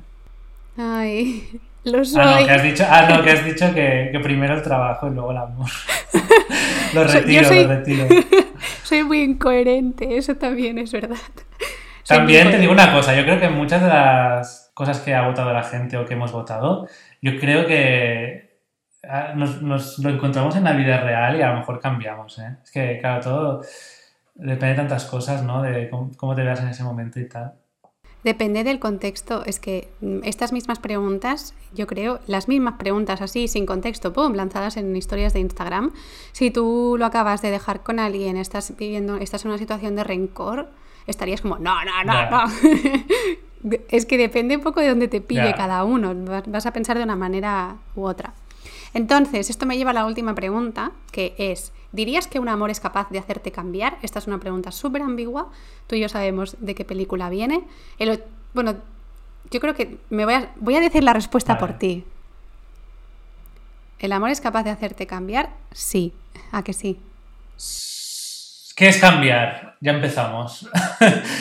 [0.76, 2.22] Ay, lo soy.
[2.22, 5.08] Ah, no, que has dicho, ah, no, que, has dicho que, que primero el trabajo
[5.08, 5.70] y luego el amor.
[6.94, 8.06] lo retiro, soy- lo retiro.
[8.82, 11.16] Soy muy incoherente, eso también es verdad.
[12.02, 15.26] Soy También te digo una cosa, yo creo que muchas de las cosas que ha
[15.26, 16.88] votado la gente o que hemos votado,
[17.20, 18.58] yo creo que
[19.08, 22.56] ah, nos, nos lo encontramos en la vida real y a lo mejor cambiamos, ¿eh?
[22.62, 23.62] Es que, claro, todo
[24.34, 25.62] depende de tantas cosas, ¿no?
[25.62, 27.54] De cómo, cómo te veas en ese momento y tal.
[28.24, 29.44] Depende del contexto.
[29.44, 34.34] Es que mm, estas mismas preguntas, yo creo, las mismas preguntas así, sin contexto, pum,
[34.34, 35.92] lanzadas en historias de Instagram.
[36.32, 40.04] Si tú lo acabas de dejar con alguien, estás viviendo, estás en una situación de
[40.04, 40.68] rencor,
[41.06, 42.44] estarías como, no, no, no, no.
[43.88, 46.14] es que depende un poco de dónde te pille cada uno.
[46.46, 48.34] Vas a pensar de una manera u otra.
[48.94, 52.80] Entonces, esto me lleva a la última pregunta, que es, ¿dirías que un amor es
[52.80, 53.96] capaz de hacerte cambiar?
[54.02, 55.50] Esta es una pregunta súper ambigua.
[55.86, 57.64] Tú y yo sabemos de qué película viene.
[57.98, 58.22] El
[58.54, 58.76] bueno,
[59.50, 62.04] yo creo que me voy a, voy a decir la respuesta por ti.
[63.98, 65.50] ¿El amor es capaz de hacerte cambiar?
[65.70, 66.12] Sí.
[66.50, 67.00] ¿A que sí?
[68.76, 69.76] ¿Qué es cambiar?
[69.80, 70.68] Ya empezamos.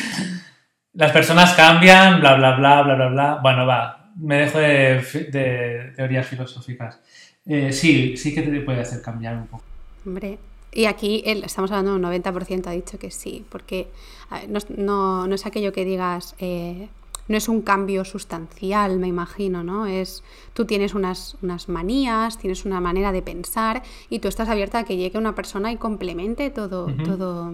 [0.93, 3.39] Las personas cambian, bla, bla, bla, bla, bla, bla.
[3.41, 6.99] Bueno, va, me dejo de teorías filosóficas.
[7.45, 9.63] Eh, sí, sí que te puede hacer cambiar un poco.
[10.05, 10.37] Hombre.
[10.73, 13.87] Y aquí el- estamos hablando de un 90% ha dicho que sí, porque
[14.29, 16.87] ver, no, es- no- no es aquello que digas, eh,
[17.27, 19.85] no es un cambio sustancial, me imagino, ¿no?
[19.85, 20.23] Es,
[20.53, 24.83] tú tienes unas, unas manías, tienes una manera de pensar y tú estás abierta a
[24.85, 27.53] que llegue una persona y complemente todo, todo,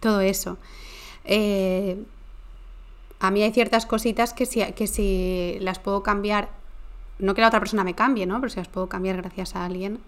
[0.00, 0.56] todo eso.
[1.24, 2.02] Eh,
[3.20, 6.48] a mí hay ciertas cositas que si, que si las puedo cambiar,
[7.22, 8.38] no que la otra persona me cambie, ¿no?
[8.40, 9.98] Pero si las puedo cambiar gracias a alguien,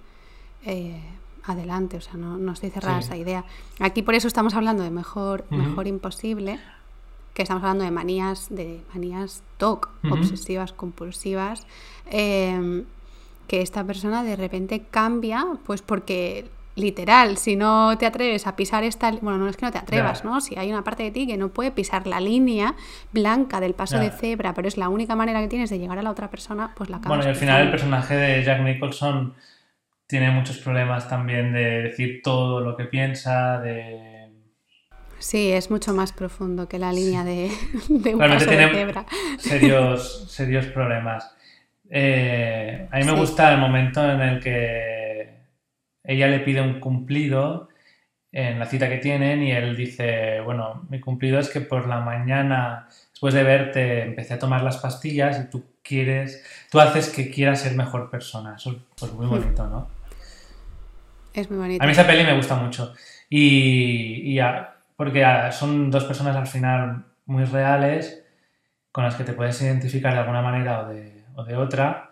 [0.66, 1.00] eh,
[1.44, 3.06] adelante, o sea, no, no estoy cerrada a Sí.
[3.08, 3.44] esa idea.
[3.80, 6.58] Aquí por eso estamos hablando de mejor, mejor imposible,
[7.34, 11.66] que estamos hablando de manías, de manías TOC, obsesivas, compulsivas,
[12.10, 12.84] eh,
[13.48, 18.82] que esta persona de repente cambia, pues porque literal, si no te atreves a pisar
[18.84, 20.24] esta, bueno, no es que no te atrevas.
[20.24, 20.40] ¿no?
[20.40, 22.74] Si hay una parte de ti que no puede pisar la línea
[23.12, 26.02] blanca del paso de cebra, pero es la única manera que tienes de llegar a
[26.02, 29.34] la otra persona, pues la acabas Bueno, y al final el personaje de Jack Nicholson
[30.06, 34.30] tiene muchos problemas también de decir todo lo que piensa, de...
[35.18, 37.50] Sí, es mucho más profundo que la línea de,
[37.88, 39.06] de un Realmente paso de cebra.
[39.38, 41.34] serios, serios problemas.
[41.88, 43.16] Eh, a mí me Sí.
[43.18, 44.93] gusta el momento en el que
[46.04, 47.68] ella le pide un cumplido
[48.32, 52.00] en la cita que tienen y él dice, bueno, mi cumplido es que por la
[52.00, 57.30] mañana, después de verte, empecé a tomar las pastillas y tú quieres, tú haces que
[57.30, 58.54] quieras ser mejor persona.
[58.56, 59.88] Eso es pues, muy bonito, ¿no?
[61.32, 61.82] Es muy bonito.
[61.82, 62.92] A mí esa peli me gusta mucho.
[63.28, 68.22] Y, y a- porque a- son dos personas al final muy reales
[68.92, 72.10] con las que te puedes identificar de alguna manera o de, o de otra.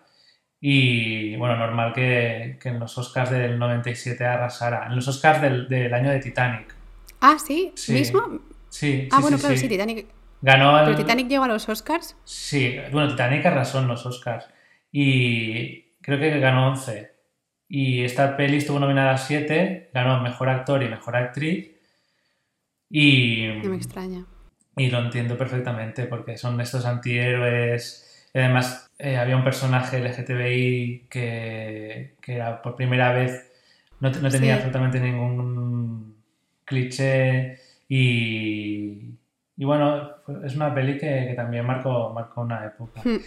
[0.65, 4.85] Y bueno, normal que, que en los Oscars del 97 arrasara.
[4.87, 6.73] En los Oscars del, del año de Titanic.
[7.19, 7.91] Ah, sí, Sí.
[7.91, 8.39] mismo.
[8.69, 9.61] Sí, Ah, sí, bueno, claro, sí.
[9.63, 10.05] sí, Titanic.
[10.41, 10.85] Ganó el...
[10.85, 12.15] Pero Titanic llegó a los Oscars.
[12.23, 14.47] Sí, bueno, Titanic arrasó en los Oscars.
[14.89, 17.11] Y creo que ganó 11.
[17.67, 21.71] Y esta peli estuvo nominada a 7, ganó Mejor Actor y Mejor Actriz.
[22.89, 24.25] Y, No me extraña.
[24.77, 28.29] y lo entiendo perfectamente porque son estos antihéroes.
[28.33, 33.51] Y Además, eh, había un personaje LGTBI que, que era por primera vez,
[33.99, 34.57] no, no tenía Sí.
[34.57, 36.15] absolutamente ningún
[36.65, 37.59] cliché
[37.89, 39.15] y,
[39.57, 40.09] y bueno,
[40.45, 43.01] es una peli que, que también marcó, marcó una época.
[43.03, 43.17] Hmm.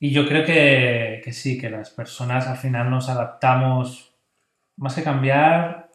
[0.00, 4.14] Y yo creo que, que sí, que las personas al final nos adaptamos,
[4.76, 5.90] más que cambiar,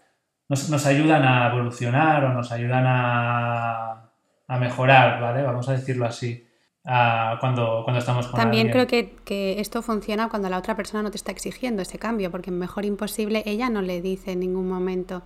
[0.49, 4.09] nos, nos ayudan a evolucionar o nos ayudan a,
[4.47, 5.41] a mejorar, ¿vale?
[5.43, 6.45] Vamos a decirlo así,
[6.83, 8.87] cuando, cuando estamos con También alguien.
[8.87, 12.29] creo que, que esto funciona cuando la otra persona no te está exigiendo ese cambio,
[12.29, 15.23] porque Mejor Imposible ella no le dice en ningún momento,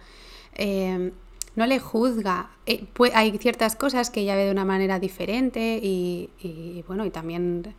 [0.53, 1.11] eh,
[1.55, 2.49] no le juzga.
[2.67, 7.09] Eh, hay ciertas cosas que ella ve de una manera diferente y, y, bueno, y
[7.09, 7.73] también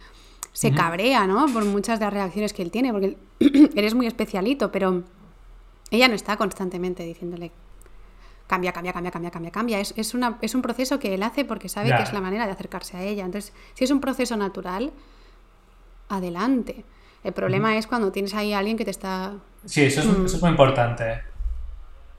[0.53, 1.47] se cabrea, ¿no?
[1.53, 5.05] Por muchas de las reacciones que él tiene, porque él- eres muy especialito, pero
[5.93, 7.53] ella no está constantemente diciéndole
[8.49, 9.79] cambia, cambia, cambia, cambia, cambia, cambia.
[9.79, 12.47] Es, es, una, es un proceso que él hace porque sabe que es la manera
[12.47, 13.25] de acercarse a ella.
[13.25, 14.91] Entonces, si es un proceso natural,
[16.09, 16.85] adelante.
[17.25, 19.35] El problema es cuando tienes ahí a alguien que te está...
[19.65, 20.25] Sí, eso es, Mm.
[20.27, 21.21] eso es muy importante.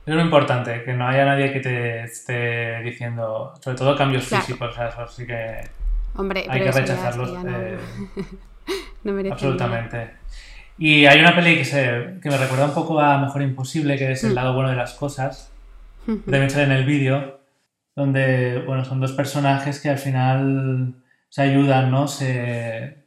[0.06, 4.44] Es muy importante, que no haya nadie que te esté diciendo, sobre todo cambios Claro.
[4.46, 5.70] físicos, o sea, eso sí que
[6.16, 7.32] Hombre, hay que ya- rechazarlos.
[7.34, 7.78] ya no, eh,
[9.04, 10.12] no merece Absolutamente.
[10.78, 14.12] Y hay una peli que, se, que me recuerda un poco a Mejor Imposible, que
[14.14, 14.36] es El Mm.
[14.36, 15.52] lado bueno de las cosas.
[16.06, 17.40] También sale en el vídeo,
[17.96, 20.96] donde, bueno, son dos personajes que al final
[21.30, 22.08] se ayudan, ¿no?
[22.08, 23.06] Se,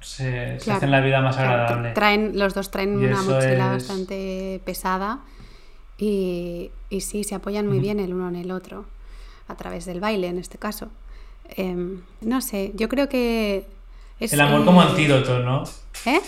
[0.00, 1.92] se, hacen la vida más agradable.
[1.92, 5.20] traen, los dos traen Y una mochila es- bastante pesada
[5.98, 8.84] y, y sí, se apoyan muy bien el uno en el otro,
[9.48, 10.90] a través del baile en este caso.
[11.48, 13.66] Em, no sé, yo creo que...
[14.20, 15.64] Es, El amor como eh, antídoto, ¿no?
[16.04, 16.20] ¿Eh?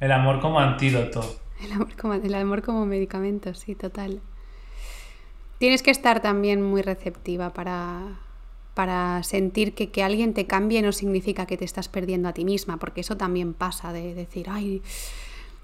[0.00, 1.40] El amor como antídoto.
[1.62, 4.20] El amor, como, el amor como medicamento, sí, total.
[5.58, 8.18] Tienes que estar también muy receptiva para,
[8.74, 12.44] para sentir que que alguien te cambie no significa que te estás perdiendo a ti
[12.44, 14.82] misma, porque eso también pasa de decir, ay,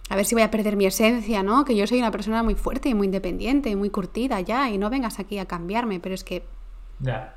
[0.09, 1.65] a ver si voy a perder mi esencia, ¿no?
[1.65, 4.79] Que yo soy una persona muy fuerte y muy independiente y muy curtida ya, y
[4.79, 6.43] no vengas aquí a cambiarme, pero es que
[6.99, 7.37] Ya.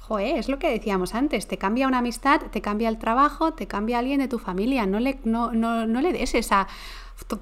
[0.00, 3.66] Joder, es lo que decíamos antes, te cambia una amistad, te cambia el trabajo, te
[3.68, 6.66] cambia alguien de tu familia, no le, no, no, no le des esa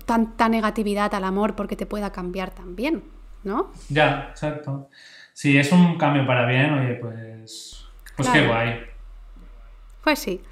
[0.04, 3.02] tanta negatividad al amor porque te pueda cambiar también,
[3.44, 3.72] ¿no?
[3.88, 4.88] Ya, exacto.
[5.32, 7.86] Si es un cambio para bien, oye, pues.
[8.16, 8.80] Pues qué guay.
[10.04, 10.42] Pues sí.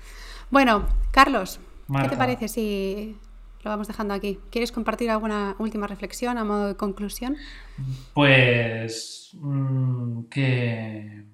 [0.51, 1.61] Bueno, Carlos,
[2.03, 3.17] ¿qué te parece si
[3.63, 4.39] lo vamos dejando aquí?
[4.51, 7.37] ¿Quieres compartir alguna última reflexión a modo de conclusión?
[8.15, 9.31] Pues.
[9.35, 11.25] mm, que.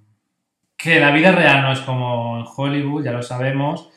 [0.76, 3.88] Que la vida real no es como en Hollywood, ya lo sabemos.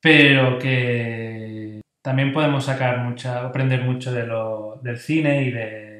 [0.00, 5.93] Pero que también podemos sacar mucha, aprender mucho de lo, del cine y de,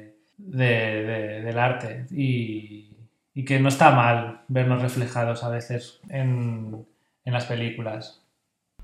[0.57, 2.05] de- de- del arte.
[2.11, 2.89] Y,
[3.33, 6.85] y que no está mal vernos reflejados a veces en,
[7.25, 8.21] en las películas.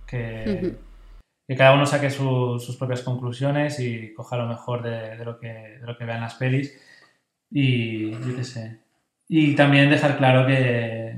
[0.07, 0.75] Que,
[1.47, 5.39] que cada uno saque su- sus propias conclusiones y coja lo mejor de, de lo,
[5.39, 6.77] que, de lo que vean las pelis.
[7.49, 8.79] Y yo qué sé.
[9.27, 11.15] Y también dejar claro que,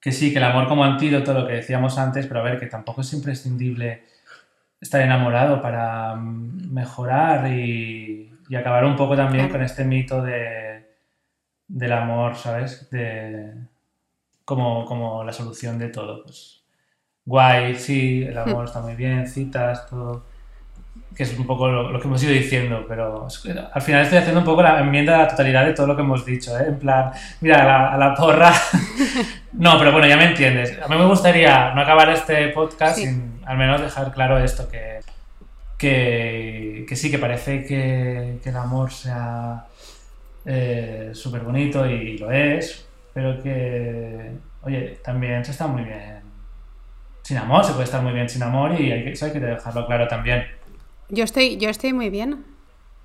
[0.00, 2.66] que sí, que el amor como antídoto, lo que decíamos antes, pero a ver, que
[2.66, 4.02] tampoco es imprescindible
[4.80, 9.58] estar enamorado para mejorar y, y acabar un poco también Claro.
[9.58, 10.86] con este mito de,
[11.68, 12.88] del amor, ¿sabes?
[12.90, 13.52] De,
[14.44, 16.22] como, como la solución de todo.
[16.22, 16.62] Pues
[17.24, 20.24] guay, sí, el amor está muy bien, citas, todo.
[21.14, 23.42] Que es un poco lo, lo que hemos ido diciendo, pero es
[23.72, 26.02] al final estoy haciendo un poco la enmienda a la totalidad de todo lo que
[26.02, 26.66] hemos dicho, ¿eh?
[26.68, 27.10] En plan,
[27.40, 28.52] mira, a la, a la porra.
[29.54, 30.78] no, pero bueno, ya me entiendes.
[30.82, 33.04] A mí me gustaría no acabar este podcast Sí.
[33.06, 35.00] sin al menos dejar claro esto, que,
[35.78, 39.66] que, que sí, que parece que, que el amor sea
[41.12, 44.32] súper bonito y lo es, pero que,
[44.62, 46.26] oye, también se está muy bien
[47.26, 49.40] sin amor, se puede estar muy bien sin amor y hay que, eso hay que
[49.40, 50.46] dejarlo claro también.
[51.08, 52.44] Yo estoy, yo estoy muy bien.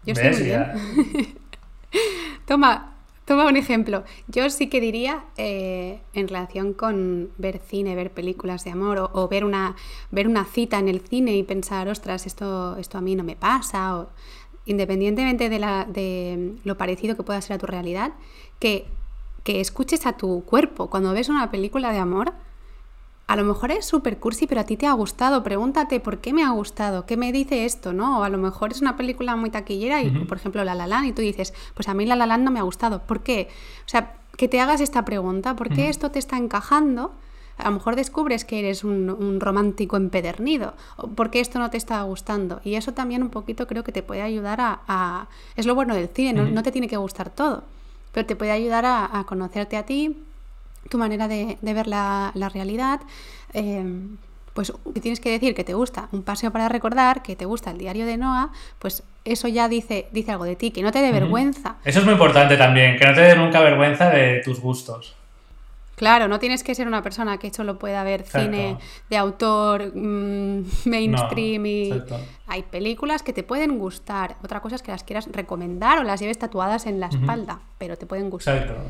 [0.06, 1.38] Yo estoy muy bien.
[2.46, 2.91] Toma,
[3.26, 4.04] toma un ejemplo.
[4.28, 9.28] Yo sí que diría, eh, en relación con ver cine, ver películas de amor, o,
[9.28, 9.76] ver, una,
[10.12, 13.36] ver una cita en el cine y pensar, ostras, esto, esto a mí no me
[13.36, 14.10] pasa, o
[14.66, 18.14] independientemente de, la, de lo parecido que pueda ser a tu realidad,
[18.60, 18.86] que,
[19.44, 20.90] que escuches a tu cuerpo.
[20.90, 22.34] Cuando ves una película de amor,
[23.28, 25.42] a lo mejor es súper cursi, pero a ti te ha gustado.
[25.44, 28.20] Pregúntate por qué me ha gustado, qué me dice esto, ¿no?
[28.20, 31.08] O a lo mejor es una película muy taquillera y, por ejemplo, La La Land,
[31.08, 33.04] y tú dices, pues a mí La La Land no me ha gustado.
[33.04, 33.48] ¿Por qué?
[33.86, 37.14] O sea, que te hagas esta pregunta, ¿por qué esto te está encajando?
[37.58, 41.70] A lo mejor descubres que eres un, un romántico empedernido, o por qué esto no
[41.70, 42.60] te está gustando.
[42.64, 44.80] Y eso también un poquito creo que te puede ayudar a...
[44.88, 47.64] a- Es lo bueno del cine, no te tiene que gustar todo.
[48.14, 50.18] pero te puede ayudar a, a conocerte a ti,
[50.92, 53.00] tu manera de, de ver la, la realidad.
[53.54, 53.84] eh,
[54.54, 57.78] pues tienes que decir que te gusta un paseo para recordar, que te gusta el
[57.78, 61.12] diario de Noah, pues eso ya dice, dice algo de ti, que no te dé
[61.14, 61.78] vergüenza.
[61.86, 65.16] Eso es muy importante también, que no te dé nunca vergüenza de tus gustos.
[65.96, 68.52] Claro, no tienes que ser una persona que solo pueda ver Exacto.
[68.52, 68.78] cine
[69.10, 72.04] de autor mm, mainstream y
[72.48, 74.36] hay películas que te pueden gustar.
[74.44, 77.96] Otra cosa es que las quieras recomendar o las lleves tatuadas en la espalda, pero
[77.98, 78.58] te pueden gustar.
[78.58, 78.82] Exacto.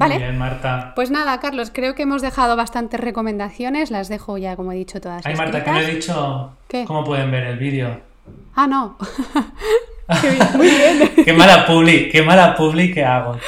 [0.00, 0.14] Vale.
[0.14, 0.92] Muy bien, Marta.
[0.96, 5.00] Pues nada, Carlos, creo que hemos dejado bastantes recomendaciones, las dejo ya, como he dicho,
[5.00, 5.92] todas Ay, Marta, que no escritas.
[5.92, 6.84] he dicho ¿Qué?
[6.86, 8.00] cómo pueden ver el vídeo.
[8.54, 8.96] Ah, no.
[10.20, 11.10] Qué bien, muy bien.
[11.24, 13.38] Qué mala publi, qué mala publi que hago.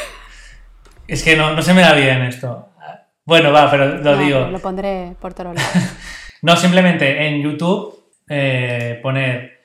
[1.09, 2.69] Es que no, no se me da bien esto.
[3.25, 4.41] Bueno, va, pero lo No, digo.
[4.47, 5.73] Lo pondré por todos lados.
[6.43, 7.97] No, simplemente en YouTube
[8.29, 9.61] eh, poner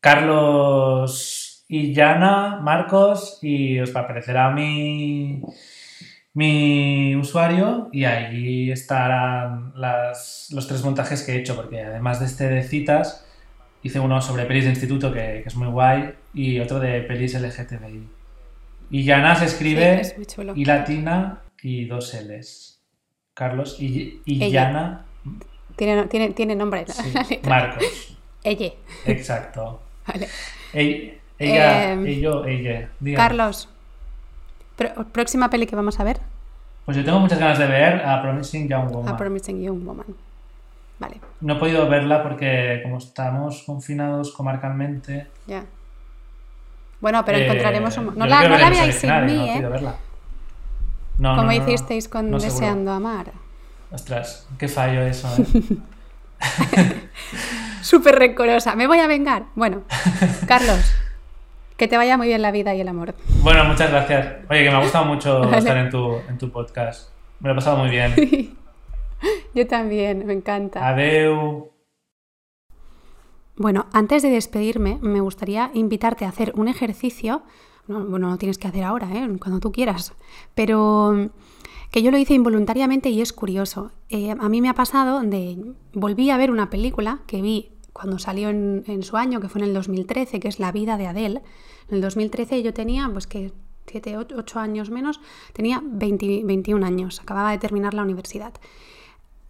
[0.00, 5.40] Carlos y Yana, Marcos, y os aparecerá mi,
[6.34, 12.26] mi usuario y ahí estarán las- los tres montajes que he hecho, porque además de
[12.26, 13.24] este de citas,
[13.82, 17.34] hice uno sobre pelis de instituto que, que es muy guay y otro de pelis
[17.34, 18.08] LGTBI.
[18.90, 22.80] Y Yana se escribe Sí, es y latina y dos L's.
[23.32, 24.50] Carlos y, y.
[24.50, 25.06] Yana
[25.76, 27.48] Tiene, tiene, tiene nombre la, Sí, la letra.
[27.50, 28.72] Marcos, Ella.
[29.06, 29.82] exacto.
[30.06, 30.28] Vale.
[31.38, 32.90] Ella, Em, ello, ella.
[33.16, 33.68] Carlos,
[34.76, 36.20] pro- próxima peli que vamos a ver,
[36.84, 39.14] Pues yo tengo muchas ganas de ver a Promising Young Woman.
[39.14, 40.06] A Promising Young Woman.
[40.98, 45.28] Vale, No he podido verla porque como estamos confinados comarcalmente...
[45.46, 45.64] ya.
[47.00, 48.12] Bueno, pero eh, encontraremos un...
[48.16, 49.60] No la, no la veáis sin no mí, ¿eh?
[49.60, 49.96] verla.
[51.18, 51.64] No, Como no, no, no.
[51.64, 52.38] hicisteis con No.
[52.38, 53.32] Deseando Amar.
[53.92, 55.44] Ostras, qué fallo eso, ¿eh?
[57.82, 58.74] Súper rencorosa.
[58.74, 59.44] Me voy a vengar.
[59.54, 59.82] Bueno,
[60.48, 60.80] Carlos,
[61.76, 63.14] que te vaya muy bien la vida y el amor.
[63.42, 64.36] bueno, muchas gracias.
[64.48, 65.58] Oye, que me ha gustado mucho Vale.
[65.58, 67.10] estar en tu, en tu podcast.
[67.40, 68.14] Me lo he pasado muy bien.
[69.54, 70.86] Yo también, me encanta.
[70.86, 71.70] Adeu.
[73.56, 77.42] Bueno, antes de despedirme, me gustaría invitarte a hacer un ejercicio.
[77.86, 79.28] No, bueno, lo tienes que hacer ahora, ¿eh?
[79.38, 80.14] cuando tú quieras.
[80.54, 81.30] Pero
[81.90, 83.92] que yo lo hice involuntariamente y es curioso.
[84.08, 85.74] Eh, a mí me ha pasado de.
[85.92, 89.62] Volví a ver una película que vi cuando salió en, en su año, que fue
[89.62, 91.42] en el 2013, que es La vida de Adele.
[91.88, 93.52] En el 2013 yo tenía, pues que
[93.86, 95.20] 7, 8 años menos,
[95.54, 98.52] tenía 20 21 años, acababa de terminar la universidad.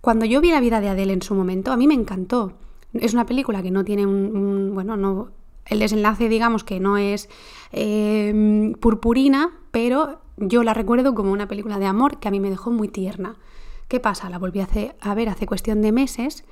[0.00, 2.52] Cuando yo vi la vida de Adele en su momento, a mí me encantó.
[2.92, 5.30] Es una película que no tiene un, un- bueno, no,
[5.66, 7.28] el desenlace, digamos, que no es
[7.72, 12.50] eh, purpurina, pero yo la recuerdo como una película de amor que a mí me
[12.50, 13.36] dejó muy tierna.
[13.88, 14.28] ¿Qué pasa?
[14.30, 16.44] La volví a ver hace cuestión de meses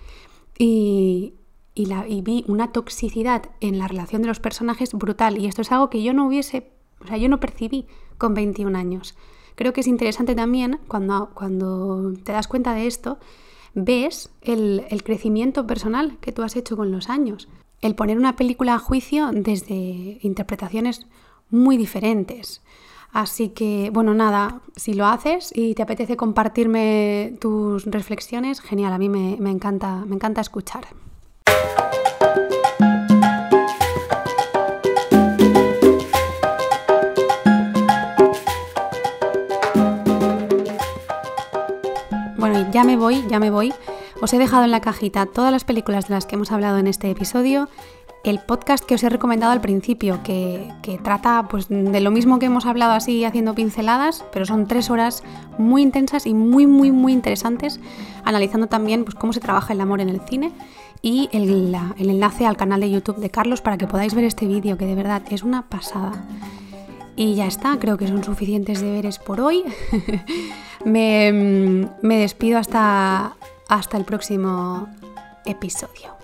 [0.58, 1.34] y,
[1.74, 5.38] y la, y vi una toxicidad en la relación de los personajes brutal.
[5.38, 6.70] Y esto es algo que yo no hubiese,
[7.02, 7.86] o sea, yo no percibí
[8.18, 9.16] con 21 años.
[9.54, 13.18] Creo que es interesante también cuando, cuando te das cuenta de esto,
[13.74, 17.48] ves el, el crecimiento personal que tú has hecho con los años.
[17.80, 21.06] El poner una película a juicio desde interpretaciones
[21.50, 22.62] muy diferentes.
[23.12, 28.98] Así que, bueno, nada, si lo haces y te apetece compartirme tus reflexiones, genial, a
[28.98, 30.86] mí me, me encanta, me encanta escuchar.
[42.42, 43.72] Bueno, ya me voy, ya me voy.
[44.20, 46.88] Os he dejado en la cajita todas las películas de las que hemos hablado en
[46.88, 47.68] este episodio,
[48.24, 52.40] el podcast que os he recomendado al principio, que, que trata pues, de lo mismo
[52.40, 55.22] que hemos hablado así haciendo pinceladas, pero son tres horas
[55.56, 57.78] muy intensas y muy, muy, muy interesantes,
[58.24, 60.52] analizando también pues, cómo se trabaja el amor en el cine
[61.02, 64.24] y el, la- el enlace al canal de YouTube de Carlos para que podáis ver
[64.24, 66.12] este vídeo, que de verdad es una pasada.
[67.16, 69.64] Y ya está, creo que son suficientes deberes por hoy.
[70.84, 73.36] me, mm, me despido hasta,
[73.68, 74.88] hasta el próximo
[75.44, 76.16] episodio.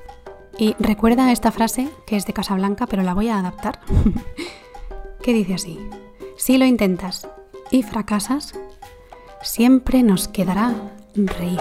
[0.57, 3.81] Y recuerda esta frase, que es de Casablanca, pero la voy a adaptar.
[5.23, 5.79] que dice así,
[6.37, 7.29] si lo intentas
[7.71, 8.55] y fracasas,
[9.43, 10.73] siempre nos quedará
[11.15, 11.61] reír.